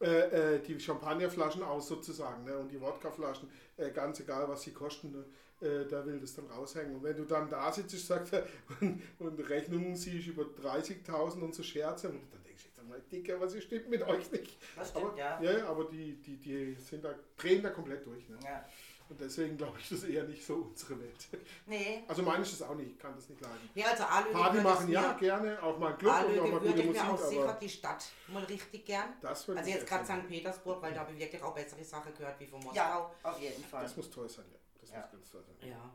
äh, 0.00 0.54
äh, 0.54 0.58
die 0.60 0.78
Champagnerflaschen 0.78 1.62
aus 1.62 1.88
sozusagen 1.88 2.44
ne? 2.44 2.56
und 2.56 2.70
die 2.70 2.80
Wodkaflaschen, 2.80 3.50
äh, 3.76 3.90
ganz 3.90 4.20
egal 4.20 4.48
was 4.48 4.62
sie 4.62 4.72
kosten, 4.72 5.12
ne? 5.12 5.24
äh, 5.66 5.86
da 5.86 6.04
will 6.06 6.18
das 6.18 6.34
dann 6.34 6.46
raushängen. 6.46 6.96
Und 6.96 7.02
wenn 7.02 7.16
du 7.16 7.24
dann 7.24 7.48
da 7.48 7.72
sitzt, 7.72 8.06
sagt 8.06 8.32
er, 8.32 8.46
und, 8.80 9.02
und 9.18 9.38
Rechnungen 9.48 9.94
siehst 9.96 10.28
über 10.28 10.42
30.000 10.42 11.40
und 11.40 11.54
so 11.54 11.62
Scherze, 11.62 12.08
und 12.08 12.20
dann 12.32 12.42
denkst 12.44 12.64
du, 12.76 12.84
mal, 12.90 13.00
Dicker, 13.10 13.40
was 13.40 13.56
stimmt 13.62 13.88
mit 13.88 14.02
euch 14.02 14.30
nicht? 14.32 14.58
Das 14.76 14.90
stimmt, 14.90 15.06
aber, 15.06 15.18
ja. 15.18 15.40
ja. 15.40 15.66
aber 15.66 15.84
die, 15.84 16.14
die, 16.14 16.36
die 16.36 16.74
sind 16.74 17.04
da, 17.04 17.14
drehen 17.36 17.62
da 17.62 17.70
komplett 17.70 18.04
durch. 18.04 18.28
Ne? 18.28 18.38
Ja. 18.44 18.64
Und 19.10 19.20
deswegen 19.20 19.56
glaube 19.56 19.76
ich, 19.80 19.88
das 19.88 20.04
ist 20.04 20.08
eher 20.08 20.22
nicht 20.24 20.46
so 20.46 20.54
unsere 20.54 20.98
Welt. 21.00 21.28
Nee, 21.66 22.04
Also 22.06 22.22
meine 22.22 22.44
ich 22.44 22.50
das 22.50 22.62
auch 22.62 22.76
nicht, 22.76 22.92
ich 22.92 22.98
kann 22.98 23.12
das 23.16 23.28
nicht 23.28 23.40
leiden. 23.40 23.68
Ja, 23.74 23.86
also 23.88 24.04
Alu 24.04 24.30
Party 24.32 24.60
machen 24.60 24.88
ja 24.88 25.12
mir- 25.12 25.18
gerne, 25.18 25.62
auch 25.62 25.78
mal 25.80 25.92
ein 25.92 25.98
Club 25.98 26.12
und 26.12 26.18
auch 26.38 26.44
Alu 26.44 26.52
mal 26.52 26.60
gute 26.60 26.76
Musik, 26.84 26.92
mir 26.92 27.10
auch 27.12 27.18
sicher 27.28 27.58
die 27.60 27.68
Stadt 27.68 28.04
mal 28.28 28.44
richtig 28.44 28.86
gern. 28.86 29.14
das 29.20 29.48
würde 29.48 29.58
Also 29.58 29.68
ich 29.70 29.76
jetzt 29.76 29.88
gerade. 29.88 30.04
St. 30.04 30.28
Petersburg, 30.28 30.80
weil 30.80 30.94
da 30.94 31.00
habe 31.00 31.12
ich 31.12 31.18
wirklich 31.18 31.42
auch 31.42 31.52
bessere 31.54 31.82
Sachen 31.84 32.14
gehört 32.14 32.38
wie 32.38 32.46
von 32.46 32.60
Moskau. 32.60 32.76
ja, 32.76 33.10
auf 33.24 33.40
jeden 33.40 33.64
Fall. 33.64 33.82
Das 33.82 33.96
muss 33.96 34.08
toll 34.10 34.28
sein, 34.28 34.44
ja. 34.52 34.58
Das 34.80 34.90
Ja. 34.90 35.00
muss 35.00 35.10
ganz 35.10 35.30
toll 35.30 35.42
sein. 35.44 35.68
Ja. 35.68 35.90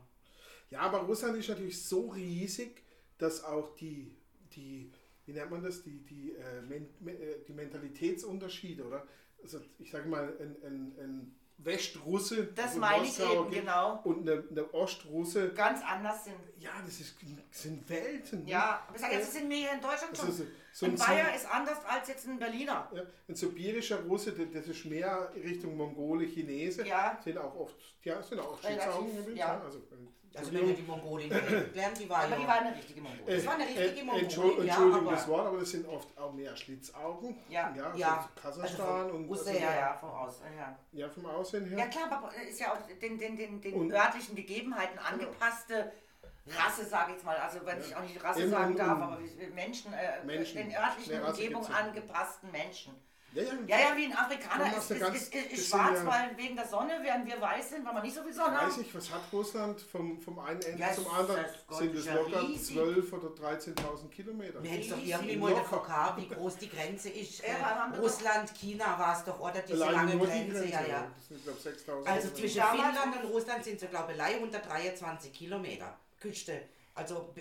Ja, 0.68 0.80
aber 0.80 0.98
Russland 0.98 1.38
ist 1.38 1.48
natürlich 1.48 1.82
so 1.82 2.08
riesig, 2.10 2.82
dass 3.18 3.42
auch 3.42 3.74
die, 3.76 4.14
die 4.52 4.92
wie 5.24 5.32
nennt 5.32 5.50
man 5.50 5.62
das, 5.62 5.82
die, 5.82 6.04
die, 6.04 6.32
äh, 6.36 6.60
men, 6.62 6.88
me- 7.00 7.12
äh, 7.18 7.42
die 7.48 7.52
Mentalitätsunterschiede, 7.54 8.84
oder? 8.84 9.06
Also 9.42 9.60
ich 9.78 9.90
sage 9.90 10.08
mal, 10.08 10.36
ein, 10.40 10.56
ein, 10.64 10.94
ein 10.98 11.36
Westrusse 11.58 12.44
Das 12.54 12.66
also 12.68 12.80
meine 12.80 13.04
ich 13.04 13.18
eben, 13.18 13.50
genau. 13.50 14.00
und 14.04 14.28
eine, 14.28 14.44
eine 14.50 14.74
Ostrusse, 14.74 15.50
Ganz 15.54 15.80
anders 15.84 16.24
sind. 16.24 16.36
ja, 16.58 16.70
das 16.84 17.00
ist, 17.00 17.16
sind 17.50 17.88
Welten. 17.88 18.44
ne? 18.44 18.50
Ja, 18.50 18.84
aber 18.86 18.96
ich 18.96 19.02
sag, 19.02 19.12
jetzt 19.12 19.32
sind 19.32 19.48
wir 19.48 19.56
hier 19.56 19.72
in 19.72 19.80
Deutschland 19.80 20.12
Das 20.12 20.20
schon. 20.20 20.28
ist 20.30 20.42
so 20.76 20.84
ein 20.84 20.92
ein 20.92 20.98
Bayer 20.98 21.24
Sib- 21.26 21.36
ist 21.36 21.50
anders 21.50 21.78
als 21.86 22.08
jetzt 22.08 22.26
ein 22.28 22.38
Berliner. 22.38 22.90
Ja, 22.92 23.02
ein 23.28 23.34
sibirischer 23.34 24.00
Russe, 24.02 24.32
der- 24.32 24.46
das 24.46 24.68
ist 24.68 24.84
mehr 24.84 25.30
Richtung 25.34 25.74
Mongole, 25.74 26.26
Chinese, 26.26 26.86
Ja. 26.86 27.18
sind 27.24 27.38
auch 27.38 27.54
oft, 27.56 27.76
ja, 28.02 28.22
sind 28.22 28.40
auch 28.40 28.60
Bild, 28.60 28.78
ja. 29.28 29.34
ja. 29.34 29.60
Also, 29.64 29.80
Also 30.34 30.52
wenn 30.52 30.68
wir 30.68 30.74
die 30.74 30.82
Mongolin 30.82 31.30
kennenlernen, 31.30 31.96
die 31.98 32.08
war 32.10 32.18
Aber 32.24 32.28
ja... 32.34 32.36
die 32.42 32.46
war 32.46 32.60
eine 32.60 32.76
richtige 32.76 33.00
Mongolin. 33.00 33.24
Das 33.36 33.46
war 33.46 33.54
eine 33.54 33.64
richtige 33.64 33.88
Äh, 34.00 34.04
Mongolin, 34.04 34.24
Entschuld- 34.26 34.56
ja, 34.58 34.64
Entschuldigung 34.64 35.06
aber- 35.06 35.16
das 35.16 35.28
Wort, 35.28 35.46
aber 35.46 35.58
das 35.60 35.70
sind 35.70 35.88
oft 35.88 36.18
auch 36.18 36.32
mehr 36.34 36.54
Schlitzaugen. 36.56 37.36
Ja. 37.48 37.74
ja, 37.74 37.94
Ja. 37.96 38.28
so 38.34 38.40
Kasachstan 38.42 38.86
Also 38.86 39.08
von 39.08 39.10
und 39.22 39.28
Russe 39.28 39.48
also, 39.48 39.60
Ja, 39.62 39.74
ja, 39.76 39.94
vom 39.98 40.10
Aussehen 40.10 40.52
her. 40.52 40.78
ja, 40.92 41.08
vom 41.08 41.24
Aussehen 41.26 41.64
her. 41.70 41.78
Ja 41.78 41.86
klar, 41.86 42.12
aber 42.12 42.30
ist 42.50 42.60
ja 42.60 42.72
auch 42.74 42.78
den, 43.00 43.16
den, 43.18 43.36
den, 43.38 43.62
den 43.62 43.72
Und- 43.72 43.92
örtlichen 43.92 44.36
Gegebenheiten 44.36 44.98
angepasste 44.98 45.90
Rasse, 46.48 46.84
sage 46.84 47.10
ich 47.10 47.16
jetzt 47.16 47.24
mal. 47.24 47.36
Also 47.36 47.58
wenn 47.64 47.80
ich 47.80 47.94
auch 47.94 48.02
nicht 48.02 48.22
Rasse 48.22 48.40
Eben, 48.42 48.50
sagen 48.50 48.76
darf, 48.76 49.00
aber 49.00 49.18
Menschen, 49.54 49.92
äh, 49.92 50.24
Menschen. 50.24 50.56
den 50.56 50.76
örtlichen 50.76 51.22
Umgebung 51.22 51.62
ja. 51.68 51.74
angepassten 51.76 52.50
Menschen. 52.52 52.94
Ja, 53.32 53.42
ja. 53.42 53.52
Ja, 53.66 53.78
ja, 53.90 53.96
wie 53.98 54.06
ein 54.06 54.16
Afrikaner 54.16 54.74
ist, 54.78 54.90
ist, 54.90 55.02
ist, 55.02 55.02
ist, 55.02 55.34
das 55.34 55.42
ist 55.42 55.50
sind 55.70 55.78
schwarz, 55.78 55.98
ja- 55.98 56.06
weil 56.06 56.36
wegen 56.38 56.56
der 56.56 56.66
Sonne, 56.66 56.98
während 57.02 57.26
wir 57.26 57.38
weiß 57.38 57.68
sind, 57.68 57.84
weil 57.84 57.92
wir 57.94 58.00
nicht 58.02 58.14
so 58.14 58.22
viel 58.22 58.32
Sonne 58.32 58.58
haben. 58.58 58.68
Weiß 58.70 58.78
ich, 58.78 58.94
was 58.94 59.10
hat 59.12 59.20
Russland 59.30 59.78
vom, 59.78 60.18
vom 60.22 60.38
einen 60.38 60.62
Ende 60.62 60.80
Ja, 60.80 60.92
zum 60.92 61.06
anderen? 61.10 61.42
das 61.42 61.66
Gott 61.66 61.78
Sind 61.78 61.94
es 61.96 62.06
ja 62.06 62.14
locker 62.14 62.42
riesig. 62.48 62.76
12 62.76 63.12
oder 63.12 63.28
13.000 63.28 64.08
Kilometer? 64.08 64.62
Wir 64.62 64.70
hätten 64.70 64.82
es 64.84 64.88
doch 64.88 65.04
irgendwie 65.04 65.36
mal 65.36 65.50
Locker. 65.50 65.62
davon 65.78 66.22
wie 66.22 66.28
groß 66.28 66.56
die 66.56 66.70
Grenze 66.70 67.10
ist. 67.10 67.42
Ja, 67.46 67.90
Äh, 67.92 67.98
Russland, 67.98 68.54
China 68.54 68.98
war 68.98 69.18
es 69.18 69.24
doch, 69.24 69.38
oder? 69.38 69.60
Diese 69.60 69.76
lange 69.84 70.14
nur 70.16 70.26
die 70.26 70.32
Grenze, 70.32 70.52
Grenze. 70.52 70.68
ja, 70.72 70.86
ja. 70.86 71.06
Das 71.14 71.28
sind, 71.28 71.46
6.000. 71.46 72.06
Also 72.06 72.30
zwischen 72.30 72.62
Finnland 72.62 73.16
und 73.22 73.30
Russland 73.30 73.64
sind 73.64 73.78
so, 73.80 73.86
glaube 73.88 74.14
ich, 74.14 74.22
123 74.22 75.30
Kilometer 75.32 75.98
Küste. 76.26 76.62
Also 76.94 77.32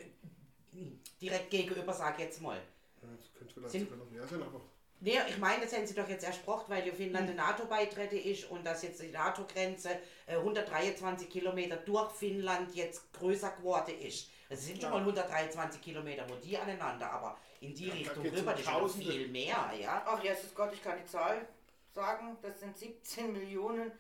hm, 0.72 1.00
direkt 1.22 1.50
gegenüber, 1.50 1.94
sag 1.94 2.16
ich 2.20 2.26
jetzt 2.26 2.42
mal. 2.42 2.58
Ja, 3.02 3.08
Das 3.18 3.34
könnte 3.34 3.54
vielleicht 3.54 3.72
Sind- 3.72 3.90
sogar 3.90 4.04
noch 4.06 4.12
mehr 4.12 4.28
sein, 4.28 4.42
aber 4.42 4.62
Nee, 5.02 5.20
ich 5.28 5.38
meine, 5.38 5.62
das 5.62 5.74
hätten 5.74 5.86
sie 5.86 5.94
doch 5.94 6.08
jetzt 6.08 6.24
ersprochen, 6.24 6.66
weil 6.70 6.88
ja 6.88 6.94
Finnland 6.94 7.28
der 7.28 7.36
NATO 7.36 7.66
beitrete 7.66 8.18
ist 8.18 8.50
und 8.50 8.66
dass 8.66 8.82
jetzt 8.82 9.02
die 9.02 9.10
NATO-Grenze 9.12 9.90
äh, 10.26 10.36
123 10.38 11.30
Kilometer 11.30 11.76
durch 11.78 12.12
Finnland 12.14 12.74
jetzt 12.74 13.12
größer 13.14 13.52
geworden 13.52 13.94
ist. 14.00 14.30
Es 14.48 14.66
sind 14.66 14.76
schon 14.82 14.92
Ja. 14.92 14.98
mal 14.98 15.00
123 15.02 15.82
Kilometer, 15.82 16.28
wo 16.30 16.36
die 16.36 16.58
aneinander, 16.58 17.12
aber 17.12 17.38
in 17.60 17.76
die 17.76 17.88
da 17.88 17.94
Richtung 17.94 18.24
rüber, 18.26 18.52
das 18.52 18.62
ist 18.62 18.68
ja 18.68 18.88
viel 18.88 19.28
mehr, 19.28 19.74
ja. 19.80 20.02
Ach, 20.08 20.24
Jesus 20.24 20.56
Gott, 20.56 20.72
ich 20.74 20.82
kann 20.82 20.98
die 20.98 21.06
Zahl 21.06 21.46
sagen. 21.94 22.38
Das 22.42 22.60
sind 22.62 22.76
17 22.78 23.34
Millionen 23.34 23.92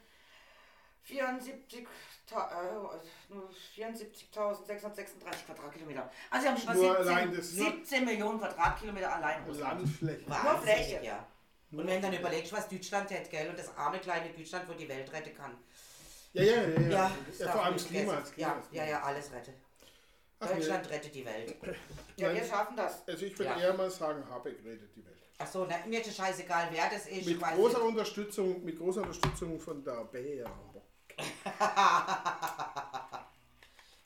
74 1.06 1.88
Ta- 2.28 2.50
äh, 2.50 3.34
nur 3.34 3.50
74.636 3.76 5.46
Quadratkilometer. 5.46 6.10
Also 6.32 6.44
wir 6.46 6.52
haben 6.52 6.58
schon 6.58 6.66
mal 6.68 6.76
Nur 6.76 6.96
17, 6.98 7.08
allein 7.08 7.36
das- 7.36 7.52
17 7.52 8.06
Millionen 8.06 8.40
Quadratkilometer 8.40 9.14
allein. 9.16 9.44
Russland. 9.44 9.82
Landfläche. 9.82 10.28
Wahnsinnig, 10.30 10.76
Fläche. 10.88 11.06
ja. 11.06 11.28
Und 11.72 11.88
wenn 11.88 12.02
dann 12.02 12.14
überlegst, 12.14 12.52
was 12.54 12.68
Deutschland 12.68 13.10
hätte, 13.12 13.30
gell, 13.30 13.50
und 13.50 13.60
das 13.60 13.76
arme 13.78 14.00
kleine 14.00 14.30
Deutschland, 14.32 14.68
wo 14.68 14.74
die 14.74 14.88
Welt 14.90 15.12
retten 15.14 15.36
kann. 15.36 15.56
Ja, 16.34 16.44
ja, 16.44 16.62
ja. 16.64 16.80
ja. 16.80 16.90
Ja, 16.90 17.12
ja, 17.40 17.52
vor 17.52 17.64
allem 17.64 17.74
das 17.76 17.86
Klima. 17.88 18.14
vergessen. 18.14 18.24
Das 18.24 18.34
Klima 18.34 18.64
Ja, 18.72 18.84
ja, 18.86 18.90
ja, 18.90 19.02
alles 19.04 19.32
rettet. 19.32 19.56
Ach, 20.40 20.48
Deutschland 20.50 20.90
rettet 20.90 21.14
die 21.16 21.26
Welt. 21.26 21.56
Ja, 22.18 22.34
wir 22.34 22.40
Nein. 22.42 22.50
schaffen 22.50 22.76
das. 22.76 23.08
Also 23.08 23.26
ich 23.26 23.38
würde 23.38 23.52
Ja. 23.52 23.60
eher 23.60 23.74
mal 23.74 23.90
sagen, 23.92 24.24
Habeck 24.30 24.58
redet 24.66 24.96
die 24.96 25.06
Welt. 25.06 25.16
Achso, 25.38 25.66
na, 25.70 25.76
mir 25.86 26.02
ist 26.02 26.08
es 26.08 26.16
scheißegal, 26.16 26.70
wer 26.72 26.90
das 26.90 27.06
ist. 27.08 27.26
Mit 27.28 27.40
großer 27.40 27.78
nicht. 27.80 27.88
Unterstützung, 27.88 28.64
mit 28.66 28.78
großer 28.78 29.02
Unterstützung 29.02 29.60
von 29.60 29.84
der 29.84 30.04
Bär. 30.06 30.50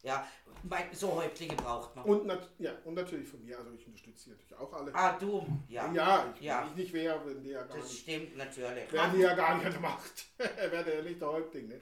Ja, 0.02 0.26
mein, 0.64 0.94
so 0.94 1.14
Häuptlinge 1.16 1.56
braucht 1.56 1.96
man. 1.96 2.06
Und, 2.06 2.26
nat 2.26 2.50
ja, 2.58 2.72
und 2.86 2.94
natürlich 2.94 3.28
von 3.28 3.44
mir, 3.44 3.58
also 3.58 3.72
ich 3.74 3.86
unterstütze 3.86 4.26
die 4.26 4.30
natürlich 4.32 4.56
auch 4.58 4.72
alle. 4.74 4.96
Ah, 4.96 5.12
du, 5.20 5.46
ja. 5.68 5.92
Ja, 5.92 6.34
ich, 6.36 6.42
Ja. 6.42 6.66
ich 6.70 6.76
nicht 6.76 6.94
wäre, 6.94 7.20
wenn 7.26 7.44
die 7.44 7.50
ja 7.50 7.64
gar 7.64 7.76
Das 7.78 7.86
nicht, 7.86 8.02
stimmt 8.02 8.38
natürlich. 8.38 8.92
wären 8.92 9.14
die 9.14 9.20
ja 9.20 9.36
gar 9.36 9.58
nicht 9.58 9.74
der 9.74 9.80
Macht. 9.82 10.26
wäre 10.38 10.84
der 10.86 10.96
ja 10.96 11.02
nicht 11.02 11.20
der 11.22 11.28
Häuptling, 11.28 11.68
ne? 11.68 11.82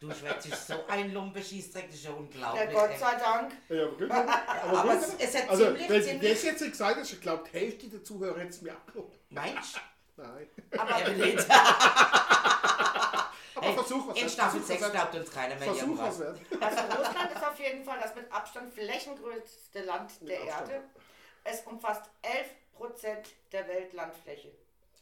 Du 0.00 0.12
schwätzt 0.12 0.66
so 0.68 0.74
ein 0.88 1.12
Lumpenschießdreck, 1.12 1.86
das 1.86 1.94
ist 1.96 2.04
ja 2.04 2.10
unglaublich. 2.12 2.70
Ja, 2.70 2.86
Gott 2.86 2.98
sei 2.98 3.14
Dank. 3.16 3.52
Ja, 3.68 3.82
aber 3.86 3.96
gut. 3.96 4.10
Aber, 4.10 4.78
Aber 4.78 4.94
gut. 4.94 5.02
es, 5.18 5.28
es 5.28 5.42
hat 5.42 5.48
also, 5.50 5.64
ziemlich, 5.64 5.88
wenn 5.88 6.02
sie 6.02 6.10
ziemlich... 6.10 6.32
das 6.32 6.42
jetzt 6.42 6.60
gesagt 6.70 6.96
hast, 7.00 7.12
ich 7.12 7.20
glaube, 7.20 7.44
die 7.50 7.58
Hälfte 7.58 7.88
der 7.88 8.04
Zuhörer 8.04 8.38
hätte 8.38 8.50
es 8.50 8.62
mir 8.62 8.72
abgenommen. 8.72 9.10
Meinst 9.30 9.76
du? 9.76 10.22
Nein. 10.22 10.46
Aber 10.76 11.00
Evelyn, 11.00 11.38
Aber 13.58 13.74
versuch 13.74 14.08
was 14.08 14.18
in. 14.22 14.28
Staffel 14.28 14.60
Versuch 14.60 14.66
6 14.68 14.80
was 14.82 14.92
wert. 14.92 14.92
glaubt 14.92 15.14
uns 15.14 15.30
keiner 15.32 15.54
mehr 15.56 15.74
Versuch 15.74 15.98
was 15.98 16.18
irgendwas. 16.18 16.18
wert. 16.20 16.62
Also 16.62 16.98
Russland 17.02 17.32
ist 17.32 17.46
auf 17.46 17.58
jeden 17.58 17.84
Fall 17.84 17.98
das 18.00 18.14
mit 18.14 18.32
Abstand 18.32 18.72
flächengrößte 18.74 19.80
Land 19.84 20.12
der 20.28 20.40
Abstand. 20.42 20.70
Erde. 20.70 20.84
Es 21.44 21.60
umfasst 21.62 22.02
11% 22.22 23.26
der 23.52 23.68
Weltlandfläche. 23.68 24.50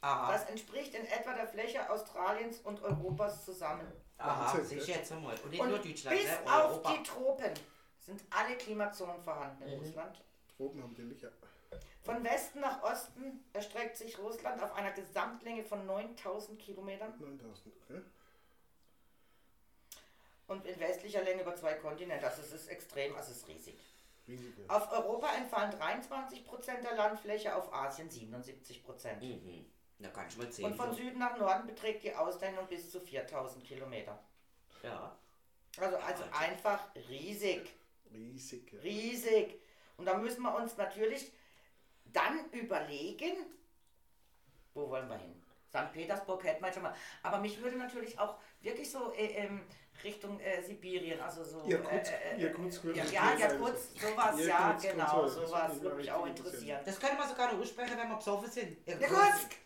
Aha, 0.02 0.32
Das 0.32 0.44
entspricht 0.48 0.94
in 0.94 1.04
etwa 1.06 1.32
der 1.34 1.46
Fläche 1.48 1.88
Australiens 1.90 2.58
und 2.60 2.82
Europas 2.82 3.44
zusammen. 3.44 3.90
aha, 4.18 4.52
Wahnsinn, 4.54 4.80
sicher 4.80 4.98
jetzt 4.98 5.10
einmal. 5.12 5.34
Und 5.42 5.50
nicht 5.50 5.60
Und 5.60 5.68
nur 5.70 5.78
Deutschland, 5.78 6.16
bis 6.18 6.26
ne? 6.28 6.52
auf 6.64 6.82
die 6.82 7.02
Tropen 7.02 7.52
sind 8.00 8.22
alle 8.30 8.56
Klimazonen 8.56 9.20
vorhanden 9.20 9.62
in 9.64 9.78
Russland. 9.80 10.22
Tropen 10.56 10.82
haben 10.82 10.94
die 10.94 11.02
nicht, 11.02 11.22
ja. 11.22 11.28
Von 12.04 12.22
Westen 12.22 12.60
nach 12.60 12.80
Osten 12.84 13.44
erstreckt 13.52 13.96
sich 13.96 14.16
Russland 14.18 14.62
auf 14.62 14.72
einer 14.74 14.92
Gesamtlänge 14.92 15.64
von 15.64 15.84
9000 15.86 16.56
Kilometern 16.60 17.12
9000, 17.18 17.74
okay. 17.90 18.00
Und 20.48 20.64
in 20.66 20.78
westlicher 20.78 21.22
Länge 21.22 21.42
über 21.42 21.54
zwei 21.54 21.74
Kontinente. 21.74 22.26
Also 22.26 22.42
es 22.42 22.52
ist 22.52 22.68
extrem, 22.68 23.14
also 23.16 23.30
es 23.32 23.38
ist 23.38 23.48
riesig. 23.48 23.78
Riesig, 24.28 24.58
ja. 24.58 24.76
Auf 24.76 24.90
Europa 24.92 25.34
entfallen 25.34 25.72
23% 25.72 26.82
der 26.82 26.94
Landfläche, 26.94 27.54
auf 27.54 27.72
Asien 27.72 28.08
77%. 28.10 29.20
Mhm. 29.20 29.66
Da 29.98 30.08
kann 30.10 30.26
ich 30.28 30.36
mal 30.36 30.46
Und 30.46 30.52
zählen. 30.52 30.74
von 30.74 30.90
so. 30.90 30.96
Süden 30.98 31.18
nach 31.18 31.38
Norden 31.38 31.66
beträgt 31.66 32.02
die 32.04 32.14
Ausdehnung 32.14 32.66
bis 32.68 32.90
zu 32.90 33.00
4000 33.00 33.64
Kilometer. 33.64 34.18
Ja. 34.82 35.16
Also, 35.78 35.96
also 35.98 36.24
einfach 36.32 36.80
riesig, 37.08 37.70
Riesig, 38.12 38.72
ja. 38.72 38.80
riesig. 38.80 39.60
Und 39.96 40.06
da 40.06 40.16
müssen 40.16 40.42
wir 40.42 40.54
uns 40.54 40.76
natürlich 40.76 41.32
dann 42.04 42.50
überlegen, 42.52 43.34
wo 44.74 44.88
wollen 44.90 45.08
wir 45.08 45.18
hin? 45.18 45.42
St. 45.68 45.92
Petersburg 45.92 46.44
hätten 46.44 46.64
wir 46.64 46.72
schon 46.72 46.82
mal. 46.82 46.94
Aber 47.22 47.38
mich 47.38 47.60
würde 47.60 47.76
natürlich 47.76 48.18
auch 48.18 48.38
wirklich 48.60 48.90
so 48.90 49.12
äh, 49.14 49.26
ähm, 49.26 49.66
Richtung 50.04 50.40
äh, 50.40 50.62
Sibirien, 50.62 51.20
also 51.20 51.44
so. 51.44 51.64
Irkutsk, 51.66 52.12
äh, 52.12 52.36
äh, 52.36 52.42
ja, 52.42 52.58
mich 52.58 53.12
ja, 53.12 53.30
interessieren. 53.30 53.60
Irkutsk, 53.60 54.00
sowas, 54.00 54.46
ja, 54.46 54.70
und 54.70 54.82
genau, 54.82 55.16
würde 55.16 55.30
sowas 55.30 55.82
würde 55.82 55.96
mich 55.96 56.12
auch 56.12 56.26
interessieren. 56.26 56.80
Das 56.84 57.00
können 57.00 57.18
wir 57.18 57.26
sogar 57.26 57.52
noch 57.52 57.60
aussprechen, 57.60 57.96
wenn 57.96 58.08
wir 58.08 58.16
besoffen 58.16 58.50
sind. 58.50 58.86
Irkutsk! 58.86 59.56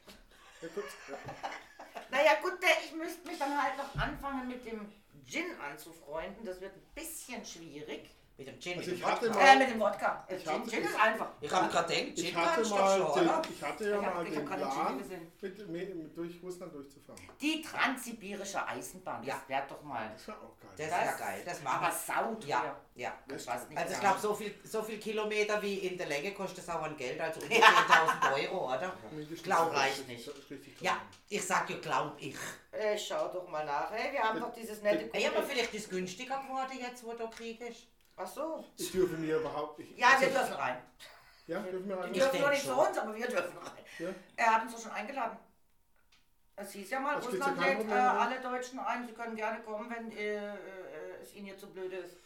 Irkutsk, 0.62 0.96
ja. 1.08 1.16
Naja, 2.10 2.32
gut, 2.42 2.58
ich 2.84 2.92
müsste 2.92 3.26
mich 3.28 3.38
dann 3.38 3.62
halt 3.62 3.76
noch 3.76 3.94
anfangen 3.94 4.48
mit 4.48 4.64
dem 4.66 4.92
Gin 5.26 5.46
anzufreunden. 5.60 6.44
Das 6.44 6.60
wird 6.60 6.74
ein 6.74 6.82
bisschen 6.94 7.44
schwierig. 7.44 8.10
Mit 8.40 8.48
dem 8.48 8.59
Gin, 8.59 8.79
Also 8.79 8.88
mit 8.90 8.96
ich 8.98 9.05
dem 9.05 9.12
hatte 9.12 9.26
Wodka. 9.29 9.38
mal- 9.38 9.48
Äh, 9.55 9.59
mit 9.59 9.68
dem 9.70 9.81
Wodka. 9.81 10.24
Äh, 10.26 10.37
Ich 10.37 10.44
Gin, 10.44 10.53
hatte- 10.55 10.70
Gin 10.70 10.83
ist 10.85 10.98
einfach. 10.98 11.29
Ich 11.42 11.53
habe 11.53 11.68
gerade 11.68 11.92
gedacht, 11.94 12.18
Ich 12.18 12.24
Gin 12.24 12.37
hatte, 12.37 12.62
du 12.62 12.68
doch 12.70 12.79
mal 12.79 12.98
schon, 12.98 13.12
den, 13.20 13.29
oder? 13.29 13.42
ich 13.55 13.62
hatte 13.62 13.90
ja 13.90 13.96
Ich 13.96 14.00
mal 14.00 14.09
ich 14.09 14.16
hab 14.16 14.24
den 14.24 14.46
gerade 14.46 14.61
den 14.62 14.70
Plan, 14.70 14.87
Gin 14.88 14.98
gesehen. 14.98 15.33
mit, 15.42 15.68
mit, 15.68 15.94
mit, 15.96 16.16
durch 16.16 16.42
Russland 16.42 16.74
durchzufahren. 16.74 17.20
Die 17.38 17.61
transsibirische 17.61 18.66
Eisenbahn, 18.66 19.22
Ja. 19.24 19.35
das 19.35 19.48
wäre 19.50 19.62
doch 19.68 19.83
mal. 19.83 20.11
Das 20.14 20.29
war 20.29 20.37
auch 20.37 20.59
geil. 20.59 20.70
Das 20.79 20.87
wäre 20.90 21.18
geil, 21.18 21.42
das 21.44 21.62
machen 21.62 21.85
Aber 21.85 21.94
sauteuer. 21.94 22.48
Ja, 22.48 22.76
ja. 22.94 23.18
Das 23.29 23.46
weiß 23.46 23.68
nicht 23.68 23.76
Also 23.79 23.92
ich 23.92 24.00
glaube, 24.00 24.18
so 24.20 24.35
viel, 24.35 24.55
so 24.64 24.83
viel 24.83 24.98
Kilometer 24.98 25.61
wie 25.61 25.74
in 25.81 25.98
der 25.98 26.07
Länge 26.07 26.33
kostet 26.33 26.61
es 26.61 26.68
auch 26.70 26.81
an 26.81 26.96
Geld, 26.96 27.20
also 27.20 27.42
um 27.42 27.46
die 27.50 27.57
10.000 27.57 28.33
Euro, 28.33 28.74
oder? 28.74 28.90
Mindestens 29.11 29.42
Glaub 29.42 29.68
so. 29.68 29.76
reicht 29.76 30.00
Das 30.00 30.07
nicht. 30.07 30.26
ist 30.29 30.81
Ja, 30.81 30.96
ich 31.29 31.46
sag 31.46 31.68
ja, 31.68 31.76
glaub 31.76 32.14
ich. 32.18 32.37
Äh, 32.72 32.96
schau 32.96 33.29
doch 33.29 33.46
mal 33.50 33.66
nach. 33.66 33.90
Hey, 33.90 34.12
wir 34.14 34.22
haben 34.22 34.40
doch 34.40 34.55
dieses 34.55 34.81
nette 34.81 35.12
Ey, 35.12 35.26
aber 35.26 35.40
Kuchen. 35.42 35.50
vielleicht 35.50 35.74
ist 35.74 35.85
es 35.85 35.90
günstiger 35.90 36.40
geworden 36.40 36.79
jetzt, 36.81 37.05
wo 37.05 37.12
du 37.12 37.29
Krieg 37.29 37.61
ist. 37.61 37.87
Ach 38.22 38.26
so. 38.26 38.64
Ich 38.76 38.92
dürfe 38.92 39.16
mir 39.16 39.38
überhaupt 39.38 39.78
nicht. 39.78 39.96
Ja, 39.98 40.20
wir 40.20 40.28
dürfen 40.28 40.52
rein. 40.54 40.76
Ja, 41.46 41.61
dürfen 41.61 41.88
wir 41.88 41.96
Die 41.96 42.02
rein? 42.02 42.12
Ich 42.12 42.18
dürfen 42.20 42.40
nur 42.40 42.50
nicht 42.50 42.64
zu 42.64 42.74
uns, 42.74 42.98
aber 42.98 43.14
wir 43.14 43.26
dürfen 43.26 43.59
rein. 43.59 43.85
Ja. 43.98 44.09
Er 44.37 44.54
hat 44.54 44.62
uns 44.62 44.72
doch 44.74 44.83
schon 44.83 44.92
eingeladen. 44.92 45.38
Es 46.56 46.72
hieß 46.72 46.90
ja 46.90 47.00
mal, 47.00 47.18
gibt 47.18 47.33
Russland 47.33 47.59
ja 47.61 47.66
lädt 47.68 47.80
äh, 47.80 47.85
ne? 47.85 48.11
alle 48.11 48.40
Deutschen 48.40 48.78
ein. 48.80 49.06
Sie 49.06 49.14
können 49.14 49.35
gerne 49.35 49.62
kommen, 49.62 49.90
wenn 49.90 50.12
äh, 50.12 50.48
äh, 50.48 50.59
es 51.22 51.35
ihnen 51.35 51.46
hier 51.46 51.59
zu 51.59 51.66
blöd 51.68 51.92
ist. 51.92 52.16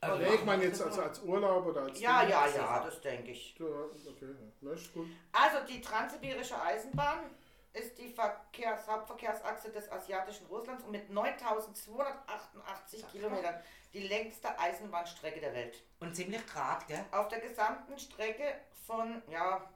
Also 0.00 0.22
Nee, 0.22 0.34
ich 0.34 0.44
meine 0.44 0.64
jetzt 0.64 0.80
als, 0.82 0.98
als 0.98 1.22
Urlaub 1.22 1.66
oder 1.66 1.82
als. 1.82 2.00
Ja, 2.00 2.20
Ding. 2.20 2.30
ja, 2.30 2.46
ja, 2.46 2.82
das 2.84 3.00
denke 3.02 3.32
ich. 3.32 3.56
Ja, 3.58 3.66
Okay. 3.66 4.34
Na, 4.60 4.72
ist 4.72 4.92
gut. 4.94 5.08
Also 5.32 5.58
die 5.68 5.80
transsibirische 5.80 6.60
Eisenbahn 6.60 7.30
ist 7.76 7.98
die 7.98 8.08
Verkehrs 8.08 8.86
Hauptverkehrsachse 8.88 9.70
des 9.70 9.90
asiatischen 9.92 10.46
Russlands 10.46 10.82
und 10.84 10.92
mit 10.92 11.10
9288 11.10 13.06
Kilometern 13.12 13.60
die 13.92 14.06
längste 14.08 14.58
Eisenbahnstrecke 14.58 15.40
der 15.40 15.54
Welt. 15.54 15.82
Und 16.00 16.14
ziemlich 16.16 16.46
grad, 16.46 16.86
gell? 16.88 17.04
Auf 17.12 17.28
der 17.28 17.40
gesamten 17.40 17.98
Strecke 17.98 18.60
von, 18.86 19.22
ja, 19.30 19.68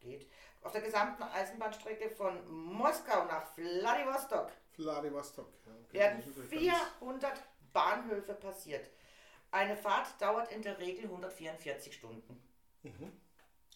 geht, 0.00 0.30
auf 0.62 0.72
der 0.72 0.82
gesamten 0.82 1.22
Eisenbahnstrecke 1.22 2.10
von 2.10 2.46
Moskau 2.72 3.24
nach 3.24 3.46
Vladivostok 3.54 4.52
Vladivostok. 4.72 5.48
Ja, 5.66 5.72
okay. 5.72 5.98
werden 5.98 6.18
Das 6.18 6.26
ist 6.28 6.36
natürlich 6.38 6.68
ganz- 6.68 6.82
400 7.00 7.42
Bahnhöfe 7.72 8.34
passiert. 8.34 8.90
Eine 9.50 9.76
Fahrt 9.76 10.20
dauert 10.20 10.52
in 10.52 10.62
der 10.62 10.78
Regel 10.78 11.04
144 11.04 11.94
Stunden. 11.94 12.42
Weil 12.82 12.92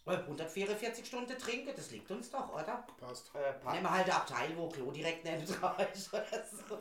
144 0.07 1.07
Stunden 1.07 1.39
trinken, 1.39 1.73
das 1.75 1.91
liegt 1.91 2.11
uns 2.11 2.31
doch, 2.31 2.53
oder? 2.53 2.85
Passt. 3.01 3.31
Äh, 3.35 3.53
pa- 3.55 3.73
Nehmen 3.73 3.85
wir 3.85 3.91
halt 3.91 4.07
ein 4.07 4.13
Abteil, 4.17 4.57
wo 4.57 4.69
Klo 4.69 4.91
direkt 4.91 5.25
neben 5.25 5.47
dran 5.47 5.75
ist 5.93 6.13
oder 6.13 6.25
so. 6.69 6.75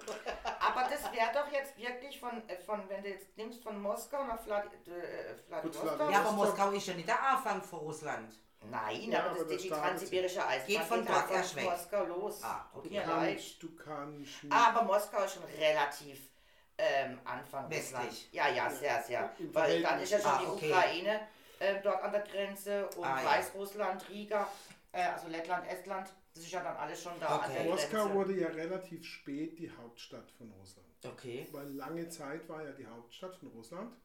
Aber 0.60 0.90
das 0.90 1.04
wäre 1.14 1.30
doch 1.34 1.52
jetzt 1.52 1.78
wirklich 1.78 2.20
von, 2.20 2.48
äh, 2.50 2.58
von, 2.58 2.88
wenn 2.90 3.02
du 3.02 3.10
jetzt 3.10 3.36
nimmst 3.38 3.64
von 3.64 3.82
Moskau 3.82 4.26
nach 4.26 4.46
äh, 4.46 5.36
Vladivostok. 5.48 6.12
Ja, 6.12 6.20
aber 6.20 6.32
Moskau 6.34 6.72
ist 6.72 6.88
ja 6.88 6.94
nicht 6.96 7.08
der 7.08 7.22
Anfang 7.24 7.62
von 7.62 7.80
Russland. 7.80 8.34
Nein, 8.70 9.12
Ja, 9.12 9.20
aber 9.26 9.30
das 9.30 9.40
das 9.44 9.52
ist 9.56 9.64
die 9.66 9.70
transsibirische 9.70 10.46
Eisenbahn. 10.46 10.66
Geht 10.66 10.82
von 10.84 11.36
erst 11.36 11.56
weg. 11.56 11.64
Moskau 11.66 12.06
los. 12.06 12.44
Ah, 12.44 12.66
okay. 12.74 12.90
mir 12.90 13.04
Du 13.04 13.10
leid. 13.10 13.36
kannst, 13.38 13.64
du 13.64 13.76
kannst. 13.76 14.32
Aber 14.50 14.84
Moskau 14.84 15.24
ist 15.24 15.34
schon 15.34 15.44
relativ 15.44 16.30
ähm, 16.78 17.20
Anfang 17.26 17.70
Westlich. 17.70 18.00
Russland. 18.00 18.34
Ja, 18.34 18.48
ja, 18.50 18.70
sehr, 18.70 19.04
sehr. 19.04 19.32
Weil 19.52 19.82
dann 19.82 20.00
ist 20.02 20.12
ja 20.12 20.20
schon 20.20 20.32
Ah, 20.32 20.40
die 20.42 20.48
okay. 20.48 20.72
Ukraine 20.72 21.28
äh, 21.60 21.82
dort 21.82 22.02
an 22.04 22.12
der 22.12 22.22
Grenze 22.22 22.88
und 22.98 23.04
Ah, 23.06 23.22
ja. 23.22 23.30
Weißrussland, 23.30 24.10
Riga. 24.10 24.48
äh, 24.92 25.04
also 25.04 25.28
Lettland, 25.28 25.68
Estland, 25.68 26.10
das 26.34 26.44
ist 26.44 26.52
ja 26.52 26.64
dann 26.64 26.76
alles 26.78 27.02
schon 27.02 27.20
da 27.20 27.36
Okay. 27.38 27.46
an 27.46 27.54
der 27.54 27.64
Moskau 27.66 28.14
wurde 28.14 28.34
ja 28.40 28.48
relativ 28.48 29.06
spät 29.06 29.58
die 29.60 29.70
Hauptstadt 29.72 30.30
von 30.32 30.52
Russland. 30.52 30.88
Okay. 31.06 31.48
Weil 31.52 31.68
lange 31.74 32.10
Zeit 32.10 32.48
war 32.50 32.64
ja 32.64 32.72
die 32.72 32.86
Hauptstadt 32.88 33.36
von 33.36 33.50
Russland 33.50 33.96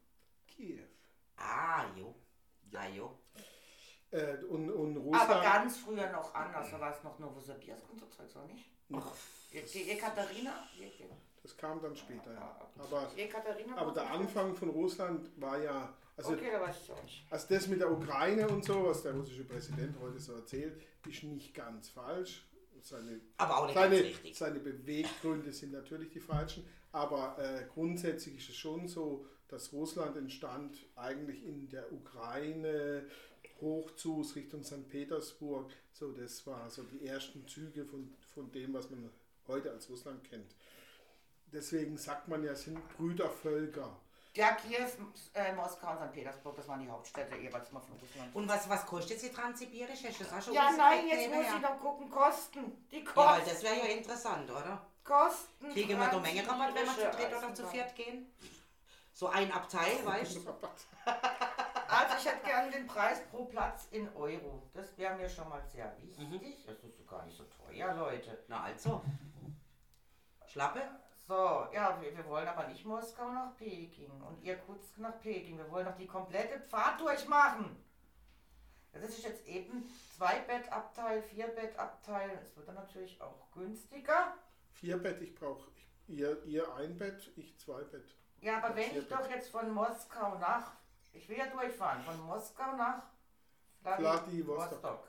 Kiew. 0.47 0.83
Ah, 1.37 1.85
jo. 1.95 2.13
Ja, 2.71 2.87
jo. 2.87 3.17
Äh, 4.11 4.35
und, 4.45 4.69
und 4.71 4.97
Aber 5.15 5.35
Russland. 5.35 5.43
ganz 5.43 5.77
früher 5.77 6.09
noch 6.11 6.33
anders, 6.33 6.69
da 6.71 6.79
war 6.79 6.95
es 6.95 7.03
noch 7.03 7.17
Novosibirsk 7.19 7.89
und 7.91 7.99
so 7.99 8.05
Zeugs, 8.07 8.35
oder 8.35 8.45
nicht? 8.47 8.65
Die 9.73 9.91
Ekaterina? 9.91 10.67
Die, 10.77 10.91
das 11.49 11.57
kam 11.57 11.81
dann 11.81 11.95
später, 11.95 12.31
ja. 12.31 12.55
Aber, 12.77 13.11
Ekaterina 13.17 13.75
aber 13.75 13.87
war 13.87 13.93
der 13.93 14.11
Anfang 14.11 14.55
von 14.55 14.69
Russland 14.69 15.29
war 15.41 15.61
ja. 15.61 15.93
Also, 16.15 16.33
Okay, 16.33 16.49
da 16.51 16.61
weiß 16.61 16.75
ich 16.83 16.91
auch 16.91 17.01
nicht. 17.01 17.25
also 17.29 17.47
das 17.49 17.67
mit 17.67 17.79
der 17.79 17.91
Ukraine 17.91 18.47
und 18.47 18.63
so, 18.63 18.85
was 18.85 19.03
der 19.03 19.13
russische 19.13 19.45
Präsident 19.45 19.95
heute 20.01 20.19
so 20.19 20.33
erzählt, 20.33 20.79
ist 21.07 21.23
nicht 21.23 21.53
ganz 21.55 21.89
falsch. 21.89 22.45
Seine, 22.81 23.19
Aber 23.37 23.57
auch 23.57 23.65
nicht 23.65 23.73
seine, 23.73 23.95
ganz 23.95 24.07
richtig. 24.07 24.37
seine 24.37 24.59
Beweggründe 24.59 25.51
sind 25.51 25.73
natürlich 25.73 26.11
die 26.11 26.19
falschen, 26.19 26.65
aber 26.91 27.37
äh, 27.37 27.65
grundsätzlich 27.73 28.37
ist 28.37 28.49
es 28.49 28.55
schon 28.55 28.87
so, 28.87 29.25
dass 29.49 29.73
Russland 29.73 30.15
entstand 30.15 30.77
eigentlich 30.95 31.43
in 31.45 31.67
der 31.69 31.91
Ukraine 31.91 33.05
hoch 33.59 33.91
zu 33.95 34.21
Richtung 34.35 34.63
St. 34.63 34.87
Petersburg. 34.87 35.71
So, 35.91 36.11
das 36.11 36.45
war 36.47 36.69
so 36.69 36.83
die 36.83 37.05
ersten 37.05 37.45
Züge 37.47 37.83
von, 37.85 38.13
von 38.33 38.49
dem, 38.51 38.73
was 38.73 38.89
man 38.89 39.09
heute 39.47 39.71
als 39.71 39.89
Russland 39.89 40.23
kennt. 40.23 40.55
Deswegen 41.51 41.97
sagt 41.97 42.27
man 42.27 42.43
ja, 42.43 42.51
es 42.51 42.63
sind 42.63 42.79
Brüdervölker. 42.97 43.95
Ja, 44.35 44.51
Kiew, 44.53 44.87
äh, 45.33 45.53
Moskau 45.53 45.91
und 45.91 45.97
St. 45.97 46.13
Petersburg, 46.13 46.55
das 46.55 46.67
waren 46.67 46.79
die 46.81 46.89
Hauptstädte 46.89 47.35
jeweils 47.35 47.71
mal 47.71 47.79
von 47.81 47.97
Russland. 47.97 48.35
Und 48.35 48.47
was, 48.47 48.69
was 48.69 48.85
kostet 48.85 49.19
sie 49.19 49.31
transsibirisch? 49.31 50.03
Hast 50.05 50.19
du 50.19 50.23
das 50.23 50.33
auch 50.33 50.41
schon 50.41 50.53
Ja, 50.53 50.69
nein, 50.77 51.07
jetzt 51.07 51.33
muss 51.33 51.45
ja. 51.45 51.55
ich 51.55 51.61
noch 51.61 51.79
gucken, 51.79 52.09
Kosten. 52.09 52.87
Die 52.91 52.99
Ja, 52.99 53.15
weil 53.15 53.39
Kosten. 53.39 53.49
das 53.49 53.63
wäre 53.63 53.75
ja 53.77 53.85
interessant, 53.85 54.49
oder? 54.51 54.85
Kosten. 55.03 55.69
Kriegen 55.71 55.99
wir 55.99 56.07
da 56.07 56.19
Menge 56.19 56.47
Rabatt, 56.47 56.75
wenn 56.75 56.85
wir 56.85 57.11
zu 57.11 57.17
dritt 57.17 57.37
oder 57.37 57.53
zu 57.55 57.67
viert 57.67 57.95
gehen? 57.95 58.31
So 59.13 59.27
ein 59.27 59.51
Abteil, 59.51 59.97
weißt 60.05 60.35
du? 60.35 60.53
Also 61.87 62.15
ich 62.19 62.25
hätte 62.25 62.45
gerne 62.45 62.71
den 62.71 62.85
Preis 62.85 63.21
pro 63.31 63.45
Platz 63.45 63.87
in 63.89 64.07
Euro. 64.15 64.61
Das 64.73 64.95
wäre 64.97 65.15
mir 65.15 65.27
schon 65.27 65.49
mal 65.49 65.61
sehr 65.67 65.91
wichtig. 65.97 66.63
Das 66.67 66.77
ist 66.83 66.99
doch 66.99 67.07
gar 67.17 67.25
nicht 67.25 67.35
so 67.35 67.43
teuer, 67.45 67.93
Leute. 67.95 68.43
Na 68.47 68.61
also. 68.63 69.01
Schlappe? 70.45 70.81
So, 71.29 71.67
ja, 71.71 71.95
wir, 72.01 72.17
wir 72.17 72.25
wollen 72.25 72.47
aber 72.47 72.67
nicht 72.67 72.83
Moskau 72.83 73.29
nach 73.29 73.55
Peking 73.55 74.09
und 74.27 74.43
Irkutsk 74.43 74.97
nach 74.97 75.19
Peking. 75.19 75.59
Wir 75.59 75.69
wollen 75.69 75.85
doch 75.85 75.95
die 75.95 76.07
komplette 76.07 76.59
Fahrt 76.59 76.99
durchmachen. 76.99 77.77
Das 78.93 79.03
ist 79.03 79.23
jetzt 79.23 79.45
eben 79.45 79.87
zwei 80.17 80.39
Bettabteil, 80.39 81.21
vier 81.21 81.49
Bettabteil. 81.49 82.31
Es 82.41 82.57
wird 82.57 82.67
dann 82.67 82.73
natürlich 82.73 83.21
auch 83.21 83.51
günstiger. 83.51 84.33
Vier 84.71 84.97
Bett, 84.97 85.21
ich 85.21 85.35
brauche 85.35 85.69
ihr, 86.07 86.43
ihr 86.45 86.73
ein 86.77 86.97
Bett, 86.97 87.31
ich 87.35 87.55
zwei 87.59 87.83
Bett. 87.83 88.07
Ja, 88.41 88.57
aber 88.57 88.75
wenn 88.75 88.97
ich 88.97 89.07
doch 89.07 89.29
jetzt 89.29 89.51
von 89.51 89.69
Moskau 89.69 90.39
nach, 90.39 90.71
ich 91.13 91.29
will 91.29 91.37
ja 91.37 91.45
durchfahren, 91.45 92.01
von 92.05 92.19
Moskau 92.21 92.75
nach 92.75 93.03
Vladivostok. 93.83 94.25
Vladivostok. 94.25 95.07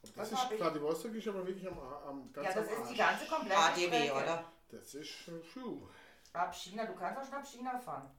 Das 0.00 0.16
Was 0.16 0.30
ist? 0.30 0.58
Vladivostok 0.58 1.14
ist 1.16 1.26
aber 1.26 1.44
wirklich 1.44 1.66
am, 1.66 1.76
am 1.80 2.32
ganz 2.32 2.46
Ja, 2.46 2.54
das 2.54 2.68
am 2.68 2.82
ist 2.82 2.90
die 2.92 2.96
ganze 2.96 3.26
komplette 3.26 3.58
ADW, 3.58 4.10
oder? 4.12 4.53
Das 4.74 4.94
ist 4.94 5.28
äh, 5.28 5.42
Schuh. 5.42 5.88
Ab 6.32 6.54
China, 6.54 6.84
du 6.84 6.94
kannst 6.94 7.20
auch 7.20 7.24
schon 7.24 7.34
ab 7.34 7.46
China 7.46 7.78
fahren. 7.78 8.10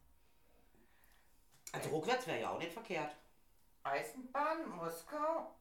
Also 1.73 1.89
rückwärts 1.89 2.27
wäre 2.27 2.41
ja 2.41 2.49
auch 2.51 2.57
nicht 2.59 2.71
verkehrt. 2.71 3.13
Eisenbahn, 3.83 4.69
Moskau. 4.69 5.53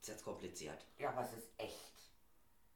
Ist 0.00 0.08
jetzt 0.08 0.24
kompliziert. 0.24 0.84
Ja, 0.98 1.10
aber 1.10 1.22
es 1.22 1.32
ist 1.32 1.48
echt. 1.56 1.92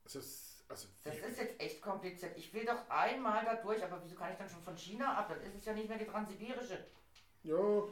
Es- 0.05 0.64
also 0.68 0.89
Das 1.03 1.16
ist 1.16 1.39
jetzt 1.39 1.61
echt 1.61 1.82
kompliziert. 1.82 2.36
Ich 2.36 2.53
will 2.55 2.64
doch 2.64 2.89
einmal 2.89 3.45
da 3.45 3.55
durch, 3.57 3.82
aber 3.82 4.03
wieso 4.05 4.14
kann 4.16 4.30
ich 4.32 4.39
dann 4.39 4.49
schon 4.49 4.62
von 4.62 4.76
China 4.76 5.16
ab? 5.18 5.28
Dann 5.28 5.41
ist 5.43 5.55
es 5.57 5.64
ja 5.64 5.72
nicht 5.72 5.89
mehr 5.89 5.99
die 5.99 6.07
transsibirische. 6.07 6.86
ja, 7.43 7.82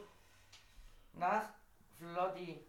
Nach 1.13 1.49
Vlodi. 1.97 2.63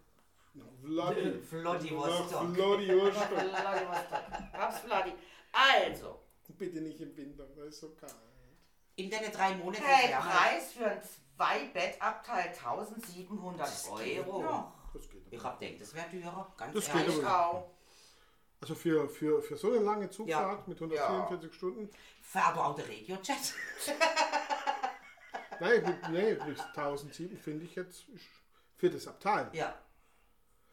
Vladi, 0.81 1.39
Vladivostok. 1.43 2.41
nach 2.43 2.53
Vladivostok. 2.55 3.29
Vladivostok. 3.37 4.23
Hab's 4.53 4.79
Vladi. 4.79 5.13
Also, 5.51 6.19
Bitte 6.57 6.81
nicht 6.81 6.99
im 6.99 7.15
Winter, 7.15 7.45
das 7.55 7.67
ist 7.67 7.79
so 7.79 7.89
kalt. 7.95 8.13
In 8.95 9.09
den 9.09 9.31
drei 9.31 9.55
Monaten 9.55 9.83
hey. 9.83 10.13
Preis 10.13 10.73
für 10.73 10.87
ein 10.87 11.01
Zwei-Bett-Abteil 11.37 12.47
1700 12.49 13.69
Euro. 13.91 14.41
noch. 14.41 14.73
Das 14.93 15.09
geht 15.09 15.25
aber. 15.25 15.35
Ich 15.35 15.43
hab 15.43 15.59
gedacht, 15.59 15.81
das 15.81 15.93
wäre 15.93 16.09
teurer. 16.09 16.53
Ganz 16.57 16.73
Das 16.73 16.85
geht 16.85 16.95
ehrlich. 16.95 17.17
Ich 17.19 17.25
auch. 17.25 17.71
Also 18.61 18.75
für, 18.75 19.07
für, 19.07 19.41
für 19.41 19.55
so 19.55 19.71
eine 19.71 19.79
lange 19.79 20.09
Zugfahrt 20.09 20.67
mit 20.67 20.77
144 20.77 21.53
Stunden, 21.53 21.89
Fährt 22.21 22.47
aber 22.47 22.67
auch 22.67 22.75
der 22.75 22.89
Regiojet. 22.89 23.53
nein, 25.61 25.83
mit, 25.83 26.09
nee, 26.09 26.33
bis 26.33 26.59
1007 26.59 27.37
finde 27.37 27.65
ich 27.65 27.75
jetzt 27.75 28.05
für 28.75 28.89
das 28.89 29.07
Abteil. 29.07 29.49
Ja. 29.53 29.79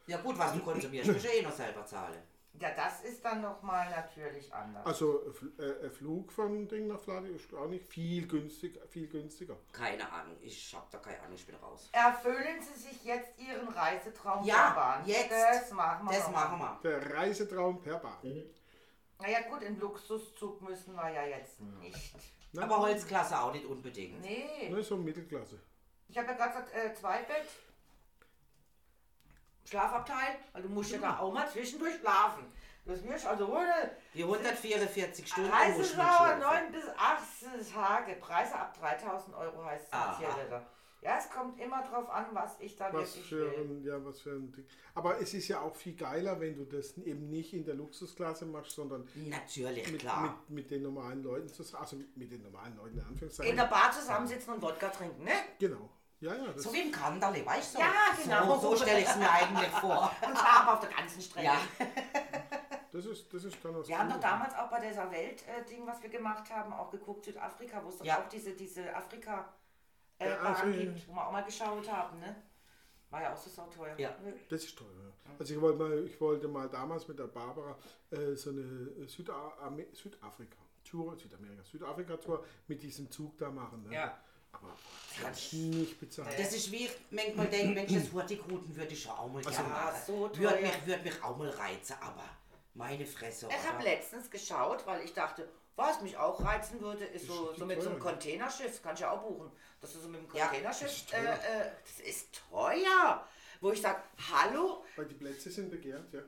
Ja 0.08 0.18
gut, 0.18 0.36
was 0.36 0.52
du 0.52 0.60
konsumierst, 0.60 1.12
musst 1.12 1.24
du 1.24 1.28
eh 1.28 1.42
noch 1.42 1.52
selber 1.52 1.86
zahlen. 1.86 2.20
Ja, 2.58 2.70
das 2.74 3.02
ist 3.04 3.24
dann 3.24 3.42
nochmal 3.42 3.90
natürlich 3.90 4.52
anders. 4.52 4.86
Also 4.86 5.32
äh, 5.58 5.84
ein 5.84 5.90
Flug 5.90 6.32
von 6.32 6.66
Ding 6.68 6.86
nach 6.86 6.98
Vladi 7.00 7.28
ist 7.30 7.52
auch 7.54 7.68
nicht 7.68 7.84
viel 7.86 8.26
günstiger, 8.26 8.80
viel 8.88 9.08
günstiger. 9.08 9.56
Keine 9.72 10.10
Ahnung, 10.10 10.36
ich 10.40 10.74
hab 10.74 10.90
da 10.90 10.98
keine 10.98 11.20
Ahnung, 11.20 11.34
ich 11.34 11.46
bin 11.46 11.54
raus. 11.56 11.88
Erfüllen 11.92 12.60
Sie 12.62 12.80
sich 12.80 13.04
jetzt 13.04 13.38
Ihren 13.38 13.68
Reisetraum 13.68 14.44
Ja, 14.44 14.68
der 14.70 14.74
Bahn. 14.74 15.06
jetzt. 15.06 15.30
Das 15.30 15.70
machen 15.72 16.08
wir. 16.08 16.16
Das 16.16 16.26
noch. 16.28 16.32
machen 16.34 16.58
wir. 16.58 16.90
Der 16.90 17.14
Reisetraum 17.14 17.82
per 17.82 17.98
Bahn. 17.98 18.42
Naja 19.20 19.40
gut, 19.48 19.62
in 19.62 19.78
Luxuszug 19.78 20.60
müssen 20.62 20.94
wir 20.94 21.10
ja 21.10 21.24
jetzt 21.24 21.60
nicht. 21.60 22.14
Ne? 22.52 22.62
Aber 22.62 22.78
Holzklasse 22.78 23.38
auch 23.38 23.52
nicht 23.52 23.66
unbedingt. 23.66 24.20
Nee. 24.22 24.68
Ne, 24.70 24.82
so 24.82 24.96
Mittelklasse. 24.96 25.58
Ich 26.08 26.16
habe 26.16 26.28
ja 26.28 26.34
gerade 26.34 26.52
gesagt, 26.52 26.74
äh, 26.74 26.94
zwei 26.94 27.22
Bett. 27.22 27.46
Schlafabteil, 29.66 30.36
weil 30.52 30.62
du 30.62 30.68
musst 30.68 30.92
ja 30.92 30.98
da 30.98 31.18
auch 31.18 31.32
mal 31.32 31.48
zwischendurch 31.48 31.96
schlafen. 32.00 32.44
Das 32.84 33.02
wirst 33.02 33.26
also 33.26 33.48
ohne 33.48 33.90
Die 34.14 34.22
144 34.22 35.26
Stunden 35.26 35.50
schlafen. 35.84 36.40
9 36.40 36.72
bis 36.72 36.84
18 36.96 37.74
Tage, 37.74 38.14
Preise 38.14 38.54
ab 38.54 38.78
3000 38.78 39.34
Euro 39.36 39.64
heißt 39.64 39.88
es 39.92 40.18
hier 40.18 40.28
wieder. 40.28 40.66
Ja, 41.02 41.18
es 41.18 41.30
kommt 41.30 41.60
immer 41.60 41.82
drauf 41.82 42.08
an, 42.10 42.26
was 42.32 42.58
ich 42.58 42.74
da 42.74 42.92
Was 42.92 43.14
wirklich 43.14 43.28
für 43.28 43.50
will. 43.52 43.60
ein, 43.60 43.84
ja, 43.84 44.04
was 44.04 44.20
für 44.20 44.30
ein 44.30 44.50
Ding. 44.50 44.66
Aber 44.94 45.20
es 45.20 45.34
ist 45.34 45.46
ja 45.46 45.60
auch 45.60 45.74
viel 45.76 45.94
geiler, 45.94 46.40
wenn 46.40 46.56
du 46.56 46.64
das 46.64 46.96
eben 46.98 47.28
nicht 47.28 47.52
in 47.52 47.64
der 47.64 47.74
Luxusklasse 47.74 48.46
machst, 48.46 48.72
sondern 48.72 49.06
Natürlich, 49.14 49.90
mit, 49.92 50.00
klar. 50.00 50.22
mit, 50.48 50.50
mit 50.50 50.70
den 50.70 50.82
normalen 50.82 51.22
Leuten 51.22 51.48
zusammen, 51.48 51.82
also 51.82 51.96
mit 52.16 52.32
den 52.32 52.42
normalen 52.42 52.76
Leuten 52.76 52.98
in 52.98 53.04
Anführungszeichen. 53.04 53.50
In 53.50 53.56
der 53.56 53.66
Bar 53.66 53.92
zusammensitzen 53.92 54.54
und 54.54 54.62
Wodka 54.62 54.88
trinken, 54.88 55.22
ne? 55.22 55.32
genau. 55.58 55.88
Ja, 56.20 56.34
ja. 56.34 56.52
Das, 56.52 56.62
So 56.62 56.72
wie 56.72 56.80
im 56.80 56.92
Kanderle, 56.92 57.44
weißt 57.44 57.74
du? 57.74 57.78
Ja, 57.78 57.92
genau. 58.22 58.58
So, 58.58 58.70
so 58.70 58.82
stelle 58.82 59.00
ich 59.00 59.08
es 59.08 59.16
mir 59.16 59.30
eigentlich 59.30 59.68
vor. 59.68 60.10
Und 60.26 60.36
zwar 60.36 60.72
auf 60.72 60.80
der 60.80 60.90
ganzen 60.90 61.20
Strecke. 61.20 61.46
Ja. 61.46 61.58
das, 62.92 63.04
ist, 63.04 63.32
das 63.32 63.44
ist 63.44 63.56
dann 63.62 63.76
was 63.76 63.88
Wir 63.88 63.98
haben 63.98 64.08
doch 64.08 64.20
damals 64.20 64.54
auch 64.54 64.70
bei 64.70 64.80
dieser 64.80 65.10
Welt-Ding, 65.10 65.86
was 65.86 66.02
wir 66.02 66.08
gemacht 66.08 66.50
haben, 66.50 66.72
auch 66.72 66.90
geguckt, 66.90 67.24
Südafrika, 67.24 67.82
wo 67.84 67.90
es 67.90 67.98
doch 67.98 68.04
Ja. 68.04 68.18
auch 68.20 68.28
diese, 68.28 68.52
diese 68.52 68.94
Afrika 68.94 69.52
Ja, 70.18 70.26
äh, 70.26 70.30
also, 70.32 70.62
Bahn 70.62 70.72
ja. 70.72 70.78
gibt, 70.80 71.08
wo 71.08 71.12
wir 71.12 71.26
auch 71.26 71.32
mal 71.32 71.44
geschaut 71.44 71.90
haben, 71.90 72.18
ne? 72.18 72.36
War 73.10 73.22
ja 73.22 73.32
auch 73.32 73.36
so 73.36 73.50
sauteuer. 73.50 73.94
Ja. 73.98 74.10
Das 74.48 74.64
ist. 74.64 74.80
Ja. 74.80 74.86
Also 75.38 75.54
ich 75.54 75.60
wollte, 75.60 75.78
mal, 75.78 76.04
ich 76.06 76.20
wollte 76.20 76.48
mal 76.48 76.68
damals 76.68 77.06
mit 77.06 77.18
der 77.18 77.28
Barbara 77.28 77.76
äh, 78.10 78.34
so 78.34 78.50
eine 78.50 79.06
Süda 79.06 79.52
Südafrika-Tour, 79.92 81.16
Südamerika, 81.16 81.62
Südafrika-Tour 81.62 82.44
mit 82.66 82.82
diesem 82.82 83.10
Zug 83.10 83.38
da 83.38 83.50
machen. 83.50 83.84
Ne? 83.84 83.94
Ja. 83.94 84.18
Aber 84.62 84.76
kannst 85.20 85.52
nicht 85.54 85.98
bezahlen. 86.00 86.34
Das 86.36 86.52
ist 86.52 86.70
wie 86.72 86.84
ich 86.86 86.90
manchmal 87.10 87.46
denke, 87.48 87.74
Mensch, 87.74 87.92
das 87.94 88.12
Hurtigruten 88.12 88.74
würde 88.76 88.92
ich 88.92 89.02
schon 89.02 89.12
auch 89.12 89.28
mal 89.28 89.42
gerne 89.42 89.58
Ah, 89.58 89.84
machen. 89.86 90.00
so 90.06 90.28
teuer. 90.28 90.38
Würde 90.50 90.62
mich, 90.62 90.86
würde 90.86 91.02
mich 91.02 91.22
auch 91.22 91.36
mal 91.36 91.50
reizen, 91.50 91.96
aber 92.00 92.24
meine 92.74 93.06
Fresse. 93.06 93.48
Ich 93.50 93.68
habe 93.72 93.82
letztens 93.82 94.30
geschaut, 94.30 94.86
weil 94.86 95.02
ich 95.04 95.12
dachte, 95.14 95.48
was 95.74 96.00
mich 96.00 96.16
auch 96.16 96.42
reizen 96.42 96.80
würde, 96.80 97.04
ist 97.04 97.26
so, 97.26 97.50
Ist 97.50 97.58
so 97.58 97.66
mit 97.66 97.82
so 97.82 97.90
einem 97.90 98.00
teuer. 98.00 98.10
Containerschiff, 98.12 98.82
kann 98.82 98.94
ich 98.94 99.00
ja 99.00 99.10
auch 99.10 99.22
buchen, 99.22 99.50
dass 99.80 99.92
du 99.92 100.00
so 100.00 100.08
mit 100.08 100.20
dem 100.22 100.34
Ja, 100.36 100.46
Containerschiff, 100.46 100.88
ist 100.88 101.12
äh, 101.12 101.16
teuer. 101.22 101.32
äh, 101.34 101.70
das 101.82 102.06
ist 102.06 102.40
teuer. 102.50 103.28
Wo 103.60 103.72
ich 103.72 103.80
sage, 103.80 104.02
hallo? 104.30 104.84
Weil 104.96 105.06
die 105.06 105.14
Plätze 105.14 105.50
sind 105.50 105.70
begehrt, 105.70 106.12
ja. 106.12 106.20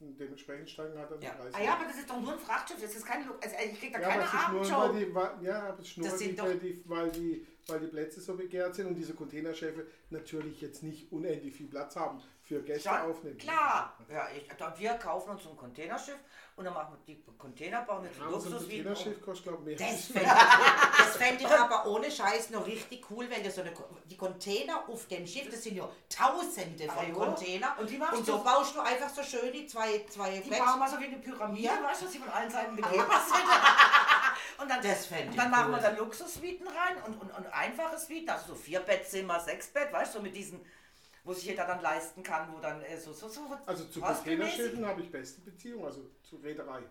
Dementsprechend 0.00 0.68
steigen 0.70 0.98
halt 0.98 1.10
dann 1.10 1.20
Ja. 1.22 1.30
die 1.30 1.36
Preise. 1.42 1.56
Ah 1.56 1.62
ja, 1.62 1.72
aber 1.74 1.84
das 1.84 1.96
ist 1.96 2.10
doch 2.10 2.20
nur 2.20 2.32
ein 2.32 2.38
Frachtschiff, 2.38 2.80
das 2.80 2.94
ist 2.94 3.06
kein, 3.06 3.28
also 3.28 3.56
ich 3.72 3.78
krieg 3.80 3.92
da 3.92 4.00
Ja, 4.00 4.08
keine 4.08 4.22
aber 4.22 4.60
es 4.60 4.66
ist 4.66 4.70
nur, 4.70 4.78
weil 4.78 4.88
Abendshow. 4.90 4.98
die, 4.98 5.14
weil, 5.14 5.30
ja, 5.42 5.62
aber 5.68 5.78
es 5.80 5.86
ist 5.88 5.96
nur, 5.98 6.08
die, 6.18 6.38
weil 6.38 6.58
die, 6.58 6.82
weil 6.86 7.10
die 7.10 7.46
weil 7.68 7.80
die 7.80 7.88
Plätze 7.88 8.20
so 8.20 8.36
begehrt 8.36 8.76
sind 8.76 8.86
und 8.86 8.94
diese 8.94 9.12
Containerschiffe 9.12 9.88
natürlich 10.10 10.60
jetzt 10.60 10.84
nicht 10.84 11.10
unendlich 11.10 11.52
viel 11.52 11.66
Platz 11.66 11.96
haben 11.96 12.22
für 12.40 12.62
Gäste 12.62 12.88
Schon, 12.90 12.98
aufnehmen. 13.10 13.38
Klar. 13.38 13.98
Ja, 14.08 14.28
ich, 14.36 14.46
da, 14.56 14.72
wir 14.78 14.92
kaufen 14.94 15.30
uns 15.30 15.44
ein 15.44 15.56
Containerschiff 15.56 16.14
und 16.54 16.64
dann 16.64 16.72
machen 16.74 16.94
wir 17.04 17.12
die 17.16 17.20
Container, 17.36 17.82
bauen 17.82 18.04
wir 18.04 18.10
Ja, 18.10 18.16
so 18.18 18.24
ein 18.24 18.30
Luxus 18.52 18.68
wie 18.68 18.84
Containerschiff 18.84 19.20
kostet, 19.20 19.46
glaube 19.48 19.72
ich, 19.72 19.80
mehr. 19.80 19.88
Das 19.88 20.04
fände 20.04 20.28
ich, 20.30 20.98
das 20.98 21.16
fänd 21.16 21.40
ich 21.40 21.46
aber 21.48 21.90
ohne 21.90 22.08
Scheiß 22.08 22.50
noch 22.50 22.64
richtig 22.64 23.04
cool, 23.10 23.26
wenn 23.28 23.42
du 23.42 23.50
so 23.50 23.62
eine, 23.62 23.72
die 24.08 24.16
Container 24.16 24.88
auf 24.88 25.06
dem 25.08 25.26
Schiff, 25.26 25.50
das 25.50 25.64
sind 25.64 25.74
ja 25.76 25.88
Tausende 26.08 26.84
von 26.86 26.98
Ah, 27.04 27.08
jo. 27.08 27.14
Container. 27.14 27.76
Und 27.80 27.90
die 27.90 27.98
machst 27.98 28.16
und 28.18 28.26
so 28.26 28.44
baust 28.44 28.76
du 28.76 28.80
einfach 28.80 29.08
so 29.08 29.24
schön 29.24 29.52
die 29.52 29.66
zwei, 29.66 29.85
zwei 30.08 30.36
Die 30.38 30.42
Flex- 30.48 30.64
bauen 30.64 30.78
wir 30.78 30.88
so 30.88 31.00
wie 31.00 31.04
eine 31.06 31.16
Pyramide, 31.18 31.62
Ja. 31.64 31.82
weißt 31.82 32.00
du, 32.00 32.04
dass 32.04 32.12
sie 32.12 32.18
von 32.18 32.28
allen 32.30 32.50
Seiten 32.50 32.76
begehbar 32.76 33.22
sind. 33.26 34.60
und 34.62 34.70
dann, 34.70 34.82
Das 34.82 35.10
ich 35.10 35.36
dann 35.36 35.50
machen 35.50 35.70
wir 35.70 35.76
cool. 35.78 35.82
da 35.82 35.90
Luxussuiten 35.90 36.66
rein 36.68 37.02
und, 37.06 37.20
und, 37.20 37.30
und 37.36 37.46
einfache 37.52 37.98
Suiten, 37.98 38.28
also 38.30 38.48
so 38.48 38.54
vier 38.54 38.80
Bettzimmer, 38.80 39.40
sechs 39.40 39.68
Bett, 39.68 39.92
weißt 39.92 40.14
du, 40.14 40.18
so 40.18 40.22
mit 40.22 40.34
diesen, 40.34 40.60
wo 41.24 41.32
sich 41.32 41.44
jeder 41.44 41.64
dann 41.66 41.80
leisten 41.82 42.22
kann, 42.22 42.52
wo 42.52 42.58
dann 42.60 42.82
äh, 42.82 42.96
so, 42.98 43.12
so, 43.12 43.28
so. 43.28 43.40
Also 43.66 43.84
zu. 43.86 44.00
Containerschiffen 44.00 44.86
habe 44.86 45.00
ich 45.02 45.10
beste 45.10 45.40
Beziehungen, 45.40 45.84
also 45.84 46.02
zu 46.22 46.36
Reederei. 46.36 46.82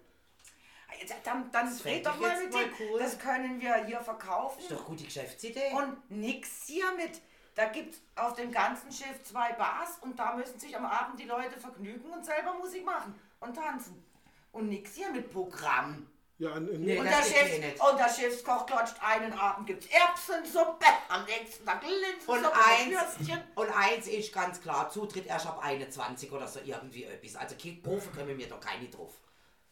Dann, 1.26 1.52
dann 1.52 1.66
Das 1.68 1.84
red 1.84 2.06
doch 2.06 2.18
mal 2.20 2.40
mit 2.42 2.54
mal 2.54 2.64
dem. 2.64 2.74
cool. 2.80 3.00
Das 3.00 3.20
können 3.20 3.60
wir 3.60 3.84
hier 3.86 4.00
verkaufen. 4.00 4.60
ist 4.62 4.72
doch 4.72 4.78
eine 4.78 4.86
gute 4.86 5.04
Geschäftsidee. 5.04 5.72
Und 5.74 6.10
nix 6.12 6.68
hier 6.68 6.90
mit. 6.94 7.22
Da 7.56 7.66
gibt 7.66 7.98
auf 8.16 8.34
dem 8.36 8.52
ganzen 8.52 8.92
Schiff 8.92 9.24
zwei 9.24 9.54
Bars 9.54 9.98
und 10.02 10.20
da 10.20 10.36
müssen 10.36 10.60
sich 10.60 10.76
am 10.76 10.86
Abend 10.86 11.20
die 11.20 11.26
Leute 11.26 11.58
vergnügen 11.58 12.12
und 12.12 12.26
selber 12.26 12.54
Musik 12.56 12.84
machen 12.86 13.18
und 13.40 13.56
tanzen. 13.56 14.04
Und 14.52 14.70
nix 14.70 14.94
hier 14.96 15.10
mit 15.12 15.32
Programm. 15.32 16.08
Ja, 16.38 16.54
ein, 16.54 16.68
ein, 16.68 16.82
Nee, 16.82 16.98
Und 17.00 17.06
das 17.06 17.32
der, 17.32 17.44
geht 17.44 17.54
Schiff, 17.64 17.80
eh 17.82 17.90
und 17.90 17.98
der 17.98 18.10
Schiffskoch 18.10 18.66
klatscht 18.66 18.98
einen 19.02 19.32
Abend 19.34 19.68
gibt's 19.68 19.88
Erbsensuppe, 19.88 20.86
am 21.08 21.24
nächsten 21.24 21.66
Tag 21.66 21.82
Und 21.82 21.90
Linsensuppe 21.90 22.52
eins, 22.54 22.86
mit 22.90 23.20
Würstchen. 23.20 23.44
und 23.56 23.70
eins 23.70 24.08
ist 24.08 24.34
ganz 24.34 24.62
klar, 24.62 24.90
Zutritt 24.90 25.26
erst 25.28 25.48
ab 25.48 25.60
21 25.64 26.30
oder 26.34 26.48
so 26.48 26.60
irgendwie 26.60 27.06
etwas. 27.06 27.38
Also 27.38 27.56
Profi 27.82 28.10
können 28.10 28.38
wir 28.38 28.50
doch 28.50 28.60
keine 28.60 28.90
drauf. 28.90 29.14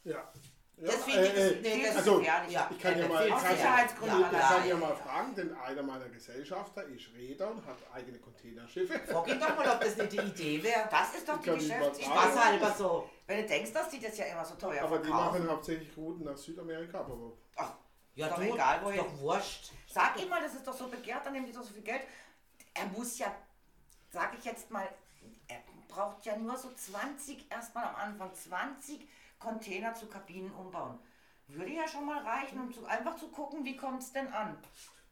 ja. 0.05 0.31
Ja. 0.78 0.86
Das 0.91 1.03
finde 1.03 1.24
ich, 1.28 1.30
das, 1.34 1.39
äh, 1.39 1.55
nee, 1.61 1.69
viel 1.76 1.84
das 1.88 1.95
also, 1.97 2.17
gefährlich. 2.19 2.51
ja, 2.51 2.69
ich 2.71 2.80
kann 2.80 2.97
ja 2.99 3.05
äh, 3.05 3.07
mal- 3.09 3.24
zu 3.28 3.30
kann- 3.34 3.55
Sicherheitsgründen 3.55 4.19
Ja, 4.21 4.28
Ich 4.32 4.38
allein. 4.38 4.49
kann 4.59 4.67
ja 4.69 4.76
mal 4.78 4.95
fragen, 4.95 5.36
denn 5.36 5.55
einer 5.57 5.84
meiner 5.84 6.09
Gesellschafter 6.09 6.84
ist 6.86 7.13
Reeder 7.15 7.51
und 7.51 7.65
hat 7.65 7.78
eigene 7.93 8.19
Containerschiffe. 8.19 8.99
Frag 8.99 9.28
ihn 9.28 9.39
doch 9.39 9.55
mal, 9.55 9.69
ob 9.69 9.82
das 9.82 9.95
nicht 9.97 10.11
die 10.13 10.17
Idee 10.17 10.63
wäre. 10.63 10.88
Das 10.89 11.15
ist 11.15 11.28
doch 11.30 11.39
die 11.41 11.49
nicht 11.51 11.69
mal 11.69 11.78
Geschäftsidee. 11.80 12.05
Spaß 12.05 12.45
halber 12.45 12.71
so. 12.78 13.09
Wenn 13.28 13.41
du 13.41 13.47
denkst, 13.47 13.71
dass 13.74 13.89
die 13.89 13.99
das 14.01 14.17
ja 14.17 14.26
immer 14.26 14.43
so 14.45 14.55
teuer 14.55 14.84
Aber 14.84 14.97
die 14.99 15.05
verkaufen. 15.07 15.39
machen 15.45 15.49
hauptsächlich 15.49 15.95
Routen 15.97 16.26
nach 16.26 16.38
Südamerika. 16.38 16.99
Aber 16.99 17.32
Ach, 17.55 17.71
Ja, 18.15 18.28
Ist 18.28 18.34
doch 18.34 18.39
du, 18.43 18.53
egal, 18.53 18.78
ist 18.78 18.86
wohin. 18.86 18.97
doch 18.99 19.19
wurscht. 19.19 19.71
Sag 19.91 20.21
ihm 20.21 20.30
mal, 20.30 20.41
das 20.41 20.53
ist 20.53 20.67
doch 20.67 20.74
so 20.78 20.88
begehrt, 20.88 21.26
dann 21.26 21.34
nehmen 21.34 21.45
die 21.47 21.51
doch 21.51 21.63
so 21.63 21.74
viel 21.74 21.82
Geld. 21.84 22.01
Er 22.74 22.86
muss 22.88 23.17
ja, 23.19 23.34
sag 24.11 24.38
ich 24.38 24.43
jetzt 24.45 24.69
mal, 24.69 24.88
er 25.47 25.57
braucht 25.88 26.24
ja 26.26 26.36
nur 26.38 26.55
so 26.57 26.69
20, 26.74 27.45
erstmal 27.51 27.86
am 27.86 27.95
Anfang 27.95 28.32
20 28.36 29.07
Container 29.47 29.93
zu 29.93 30.07
Kabinen 30.07 30.51
umbauen. 30.51 30.97
Würde 31.47 31.71
ja 31.73 31.87
schon 31.87 32.05
mal 32.05 32.23
reichen, 32.23 32.59
um 32.59 32.73
zu, 32.73 32.85
einfach 32.85 33.17
zu 33.17 33.27
gucken, 33.27 33.65
wie 33.65 33.75
kommt 33.75 34.01
es 34.01 34.11
denn 34.13 34.27
an. 34.29 34.57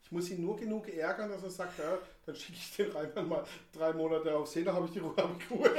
ich 0.04 0.12
muss 0.12 0.30
ihn 0.30 0.42
nur 0.42 0.56
genug 0.58 0.88
ärgern, 0.88 1.30
dass 1.30 1.44
er 1.44 1.50
sagt, 1.50 1.78
ja, 1.80 1.98
dann 2.26 2.36
schicke 2.36 2.58
ich 2.58 2.76
den 2.78 2.92
Reimann 2.92 3.28
mal 3.28 3.46
drei 3.74 3.92
Monate 3.94 4.34
auf 4.36 4.48
See, 4.48 4.64
da 4.64 4.74
habe 4.74 4.86
ich 4.86 4.92
die 4.94 5.00
Ruhe 5.00 5.18
am 5.18 5.38
Ruhe. 5.50 5.70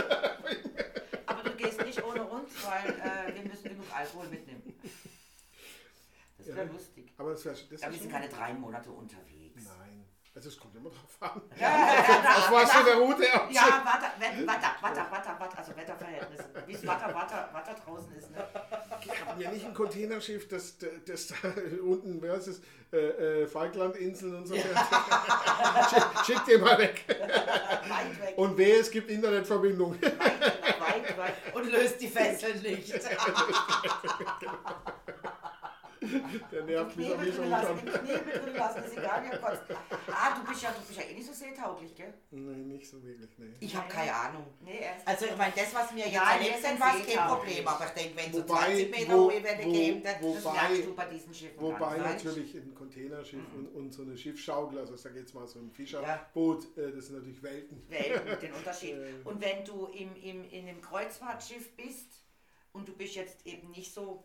Aber 1.26 1.42
du 1.42 1.56
gehst 1.56 1.82
nicht 1.84 2.02
ohne 2.04 2.22
uns, 2.24 2.50
weil 2.66 2.90
äh, 3.00 3.34
wir 3.34 3.50
müssen 3.50 3.64
genug 3.70 3.86
Alkohol 3.94 4.28
mitnehmen. 4.28 4.62
Das 6.38 6.46
wäre 6.48 6.66
Ja. 6.66 6.72
lustig. 6.72 7.12
Aber 7.16 7.30
das 7.30 7.44
wäre 7.44 7.54
das 7.56 7.70
wär 7.70 7.78
wir 7.90 7.98
sind 7.98 8.02
schon- 8.02 8.10
keine 8.20 8.28
drei 8.28 8.52
Monate 8.54 8.90
unterwegs. 8.90 9.41
Also 10.34 10.48
es 10.48 10.56
kommt 10.58 10.74
immer 10.74 10.88
drauf 10.88 11.14
an. 11.20 11.42
Ja, 11.60 11.68
Auf 12.38 12.50
was 12.52 12.72
für 12.72 12.90
eine 12.90 13.00
Route 13.02 13.22
Ja, 13.50 13.82
Watter, 13.84 14.12
Wett- 14.18 14.46
Watter, 14.46 14.74
Watter, 14.80 15.06
Watter, 15.10 15.36
Watter, 15.38 15.58
also 15.58 15.76
Wetterverhältnisse. 15.76 16.44
Wie 16.66 16.72
es 16.72 16.86
Watter, 16.86 17.14
Watter, 17.14 17.50
Watter 17.52 17.74
draußen 17.84 18.10
ist, 18.16 18.30
ne? 18.30 18.38
Wir 19.04 19.26
haben 19.26 19.40
ja 19.40 19.50
nicht 19.50 19.66
ein 19.66 19.74
Containerschiff, 19.74 20.48
das, 20.48 20.76
das 21.06 21.26
da 21.28 21.34
unten, 21.84 22.22
wer 22.22 22.34
ist 22.36 22.46
es, 22.46 22.62
äh, 22.94 23.42
äh, 23.42 23.46
Falklandinseln 23.46 24.36
und 24.36 24.46
so. 24.46 24.54
schick, 24.56 24.64
schick 26.24 26.44
den 26.46 26.62
mal 26.62 26.78
weg. 26.78 27.04
Weit 27.08 28.20
weg, 28.22 28.32
Und 28.38 28.56
wehe, 28.56 28.76
es 28.80 28.90
gibt 28.90 29.10
Internetverbindung. 29.10 30.00
weit, 30.00 30.12
weit, 30.80 31.18
weit. 31.18 31.34
Und 31.54 31.70
löst 31.70 32.00
die 32.00 32.08
Fesseln 32.08 32.58
nicht. 32.62 32.90
Der 36.52 36.64
nervt 36.64 36.96
mich 36.96 37.12
auch 37.12 37.20
nicht 37.20 37.34
schon. 37.36 37.44
Knebel 37.46 38.40
drin 38.40 38.54
lassen, 38.54 38.84
ist 38.84 38.96
egal, 38.98 39.22
wie 39.24 39.30
er 39.30 39.38
kotzt. 39.38 39.62
Ah, 40.10 40.38
du 40.38 40.48
bist 40.48 40.62
ja, 40.62 40.70
du 40.70 40.80
bist 40.86 40.98
ja 41.00 41.06
eh 41.06 41.14
nicht 41.14 41.26
so 41.26 41.32
seetauglich, 41.32 41.94
gell? 41.94 42.12
Nee, 42.30 42.56
nicht 42.74 42.88
so 42.88 43.02
wirklich, 43.02 43.30
nee. 43.38 43.54
Ich 43.60 43.74
habe 43.76 43.88
keine 43.88 44.14
Ahnung. 44.14 44.46
Nee, 44.60 44.78
er 44.80 44.96
ist 44.96 45.06
Also 45.08 45.26
ich 45.26 45.36
meine, 45.36 45.52
das, 45.56 45.74
was 45.74 45.92
mir 45.92 46.04
jetzt 46.04 46.14
Ja, 46.14 46.32
erlebt 46.34 46.62
sind, 46.62 46.80
war 46.80 46.90
kein 46.92 47.04
seetauglich. 47.04 47.56
Problem. 47.56 47.68
Aber 47.68 47.84
ich 47.86 47.90
denke, 48.02 48.16
wenn 48.16 48.32
so 48.32 48.38
Wobei, 48.48 48.58
20 48.66 48.90
Meter 48.90 49.12
wo- 49.12 49.30
hohe 49.30 49.42
wo- 49.42 49.72
geben, 49.72 50.02
dann... 50.02 50.14
wobei- 50.22 50.52
merkst 50.52 50.86
du 50.86 50.94
bei 50.94 51.04
diesen 51.06 51.34
Schiffen 51.34 51.60
Wobei 51.60 51.78
gar 51.98 52.12
nicht. 52.12 52.24
natürlich 52.24 52.54
ein 52.54 52.74
Containerschiff 52.74 53.40
und, 53.56 53.66
und 53.68 53.92
so 53.92 54.02
eine 54.02 54.16
Schiffsschaukel, 54.16 54.78
also 54.78 54.94
ich 54.94 55.00
sage 55.00 55.18
jetzt 55.18 55.34
mal 55.34 55.46
so 55.46 55.58
ein 55.58 55.68
Ja. 55.68 55.74
Fischerboot, 55.74 56.76
äh, 56.78 56.92
das 56.92 57.06
sind 57.06 57.16
natürlich 57.16 57.42
Welten. 57.42 57.82
Welten, 57.88 58.40
den 58.40 58.52
Unterschied. 58.52 58.92
Äh. 59.02 59.12
Und 59.24 59.40
wenn 59.40 59.64
du 59.64 59.86
im, 59.86 60.14
im, 60.22 60.44
in 60.50 60.68
einem 60.68 60.80
Kreuzfahrtschiff 60.80 61.76
bist 61.76 62.22
und 62.72 62.86
du 62.88 62.92
bist 62.92 63.14
jetzt 63.14 63.46
eben 63.46 63.70
nicht 63.70 63.92
so 63.94 64.24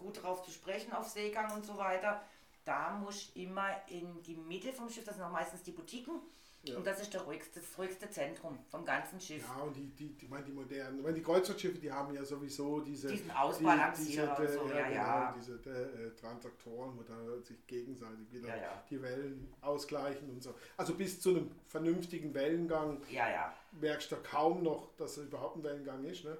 gut 0.00 0.22
drauf 0.22 0.42
zu 0.42 0.50
sprechen 0.50 0.92
auf 0.92 1.06
Seegang 1.08 1.52
und 1.54 1.64
so 1.64 1.76
weiter, 1.78 2.22
da 2.64 2.90
musst 2.98 3.34
du 3.36 3.40
immer 3.40 3.68
in 3.88 4.22
die 4.22 4.34
Mitte 4.36 4.72
vom 4.72 4.88
Schiff, 4.90 5.04
das 5.04 5.14
sind 5.16 5.24
auch 5.24 5.30
meistens 5.32 5.62
die 5.62 5.72
Boutiquen, 5.72 6.20
Ja. 6.62 6.76
und 6.76 6.86
das 6.86 7.00
ist 7.00 7.14
der 7.14 7.22
ruhigste, 7.22 7.58
das 7.60 7.78
ruhigste 7.78 8.10
Zentrum 8.10 8.58
vom 8.68 8.84
ganzen 8.84 9.18
Schiff. 9.18 9.42
Ja, 9.48 9.62
und 9.62 9.74
die, 9.74 9.86
die, 9.98 10.08
die, 10.18 10.28
meine, 10.28 10.44
die 10.44 10.52
modernen, 10.52 10.98
ich 10.98 11.02
meine, 11.02 11.14
die 11.14 11.22
Kreuzfahrtschiffe, 11.22 11.78
die 11.78 11.90
haben 11.90 12.14
ja 12.14 12.22
sowieso 12.22 12.80
diese... 12.80 13.08
Diesen 13.08 13.30
Ausbalancierer 13.30 14.36
die- 14.36 14.42
diese, 14.42 14.54
so, 14.58 14.66
äh, 14.70 14.78
ja, 14.78 14.88
genau, 14.88 14.94
ja. 15.02 15.34
Diese 15.38 15.54
äh, 15.54 16.14
Transaktoren, 16.20 16.98
wo 16.98 17.02
da 17.02 17.40
sich 17.42 17.66
gegenseitig 17.66 18.30
wieder 18.30 18.48
Ja, 18.48 18.56
ja. 18.56 18.84
die 18.90 19.00
Wellen 19.00 19.54
ausgleichen 19.62 20.28
und 20.28 20.42
so. 20.42 20.54
Also 20.76 20.94
bis 20.94 21.18
zu 21.18 21.30
einem 21.30 21.50
vernünftigen 21.66 22.34
Wellengang 22.34 23.00
Ja, 23.10 23.30
ja. 23.30 23.54
merkst 23.80 24.12
du 24.12 24.16
kaum 24.16 24.62
noch, 24.62 24.94
dass 24.98 25.16
es 25.16 25.24
überhaupt 25.28 25.56
ein 25.56 25.62
Wellengang 25.62 26.04
ist. 26.04 26.24
Ne? 26.24 26.36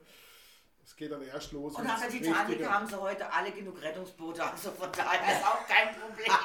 Es 0.90 0.96
geht 0.96 1.12
dann 1.12 1.22
erst 1.22 1.52
los. 1.52 1.76
Und 1.76 1.86
nach 1.86 2.00
der 2.00 2.10
Titanic 2.10 2.68
haben 2.68 2.84
sie 2.86 3.00
heute 3.00 3.32
alle 3.32 3.52
genug 3.52 3.80
Rettungsboote, 3.80 4.42
also 4.44 4.72
von 4.72 4.90
daher 4.90 5.38
ist 5.38 5.46
auch 5.46 5.64
kein 5.68 5.94
Problem. 5.94 6.26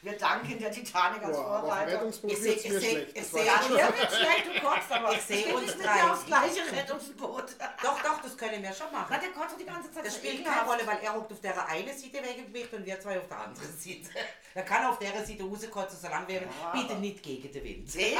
Wir 0.00 0.16
danken 0.16 0.58
der 0.60 0.70
Titanic 0.70 1.22
als 1.24 1.36
Boah, 1.36 1.60
Vorreiter. 1.60 2.06
Ich 2.06 2.22
wird 2.22 2.38
seh- 2.40 2.58
schlecht. 2.60 3.08
ich 3.14 3.20
Das 3.20 3.30
seh- 3.32 3.44
Ja, 3.46 3.60
schlecht, 3.62 4.46
du 4.46 4.60
kotzt, 4.66 4.90
aber 4.92 5.12
Ich 5.12 5.22
seh 5.22 5.46
wir 5.48 5.56
uns 5.56 5.76
drei. 5.76 5.98
ja 5.98 6.12
aufs 6.12 6.24
gleiche 6.24 6.60
Rettungsboot. 6.72 7.56
Doch, 7.82 8.00
doch, 8.02 8.22
das 8.22 8.36
können 8.38 8.62
wir 8.62 8.72
schon 8.72 8.90
machen. 8.92 9.06
Na, 9.10 9.18
der 9.18 9.30
kotzt 9.30 9.56
die 9.60 9.64
ganze 9.66 9.90
Zeit 9.92 10.06
Das 10.06 10.14
spielt 10.16 10.44
keine 10.46 10.62
Rolle, 10.66 10.86
weil 10.86 10.98
er 11.02 11.14
hockt 11.14 11.32
auf 11.32 11.40
der 11.40 11.66
einen 11.66 11.88
Seite 11.88 12.22
wegen 12.24 12.46
Gewicht 12.46 12.72
und 12.72 12.86
wir 12.86 12.98
zwei 13.00 13.18
auf 13.18 13.26
der 13.28 13.38
anderen 13.38 13.76
Seite. 13.76 14.08
Er 14.54 14.62
kann 14.62 14.86
auf 14.86 14.98
der 15.00 15.12
Seite 15.26 15.42
rauskotzen, 15.42 15.98
solange 16.00 16.28
wir 16.28 16.42
Ja, 16.42 16.48
bitte 16.72 16.94
nicht 16.94 17.20
gegen 17.22 17.52
den 17.52 17.64
Wind. 17.64 17.90
Sehen? 17.90 18.18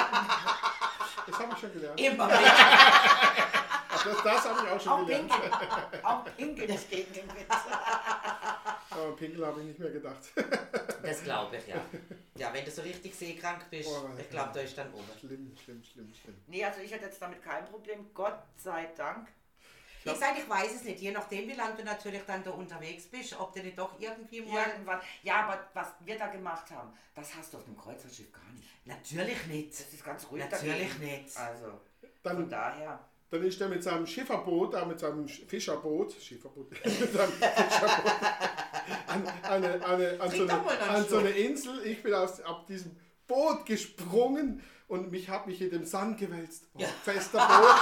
Das 1.29 1.39
habe 1.39 1.53
ich 1.55 1.59
schon 1.61 1.73
gelernt. 1.73 2.01
Immer. 2.01 2.29
Ach, 2.33 3.48
Das, 4.09 4.23
das 4.23 4.45
habe 4.49 4.67
ich 4.67 4.73
auch 4.73 4.81
schon 4.81 4.93
Auch 4.93 5.07
gelernt. 5.07 5.31
Pinkeln. 5.31 6.05
Auch 6.05 6.25
Pinkeln 6.37 6.71
ist 6.71 6.91
gegen 6.91 7.13
den 7.13 7.29
Wind. 7.29 7.47
Aber 8.91 9.17
Pinkel 9.17 9.47
habe 9.47 9.61
ich 9.61 9.67
nicht 9.67 9.79
mehr 9.79 9.91
gedacht. 9.91 10.17
Das 11.03 11.23
glaube 11.23 11.57
ich, 11.57 11.67
ja. 11.67 11.81
Ja, 12.37 12.53
wenn 12.53 12.65
du 12.65 12.71
so 12.71 12.83
richtig 12.83 13.15
seekrank 13.15 13.69
bist, 13.71 13.89
Boah, 13.89 14.11
ich 14.19 14.31
glaube, 14.31 14.51
da 14.55 14.61
ist 14.61 14.77
dann 14.77 14.93
oben. 14.93 15.05
schlimm, 15.19 15.57
schlimm, 15.63 15.83
schlimm, 15.83 16.13
schlimm. 16.15 16.37
Nee, 16.47 16.65
also 16.65 16.81
ich 16.81 16.91
hätte 16.91 17.05
jetzt 17.07 17.21
damit 17.21 17.43
kein 17.43 17.65
Problem. 17.67 18.11
Gott 18.15 18.39
sei 18.57 18.87
Dank. 18.97 19.29
Wie 20.05 20.11
gesagt, 20.11 20.39
ich 20.39 20.49
weiß 20.49 20.75
es 20.77 20.85
nicht. 20.85 21.01
Je 21.01 21.11
nachdem, 21.11 21.49
wie 21.49 21.55
lange 21.55 21.77
du 21.77 21.85
natürlich 21.85 22.23
dann 22.27 22.43
da 22.43 22.51
unterwegs 22.51 23.07
bist, 23.09 23.39
ob 23.39 23.53
du 23.53 23.61
nicht 23.63 23.77
doch 23.79 23.99
irgendwie 23.99 24.41
mal... 24.43 24.67
Irgendwann. 24.69 25.01
Ja, 25.23 25.43
aber 25.47 25.69
was 25.75 25.89
wir 26.01 26.17
da 26.17 26.29
gemacht 26.29 26.71
haben, 26.71 26.93
das 27.15 27.35
hast 27.35 27.53
du 27.53 27.59
auf 27.59 27.67
einem 27.67 27.77
Kreuzfahrtschiff 27.77 28.33
gar 28.33 28.51
nicht. 28.55 28.69
Natürlich 28.87 29.47
nicht. 29.49 29.73
Das 29.73 29.93
ist 29.93 30.05
ganz 30.05 30.27
ruhig 30.31 30.45
Natürlich 30.49 30.93
dagegen. 30.95 31.23
nicht. 31.25 31.37
Also, 31.37 31.81
von 32.23 32.37
Dann, 32.37 32.49
daher. 32.49 32.99
Dann 33.31 33.43
ist 33.43 33.61
er 33.61 33.69
mit 33.69 33.83
seinem 33.83 34.07
Schifferboot, 34.07 34.75
da 34.75 34.85
mit 34.85 34.99
seinem 35.01 35.27
Sch- 35.27 35.47
Fischerboot, 35.47 36.15
Schifferboot, 36.21 36.71
mit 36.85 37.13
seinem 37.13 37.33
Fischerboot, 37.33 38.13
an, 39.07 39.27
eine, 39.43 39.85
eine, 39.87 40.21
an, 40.21 40.31
so 40.31 40.43
eine, 40.43 40.81
an 40.81 41.07
so 41.09 41.19
eine 41.19 41.31
Insel. 41.31 41.81
Ich 41.85 42.03
bin 42.03 42.15
aus 42.15 42.41
ab 42.41 42.67
diesem 42.67 42.97
Boot 43.27 43.67
gesprungen 43.67 44.63
und 44.89 45.11
mich 45.11 45.29
habe 45.29 45.51
mich 45.51 45.61
in 45.61 45.71
dem 45.71 45.85
Sand 45.85 46.19
gewälzt. 46.19 46.65
Oh, 46.75 46.85
Fester 47.05 47.39
Boden, 47.47 47.79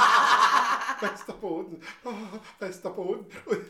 fester 0.98 1.32
Boden, 1.34 1.82
oh, 2.04 2.10
fester 2.58 2.90
Boden. 2.90 3.26
Und, 3.46 3.60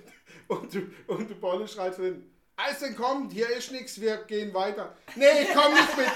und, 0.48 0.74
du, 0.74 0.82
und 1.06 1.30
du 1.30 1.34
Bolle 1.34 1.68
schreit 1.68 1.98
drin. 1.98 2.30
Eisen 2.58 2.96
kommt, 2.96 3.34
hier 3.34 3.50
ist 3.50 3.70
nichts, 3.70 4.00
wir 4.00 4.16
gehen 4.24 4.54
weiter. 4.54 4.96
Nee, 5.14 5.42
ich 5.42 5.52
komme 5.52 5.74
nicht 5.74 5.96
mit. 5.98 6.06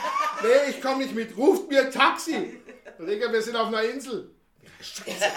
Nee, 0.43 0.71
ich 0.71 0.81
komme 0.81 1.03
nicht 1.03 1.15
mit. 1.15 1.37
Ruft 1.37 1.69
mir 1.69 1.83
ein 1.85 1.91
Taxi. 1.91 2.59
Digga, 2.99 3.31
wir 3.31 3.43
sind 3.43 3.57
auf 3.57 3.67
einer 3.69 3.83
Insel. 3.83 4.35
Scheiße. 4.81 5.33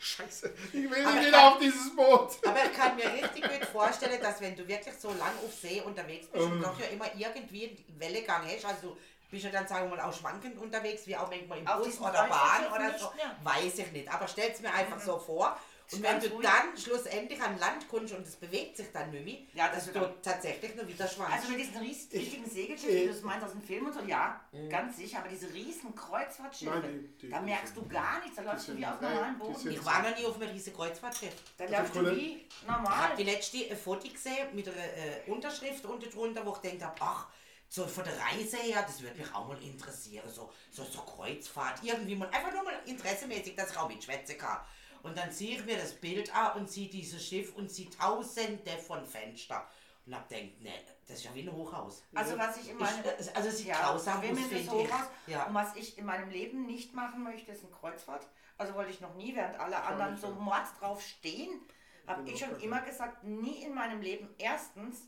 Scheiße. 0.00 0.54
Ich 0.72 0.90
will 0.90 1.04
nicht 1.04 1.26
wieder 1.26 1.48
auf 1.48 1.58
dieses 1.58 1.94
Boot. 1.94 2.30
Aber 2.46 2.64
ich 2.64 2.72
kann 2.76 2.96
mir 2.96 3.12
richtig 3.12 3.42
gut 3.42 3.64
vorstellen, 3.70 4.20
dass 4.22 4.40
wenn 4.40 4.56
du 4.56 4.66
wirklich 4.66 4.94
so 4.98 5.08
lang 5.08 5.32
auf 5.44 5.52
See 5.60 5.80
unterwegs 5.80 6.26
bist 6.28 6.44
Ähm. 6.44 6.52
und 6.52 6.62
doch 6.62 6.78
ja 6.78 6.86
immer 6.86 7.06
irgendwie 7.16 7.64
einen 7.68 8.00
Wellegang 8.00 8.42
hast, 8.46 8.64
also 8.64 8.88
du 8.90 8.96
bist 9.30 9.44
ja 9.44 9.50
dann, 9.50 9.66
sagen 9.66 9.90
wir 9.90 9.96
mal, 9.96 10.04
auch 10.08 10.12
schwankend 10.14 10.58
unterwegs, 10.58 11.06
wie 11.06 11.16
auch 11.16 11.28
manchmal 11.30 11.58
im 11.58 11.68
Auf 11.68 11.84
Bus 11.84 12.00
oder 12.00 12.24
Bahn 12.24 12.66
oder 12.74 12.88
nicht 12.88 13.00
so, 13.00 13.12
mehr. 13.16 13.34
weiß 13.42 13.78
ich 13.78 13.92
nicht. 13.92 14.12
Aber 14.12 14.26
stell's 14.28 14.60
mir 14.60 14.72
einfach 14.72 15.00
so 15.00 15.18
vor. 15.18 15.58
Und 15.90 16.02
wenn 16.02 16.20
du 16.20 16.26
ruhig. 16.28 16.46
dann 16.46 16.76
schlussendlich 16.76 17.40
an 17.40 17.58
Land 17.58 17.88
kommst 17.88 18.12
und 18.12 18.26
es 18.26 18.36
bewegt 18.36 18.76
sich 18.76 18.92
dann 18.92 19.10
nicht 19.10 19.24
mehr, 19.24 19.36
Ja, 19.54 19.68
das 19.72 19.86
dass 19.86 19.94
wird 19.94 20.04
du 20.16 20.20
tatsächlich 20.22 20.74
nur 20.74 20.86
wieder 20.86 21.08
schwankst. 21.08 21.36
Also 21.36 21.48
mit 21.48 21.60
diesen 21.60 21.76
ries- 21.78 22.12
riesigen 22.12 22.44
Segelschiffen, 22.48 22.96
äh, 22.96 23.00
wie 23.02 23.06
du 23.06 23.12
das 23.14 23.22
meinst 23.22 23.46
aus 23.46 23.52
dem 23.52 23.62
Film 23.62 23.86
und 23.86 23.94
so, 23.94 24.00
ja, 24.02 24.40
ganz 24.68 24.96
sicher, 24.98 25.20
aber 25.20 25.28
diese 25.28 25.52
riesen 25.52 25.94
Kreuzfahrtschiffe, 25.94 26.70
Nein, 26.80 27.08
die- 27.18 27.26
die- 27.26 27.30
da 27.30 27.40
merkst 27.40 27.74
du 27.76 27.86
gar 27.88 28.20
nichts, 28.20 28.36
da 28.36 28.42
läufst 28.42 28.68
du 28.68 28.76
wie 28.76 28.84
auf 28.86 29.00
normalen 29.00 29.38
Boden. 29.38 29.70
ich 29.70 29.84
war 29.84 30.02
noch 30.02 30.16
nie 30.18 30.26
auf 30.26 30.40
einem 30.40 30.50
riesigen 30.50 30.76
Kreuzfahrtschiff. 30.76 31.34
Da 31.56 31.64
läufst 31.64 31.94
du 31.96 32.10
wie 32.16 32.46
Ich 32.48 32.66
normal. 32.66 32.94
habe 32.96 33.16
die 33.16 33.24
letzte 33.24 33.56
äh, 33.70 33.74
Foto 33.76 34.08
gesehen 34.08 34.54
mit 34.54 34.68
einer 34.68 34.76
äh, 34.76 35.22
Unterschrift 35.30 35.84
unten 35.86 36.10
drunter, 36.10 36.44
wo 36.44 36.52
ich 36.52 36.58
denkt 36.58 36.84
habe, 36.84 36.96
ach, 37.00 37.28
so 37.70 37.86
von 37.86 38.04
der 38.04 38.14
Reise 38.18 38.56
her, 38.58 38.82
das 38.86 39.00
würde 39.02 39.18
mich 39.18 39.34
auch 39.34 39.46
mal 39.46 39.62
interessieren. 39.62 40.26
So, 40.30 40.50
so, 40.70 40.84
so 40.84 41.00
Kreuzfahrt, 41.02 41.80
irgendwie 41.82 42.14
mal, 42.16 42.28
einfach 42.30 42.52
nur 42.52 42.62
mal 42.62 42.78
interessemäßig, 42.86 43.56
dass 43.56 43.70
ich 43.72 43.76
auch 43.76 43.88
mitschwätzen 43.88 44.38
kann. 44.38 44.58
Und 45.02 45.16
dann 45.16 45.30
sehe 45.30 45.56
ich 45.56 45.64
mir 45.64 45.76
das 45.76 45.94
Bild 45.94 46.34
an 46.34 46.60
und 46.60 46.70
sehe 46.70 46.88
dieses 46.88 47.24
Schiff 47.24 47.54
und 47.56 47.70
sehe 47.70 47.90
tausende 47.90 48.78
von 48.78 49.04
Fenster. 49.04 49.66
Und 50.06 50.14
hab 50.14 50.28
denkt, 50.28 50.62
ne, 50.62 50.72
das 51.06 51.18
ist 51.18 51.24
ja 51.24 51.34
wie 51.34 51.42
ein 51.42 51.52
Hochhaus. 51.52 52.02
Also 52.14 52.38
was 52.38 52.56
ich 52.56 52.70
in 52.70 52.78
meinem... 52.78 53.04
äh, 53.04 53.08
also 53.34 53.48
es 53.48 53.58
sieht 53.58 53.66
Ja, 53.66 53.80
grausam 53.80 54.18
aus, 54.18 54.38
finde. 54.38 54.88
Ja. 55.26 55.44
Und 55.44 55.54
was 55.54 55.76
ich 55.76 55.98
in 55.98 56.06
meinem 56.06 56.30
Leben 56.30 56.64
nicht 56.66 56.94
machen 56.94 57.22
möchte, 57.22 57.52
ist 57.52 57.62
eine 57.62 57.72
Kreuzfahrt. 57.72 58.26
Also 58.56 58.74
wollte 58.74 58.90
ich 58.90 59.00
noch 59.00 59.14
nie, 59.14 59.34
während 59.36 59.60
alle 59.60 59.82
anderen 59.82 60.16
so 60.16 60.30
mords 60.30 60.70
drauf 60.78 61.02
stehen, 61.02 61.60
habe 62.06 62.28
ich 62.28 62.38
schon 62.38 62.58
immer 62.60 62.80
gesagt, 62.80 63.22
nie 63.22 63.62
in 63.62 63.74
meinem 63.74 64.00
Leben. 64.00 64.34
Erstens, 64.38 65.02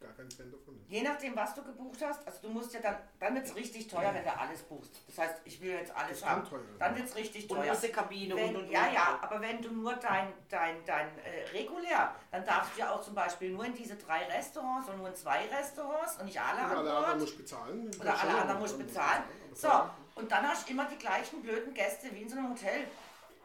Gar 0.00 0.12
kein 0.12 0.30
Fan 0.30 0.48
davon. 0.52 0.78
Je 0.86 1.02
nachdem, 1.02 1.34
was 1.34 1.54
du 1.56 1.62
gebucht 1.64 1.98
hast, 2.04 2.24
also 2.24 2.38
du 2.42 2.50
musst 2.50 2.72
ja 2.72 2.78
dann, 2.80 2.96
dann 3.18 3.34
wird 3.34 3.46
es 3.46 3.54
richtig 3.56 3.88
teuer, 3.88 4.14
wenn 4.14 4.22
du 4.22 4.38
alles 4.38 4.62
buchst. 4.62 4.92
Das 5.08 5.18
heißt, 5.18 5.40
ich 5.44 5.60
will 5.60 5.72
jetzt 5.72 5.90
alles 5.94 6.20
Das 6.20 6.28
haben. 6.28 6.48
teuer. 6.48 6.60
Dann 6.78 6.94
wird 6.96 7.08
es 7.08 7.16
richtig 7.16 7.50
Und 7.50 7.56
teuer. 7.56 7.72
Musik-Kabine 7.74 8.36
Wenn, 8.36 8.54
und 8.56 8.62
und 8.62 8.70
ja, 8.70 8.86
und. 8.86 8.92
ja, 8.94 9.18
aber 9.20 9.40
wenn 9.40 9.60
du 9.60 9.72
nur 9.72 9.94
dein, 9.94 10.32
dein, 10.48 10.84
dein 10.84 11.08
äh, 11.18 11.48
regulär, 11.52 12.14
dann 12.30 12.44
darfst 12.44 12.76
du 12.76 12.80
ja 12.80 12.92
auch 12.92 13.02
zum 13.02 13.14
Beispiel 13.16 13.50
nur 13.50 13.64
in 13.64 13.74
diese 13.74 13.96
drei 13.96 14.24
Restaurants 14.26 14.88
und 14.88 14.98
nur 14.98 15.08
in 15.08 15.14
zwei 15.16 15.46
Restaurants 15.48 16.16
und 16.18 16.26
nicht 16.26 16.40
alle 16.40 16.60
Und 16.60 16.70
an 16.70 16.76
alle 16.78 16.94
anderen 16.96 17.18
musst 17.20 17.32
du 17.34 17.38
bezahlen. 17.38 17.90
Oder 18.00 18.20
alle 18.20 18.40
anderen 18.40 18.60
musst 18.60 18.74
du 18.74 18.78
bezahlen. 18.84 19.22
So, 19.54 19.68
und 20.14 20.30
dann 20.30 20.48
hast 20.48 20.68
du 20.68 20.72
immer 20.72 20.84
die 20.84 20.96
gleichen 20.98 21.42
blöden 21.42 21.74
Gäste 21.74 22.14
wie 22.14 22.22
in 22.22 22.28
so 22.28 22.36
einem 22.36 22.50
Hotel. 22.50 22.84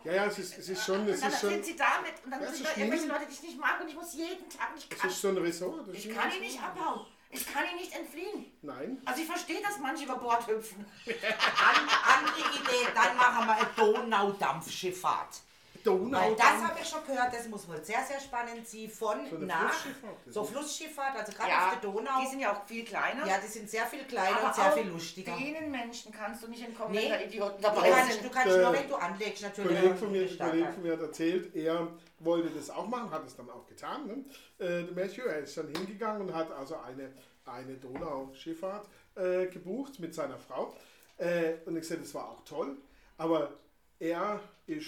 Ja, 0.03 0.13
ja, 0.13 0.25
es 0.25 0.37
ist, 0.39 0.57
es 0.57 0.69
ist 0.69 0.85
schon, 0.85 1.01
Und 1.01 1.09
es 1.09 1.21
dann 1.21 1.31
ist 1.31 1.39
sind 1.39 1.51
schon, 1.51 1.63
sie 1.63 1.75
damit 1.75 2.13
und 2.25 2.31
dann 2.31 2.41
Ja, 2.41 2.51
sind 2.51 2.65
da 2.65 2.69
irgendwelche. 2.75 3.07
Leute, 3.07 3.25
die 3.27 3.33
ich 3.33 3.41
nicht 3.43 3.57
mag 3.59 3.79
und 3.81 3.87
ich 3.87 3.95
muss 3.95 4.13
jeden 4.13 4.49
Tag 4.49 4.75
nicht 4.75 4.91
es 4.91 4.99
kann. 4.99 5.09
ist 5.09 5.21
so 5.21 5.27
ein 5.29 5.37
Ressort. 5.37 5.87
das 5.87 5.95
Ich 5.95 6.09
kann 6.13 6.31
ihn 6.31 6.41
nicht 6.41 6.61
abhauen. 6.61 7.05
Ich 7.29 7.51
kann 7.51 7.63
ihn 7.71 7.77
nicht 7.77 7.95
entfliehen. 7.95 8.45
Nein. 8.61 9.01
Also 9.05 9.21
ich 9.21 9.27
verstehe, 9.27 9.61
dass 9.61 9.79
manche 9.79 10.03
über 10.03 10.17
Bord 10.17 10.45
hüpfen. 10.47 10.85
An, 11.07 11.89
andere 12.25 12.39
Idee, 12.59 12.87
dann 12.93 13.17
machen 13.17 13.47
wir 13.47 13.55
eine 13.55 13.69
Donaudampfschifffahrt. 13.75 15.41
Donau. 15.83 16.19
Weil 16.19 16.35
das 16.35 16.45
habe 16.63 16.79
ich 16.81 16.87
schon 16.87 17.05
gehört, 17.05 17.33
das 17.33 17.47
muss 17.49 17.67
wohl 17.67 17.83
sehr, 17.83 18.03
sehr 18.03 18.19
spannend 18.19 18.67
sein. 18.67 18.89
Von 18.89 19.17
So 19.29 19.35
eine 19.35 19.45
nach, 19.45 19.71
Flussschifffahrt, 19.73 20.17
so 20.29 20.43
Flussschifffahrt, 20.43 21.15
also 21.17 21.31
gerade 21.33 21.51
auf 21.51 21.69
der 21.71 21.79
Donau. 21.91 22.21
die 22.21 22.27
sind 22.27 22.39
ja 22.39 22.53
auch 22.53 22.65
viel 22.65 22.83
kleiner. 22.85 23.25
ja, 23.27 23.35
die 23.39 23.47
sind 23.47 23.69
sehr 23.69 23.85
viel 23.85 24.03
kleiner 24.05 24.37
aber 24.37 24.47
und 24.47 24.55
sehr 24.55 24.65
auch 24.65 24.73
viel 24.77 24.87
lustiger. 24.87 25.35
denen 25.35 25.71
Menschen 25.71 26.11
kannst 26.11 26.43
du 26.43 26.47
nicht 26.47 26.63
entkommen, 26.65 26.91
Nee. 26.93 27.03
wenn 27.03 27.09
da 27.11 27.21
Idioten 27.21 27.57
Du 27.57 27.61
dabei 27.63 27.89
kannst, 27.91 28.13
sind. 28.13 28.25
du 28.25 28.29
kannst 28.29 28.55
Äh, 28.55 28.61
nur, 28.61 28.73
wenn 28.73 28.87
du 28.87 28.95
anlegst, 28.95 29.43
Ein 29.43 29.49
natürlich. 29.49 29.79
Kollege 29.79 29.95
von, 29.95 30.11
mir, 30.11 30.21
ein 30.29 30.37
Kollege 30.37 30.73
von 30.73 30.81
mir 30.83 30.93
hat 30.93 31.01
erzählt, 31.01 31.55
er 31.55 31.87
wollte 32.19 32.49
das 32.49 32.69
auch 32.69 32.87
machen, 32.87 33.11
hat 33.11 33.25
es 33.25 33.35
dann 33.35 33.49
auch 33.49 33.65
getan. 33.67 34.07
Ne? 34.07 34.13
Äh, 34.59 34.83
der 34.85 34.93
Matthew, 34.93 35.23
er 35.23 35.39
ist 35.39 35.57
dann 35.57 35.67
hingegangen 35.67 36.21
und 36.27 36.33
hat 36.33 36.51
also 36.51 36.77
eine, 36.77 37.11
eine 37.45 37.75
Donauschifffahrt 37.75 38.87
äh, 39.15 39.47
gebucht 39.47 39.99
mit 39.99 40.13
seiner 40.15 40.37
Frau. 40.37 40.73
Äh, 41.17 41.55
und 41.65 41.75
ich 41.75 41.81
gesagt, 41.81 42.01
das 42.01 42.13
war 42.15 42.29
auch 42.29 42.43
toll. 42.45 42.77
Aber 43.17 43.51
er 43.99 44.39
ist 44.65 44.87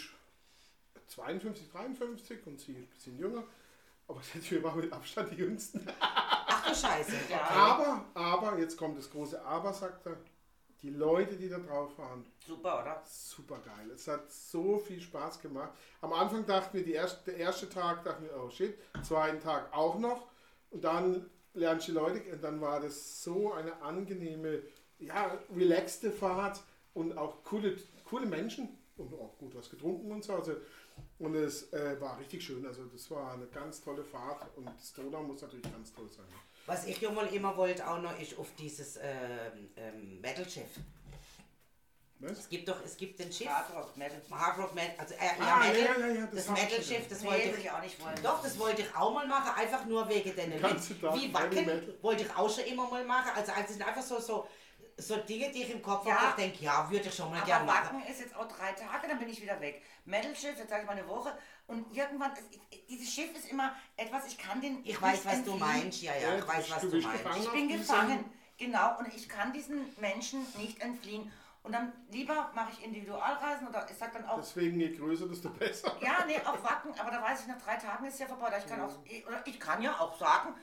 52, 1.08 1.70
53 1.72 2.48
und 2.48 2.60
sie 2.60 2.74
bisschen 2.74 3.18
jünger. 3.18 3.44
Aber 4.08 4.22
wir 4.50 4.64
waren 4.64 4.80
mit 4.80 4.94
Abstand 4.94 5.32
die 5.32 5.38
Jüngsten. 5.38 5.86
Ach 6.00 6.68
du 6.68 6.76
Scheiße. 6.76 7.14
Okay. 7.26 7.40
Aber, 7.50 8.06
aber, 8.14 8.60
jetzt 8.60 8.78
kommt 8.78 8.98
das 8.98 9.10
große 9.10 9.44
Aber, 9.44 9.74
sagt 9.74 10.06
er, 10.06 10.18
die 10.82 10.92
Leute, 10.92 11.36
die 11.36 11.50
da 11.50 11.58
drauf 11.58 11.98
waren, 11.98 12.26
Super, 12.46 12.82
oder? 12.82 13.02
super 13.06 13.58
geil. 13.60 13.90
Es 13.94 14.08
hat 14.08 14.32
so 14.32 14.78
viel 14.78 15.02
Spaß 15.02 15.42
gemacht. 15.42 15.72
Am 16.02 16.14
Anfang 16.14 16.46
dachten 16.46 16.78
wir, 16.78 16.86
die 16.86 16.94
erste, 16.94 17.32
der 17.32 17.40
erste 17.40 17.68
Tag 17.70 18.04
dachten 18.04 18.24
wir, 18.26 18.36
oh 18.38 18.50
shit, 18.52 18.78
zweiten 19.04 19.40
Tag 19.40 19.74
auch 19.74 19.98
noch. 19.98 20.28
Und 20.70 20.84
dann 20.84 21.26
lernst 21.56 21.88
du 21.88 21.94
die 21.94 21.98
Leute, 21.98 22.32
und 22.32 22.44
dann 22.44 22.62
war 22.62 22.80
das 22.80 23.24
so 23.24 23.54
eine 23.54 23.82
angenehme, 23.82 24.62
ja, 25.00 25.38
relaxte 25.56 26.12
Fahrt 26.12 26.62
und 26.94 27.18
auch 27.18 27.44
coole, 27.44 27.78
coole 28.04 28.26
Menschen 28.28 28.70
und 28.98 29.14
auch 29.14 29.38
gut 29.38 29.56
was 29.56 29.70
getrunken 29.70 30.12
und 30.12 30.24
so. 30.24 30.34
Also, 30.34 30.56
und 31.20 31.36
es 31.36 31.72
äh, 31.74 32.00
war 32.00 32.20
richtig 32.20 32.44
schön. 32.44 32.66
Also 32.66 32.86
das 32.86 33.10
war 33.12 33.34
eine 33.34 33.48
ganz 33.48 33.82
tolle 33.82 34.04
Fahrt 34.04 34.56
und 34.58 34.66
das 34.66 34.94
Donau 34.94 35.24
muss 35.24 35.42
natürlich 35.42 35.72
ganz 35.72 35.94
toll 35.94 36.10
sein. 36.10 36.26
Was 36.66 36.86
ich 36.88 37.00
ja 37.00 37.12
mal 37.12 37.28
immer 37.28 37.56
wollte, 37.58 37.88
auch 37.88 38.02
noch, 38.02 38.20
ist 38.20 38.38
auf 38.38 38.48
dieses 38.58 38.98
ähm, 38.98 39.70
ähm, 39.76 40.20
Metal-Schiff. 40.22 40.80
Was? 42.20 42.40
Es 42.40 42.50
gibt 42.50 42.68
doch, 42.68 42.84
es 42.84 42.96
gibt 42.96 43.20
den 43.20 43.32
Schiff. 43.32 43.48
Hard 43.48 43.76
Rock 43.76 43.98
Metal. 43.98 44.22
Hard 44.32 44.58
Rock 44.58 44.74
Metal, 44.74 44.96
also 44.98 45.14
äh, 45.16 45.18
Ah, 45.40 45.60
Metal, 45.60 45.82
ja, 45.82 46.08
ja, 46.08 46.14
ja, 46.14 46.26
das 46.28 46.46
das 46.48 46.50
Metal-Schiff, 46.50 47.00
schon 47.00 47.10
das 47.10 47.22
Nee, 47.22 47.28
wollte 47.28 47.46
würde 47.50 47.62
ich 47.62 47.72
auch 47.72 47.82
nicht 47.82 48.02
wollen. 48.04 48.16
Doch, 48.24 48.42
das 48.42 48.58
wollte 48.58 48.82
ich 48.82 48.96
auch 48.96 49.14
mal 49.14 49.28
machen, 49.28 49.62
einfach 49.62 49.86
nur 49.86 50.08
wegen. 50.10 50.34
Tag 50.34 51.16
Wie 51.16 51.34
Wacken 51.34 51.66
Metal. 51.66 51.98
wollte 52.02 52.24
ich 52.24 52.36
auch 52.36 52.50
schon 52.50 52.64
immer 52.66 52.90
mal 52.90 53.04
machen. 53.04 53.32
Also, 53.36 53.52
also 53.52 53.74
sind 53.74 53.86
einfach 53.86 54.02
so, 54.02 54.20
so, 54.20 54.48
so 54.98 55.18
Dinge, 55.18 55.52
die 55.52 55.64
ich 55.64 55.70
im 55.72 55.82
Kopf 55.82 56.06
Ja. 56.08 56.16
habe, 56.16 56.30
ich 56.30 56.36
denke, 56.36 56.64
ja, 56.64 56.90
würde 56.90 57.08
ich 57.10 57.14
schon 57.16 57.30
mal 57.30 57.38
Aber 57.38 57.46
gerne 57.46 57.66
machen. 57.66 57.98
Wacken 57.98 58.08
ist 58.12 58.22
jetzt 58.22 58.36
auch 58.36 58.48
drei 58.48 58.72
Tage, 58.72 59.08
dann 59.08 59.20
bin 59.20 59.28
ich 59.30 59.42
wieder 59.42 59.60
weg. 59.60 59.82
Metal 60.06 60.34
Schiff, 60.36 60.58
jetzt 60.58 60.70
sage 60.70 60.82
ich 60.84 60.88
mal 60.88 60.94
eine 60.98 61.08
Woche. 61.08 61.38
Und 61.68 61.94
irgendwann, 61.96 62.32
ist, 62.34 62.46
dieses 62.90 63.14
Schiff 63.14 63.36
ist 63.36 63.50
immer 63.50 63.76
etwas, 63.98 64.28
ich 64.28 64.38
kann 64.38 64.62
den. 64.62 64.80
Ich 64.86 65.02
weiß, 65.02 65.26
was 65.26 65.44
du 65.44 65.52
entfliehen. 65.52 65.60
meinst, 65.60 66.02
ja, 66.02 66.14
ja, 66.16 66.30
Ja, 66.30 66.38
ich 66.38 66.48
weiß, 66.48 66.68
du 66.68 66.72
was 66.76 66.82
du 66.82 66.92
bist 66.92 67.08
meinst. 67.08 67.24
gefangen. 67.24 67.44
Ich 67.44 67.52
bin 67.52 67.68
gefangen, 67.70 68.26
genau. 68.58 68.98
Und 69.00 69.14
ich 69.14 69.28
kann 69.28 69.52
diesen 69.52 69.94
Menschen 70.00 70.46
nicht 70.58 70.80
entfliehen. 70.82 71.32
Und 71.64 71.72
dann 71.72 71.92
lieber 72.12 72.52
mache 72.54 72.72
ich 72.74 72.84
Individualreisen 72.86 73.68
oder 73.68 73.90
ich 73.90 73.98
sage 73.98 74.12
dann 74.14 74.26
auch, 74.30 74.38
Deswegen 74.38 74.80
je 74.80 74.92
größer, 74.96 75.28
desto 75.28 75.50
besser. 75.50 75.98
ja, 76.00 76.24
nee, 76.28 76.38
auch 76.46 76.64
Wacken, 76.64 76.94
aber 77.00 77.10
da 77.10 77.22
weiß 77.24 77.42
ich, 77.42 77.48
nach 77.48 77.60
drei 77.60 77.76
Tagen 77.76 78.06
ist 78.06 78.20
ja 78.20 78.28
vorbei. 78.28 78.54
Ich 78.60 78.68
kann, 78.68 78.82
auch, 78.82 78.96
oder 79.28 79.42
ich 79.46 79.60
kann 79.60 79.82
ja 79.82 80.00
auch 80.00 80.16
sagen, 80.18 80.54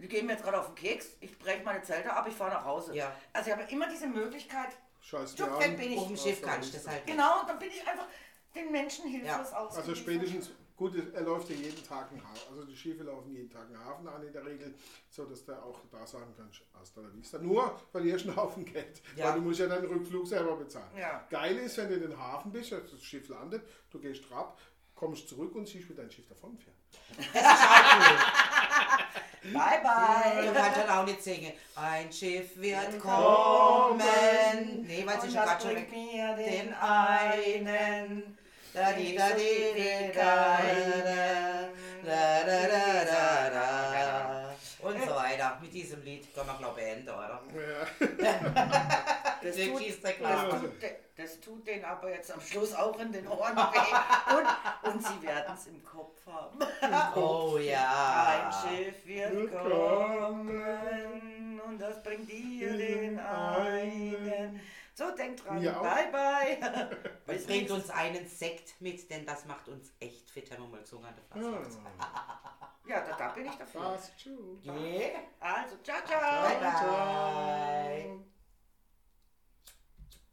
die 0.00 0.08
gehen 0.08 0.26
mir 0.26 0.32
jetzt 0.32 0.44
gerade 0.44 0.58
auf 0.60 0.66
den 0.66 0.74
Keks, 0.74 1.08
ich 1.20 1.38
breche 1.38 1.62
meine 1.64 1.82
Zelte 1.82 2.12
ab, 2.12 2.26
ich 2.28 2.34
fahre 2.34 2.50
nach 2.52 2.64
Hause. 2.64 2.94
Ja. 2.94 3.14
Also 3.32 3.50
ich 3.50 3.56
habe 3.56 3.70
immer 3.70 3.88
diese 3.88 4.06
Möglichkeit, 4.06 4.68
Scheiß 5.00 5.40
an. 5.40 5.58
bin 5.76 5.92
ich. 5.92 5.98
Auf 5.98 6.08
dem 6.08 6.16
Schiff 6.16 6.42
kannst 6.42 6.72
du 6.72 6.76
das 6.76 6.86
halt 6.88 7.04
nicht. 7.06 7.16
genau, 7.16 7.42
dann 7.46 7.58
bin 7.58 7.68
ich 7.70 7.86
einfach 7.88 8.06
den 8.54 8.70
Menschen 8.72 9.06
hilflos 9.08 9.52
aus. 9.52 9.76
Also 9.76 9.94
spätestens, 9.94 10.50
gut, 10.76 10.94
er 11.14 11.22
läuft 11.22 11.48
ja 11.50 11.56
jeden 11.56 11.82
Tag 11.86 12.10
einen 12.10 12.22
Hafen. 12.22 12.48
Also 12.50 12.64
die 12.64 12.76
Schiffe 12.76 13.04
laufen 13.04 13.30
jeden 13.30 13.48
Tag 13.48 13.66
einen 13.66 13.82
Hafen 13.84 14.08
an 14.08 14.22
in 14.26 14.32
der 14.32 14.44
Regel, 14.44 14.74
so 15.08 15.24
dass 15.24 15.44
du 15.44 15.52
auch 15.52 15.78
da 15.90 16.06
sagen 16.06 16.34
kannst, 16.36 16.60
hasta 16.78 17.00
la 17.00 17.08
vista. 17.14 17.38
Nur 17.38 17.78
verlierst 17.92 18.24
du 18.24 18.28
einen 18.30 18.36
Haufen 18.36 18.64
Geld, 18.64 19.00
Ja. 19.16 19.26
weil 19.26 19.34
du 19.34 19.40
musst 19.42 19.60
ja 19.60 19.66
deinen 19.68 19.86
Rückflug 19.86 20.26
selber 20.26 20.56
bezahlen. 20.56 20.90
Ja. 20.98 21.24
Geil 21.30 21.56
ist, 21.58 21.76
wenn 21.78 21.88
du 21.88 21.94
in 21.94 22.00
den 22.02 22.18
Hafen 22.18 22.50
bist, 22.52 22.72
also 22.72 22.88
das 22.96 23.02
Schiff 23.02 23.28
landet, 23.28 23.62
du 23.90 23.98
gehst 24.00 24.28
drauf, 24.28 24.54
kommst 24.94 25.28
zurück 25.28 25.54
und 25.54 25.66
siehst, 25.66 25.88
wie 25.88 25.94
dein 25.94 26.10
Schiff 26.10 26.26
davonfährt. 26.28 26.76
Das 27.16 27.26
ist 27.26 27.34
auch 27.36 28.00
cool. 28.10 28.18
Bye, 29.42 29.80
bye. 29.82 30.46
Du 30.46 30.52
kannst 30.52 30.76
dann 30.78 30.90
auch 30.90 31.04
nicht 31.06 31.22
singen. 31.22 31.52
Ein 31.74 32.12
Schiff 32.12 32.56
wird 32.56 32.98
kommen. 33.00 34.00
Nee, 34.86 35.02
weil 35.06 35.20
sie 35.20 35.30
schon 35.30 35.42
gerade 35.42 35.62
schon 35.62 35.74
bringt 35.74 35.92
mir 35.92 36.34
den 36.36 36.74
einen. 36.74 38.36
Da 38.72 38.92
di 38.92 39.16
da 39.16 39.30
di 39.30 39.72
di 39.74 40.12
da 40.14 40.58
da 42.04 42.44
da 42.44 42.66
da 42.68 43.04
da 43.04 43.50
da 43.50 44.54
und 44.82 45.02
so 45.02 45.14
weiter. 45.16 45.58
Mit 45.60 45.72
diesem 45.72 46.04
Lied 46.04 46.32
können 46.34 46.46
wir 46.48 46.58
glaube 46.58 46.80
ich 46.80 46.86
beenden, 46.86 47.08
oder? 47.08 47.42
Ja. 48.22 48.38
Das 49.42 49.56
schießt 49.56 50.04
der 50.04 50.12
Glas. 50.12 50.54
Das 51.20 51.40
tut 51.40 51.66
denen 51.66 51.84
aber 51.84 52.10
jetzt 52.10 52.32
am 52.32 52.40
Schluss 52.40 52.72
auch 52.74 52.98
in 52.98 53.12
den 53.12 53.28
Ohren 53.28 53.56
weh. 53.56 54.34
Und, 54.34 54.94
und 54.94 55.06
sie 55.06 55.22
werden 55.22 55.54
es 55.54 55.66
im 55.66 55.84
Kopf 55.84 56.24
haben. 56.26 56.58
Oh 57.14 57.56
Ein 57.56 57.64
ja. 57.64 58.50
Schiff 58.62 59.06
wird 59.06 59.32
Wird 59.32 59.52
kommen 59.52 61.60
und 61.60 61.78
das 61.78 62.02
bringt 62.02 62.30
dir 62.30 62.76
den 62.76 63.18
einen. 63.18 64.60
So, 64.94 65.10
denkt 65.12 65.44
dran. 65.44 65.66
Auch. 65.68 65.82
Bye, 65.82 66.10
bye. 66.12 66.90
Es 67.34 67.46
bringt 67.46 67.70
uns 67.70 67.88
einen 67.90 68.26
Sekt 68.28 68.80
mit, 68.80 69.08
denn 69.10 69.24
das 69.24 69.46
macht 69.46 69.68
uns 69.68 69.92
echt 70.00 70.28
fit, 70.30 70.50
der 70.50 70.58
Fastnacht. 70.58 71.14
Ja, 72.86 73.00
da, 73.02 73.16
da 73.16 73.28
bin 73.28 73.46
ich 73.46 73.54
dafür. 73.54 73.82
Fast 73.82 74.20
true. 74.20 74.58
Yeah. 74.64 75.20
Also, 75.38 75.76
ciao, 75.82 76.04
ciao. 76.04 76.42
Bye 76.42 76.60
bye. 76.60 78.30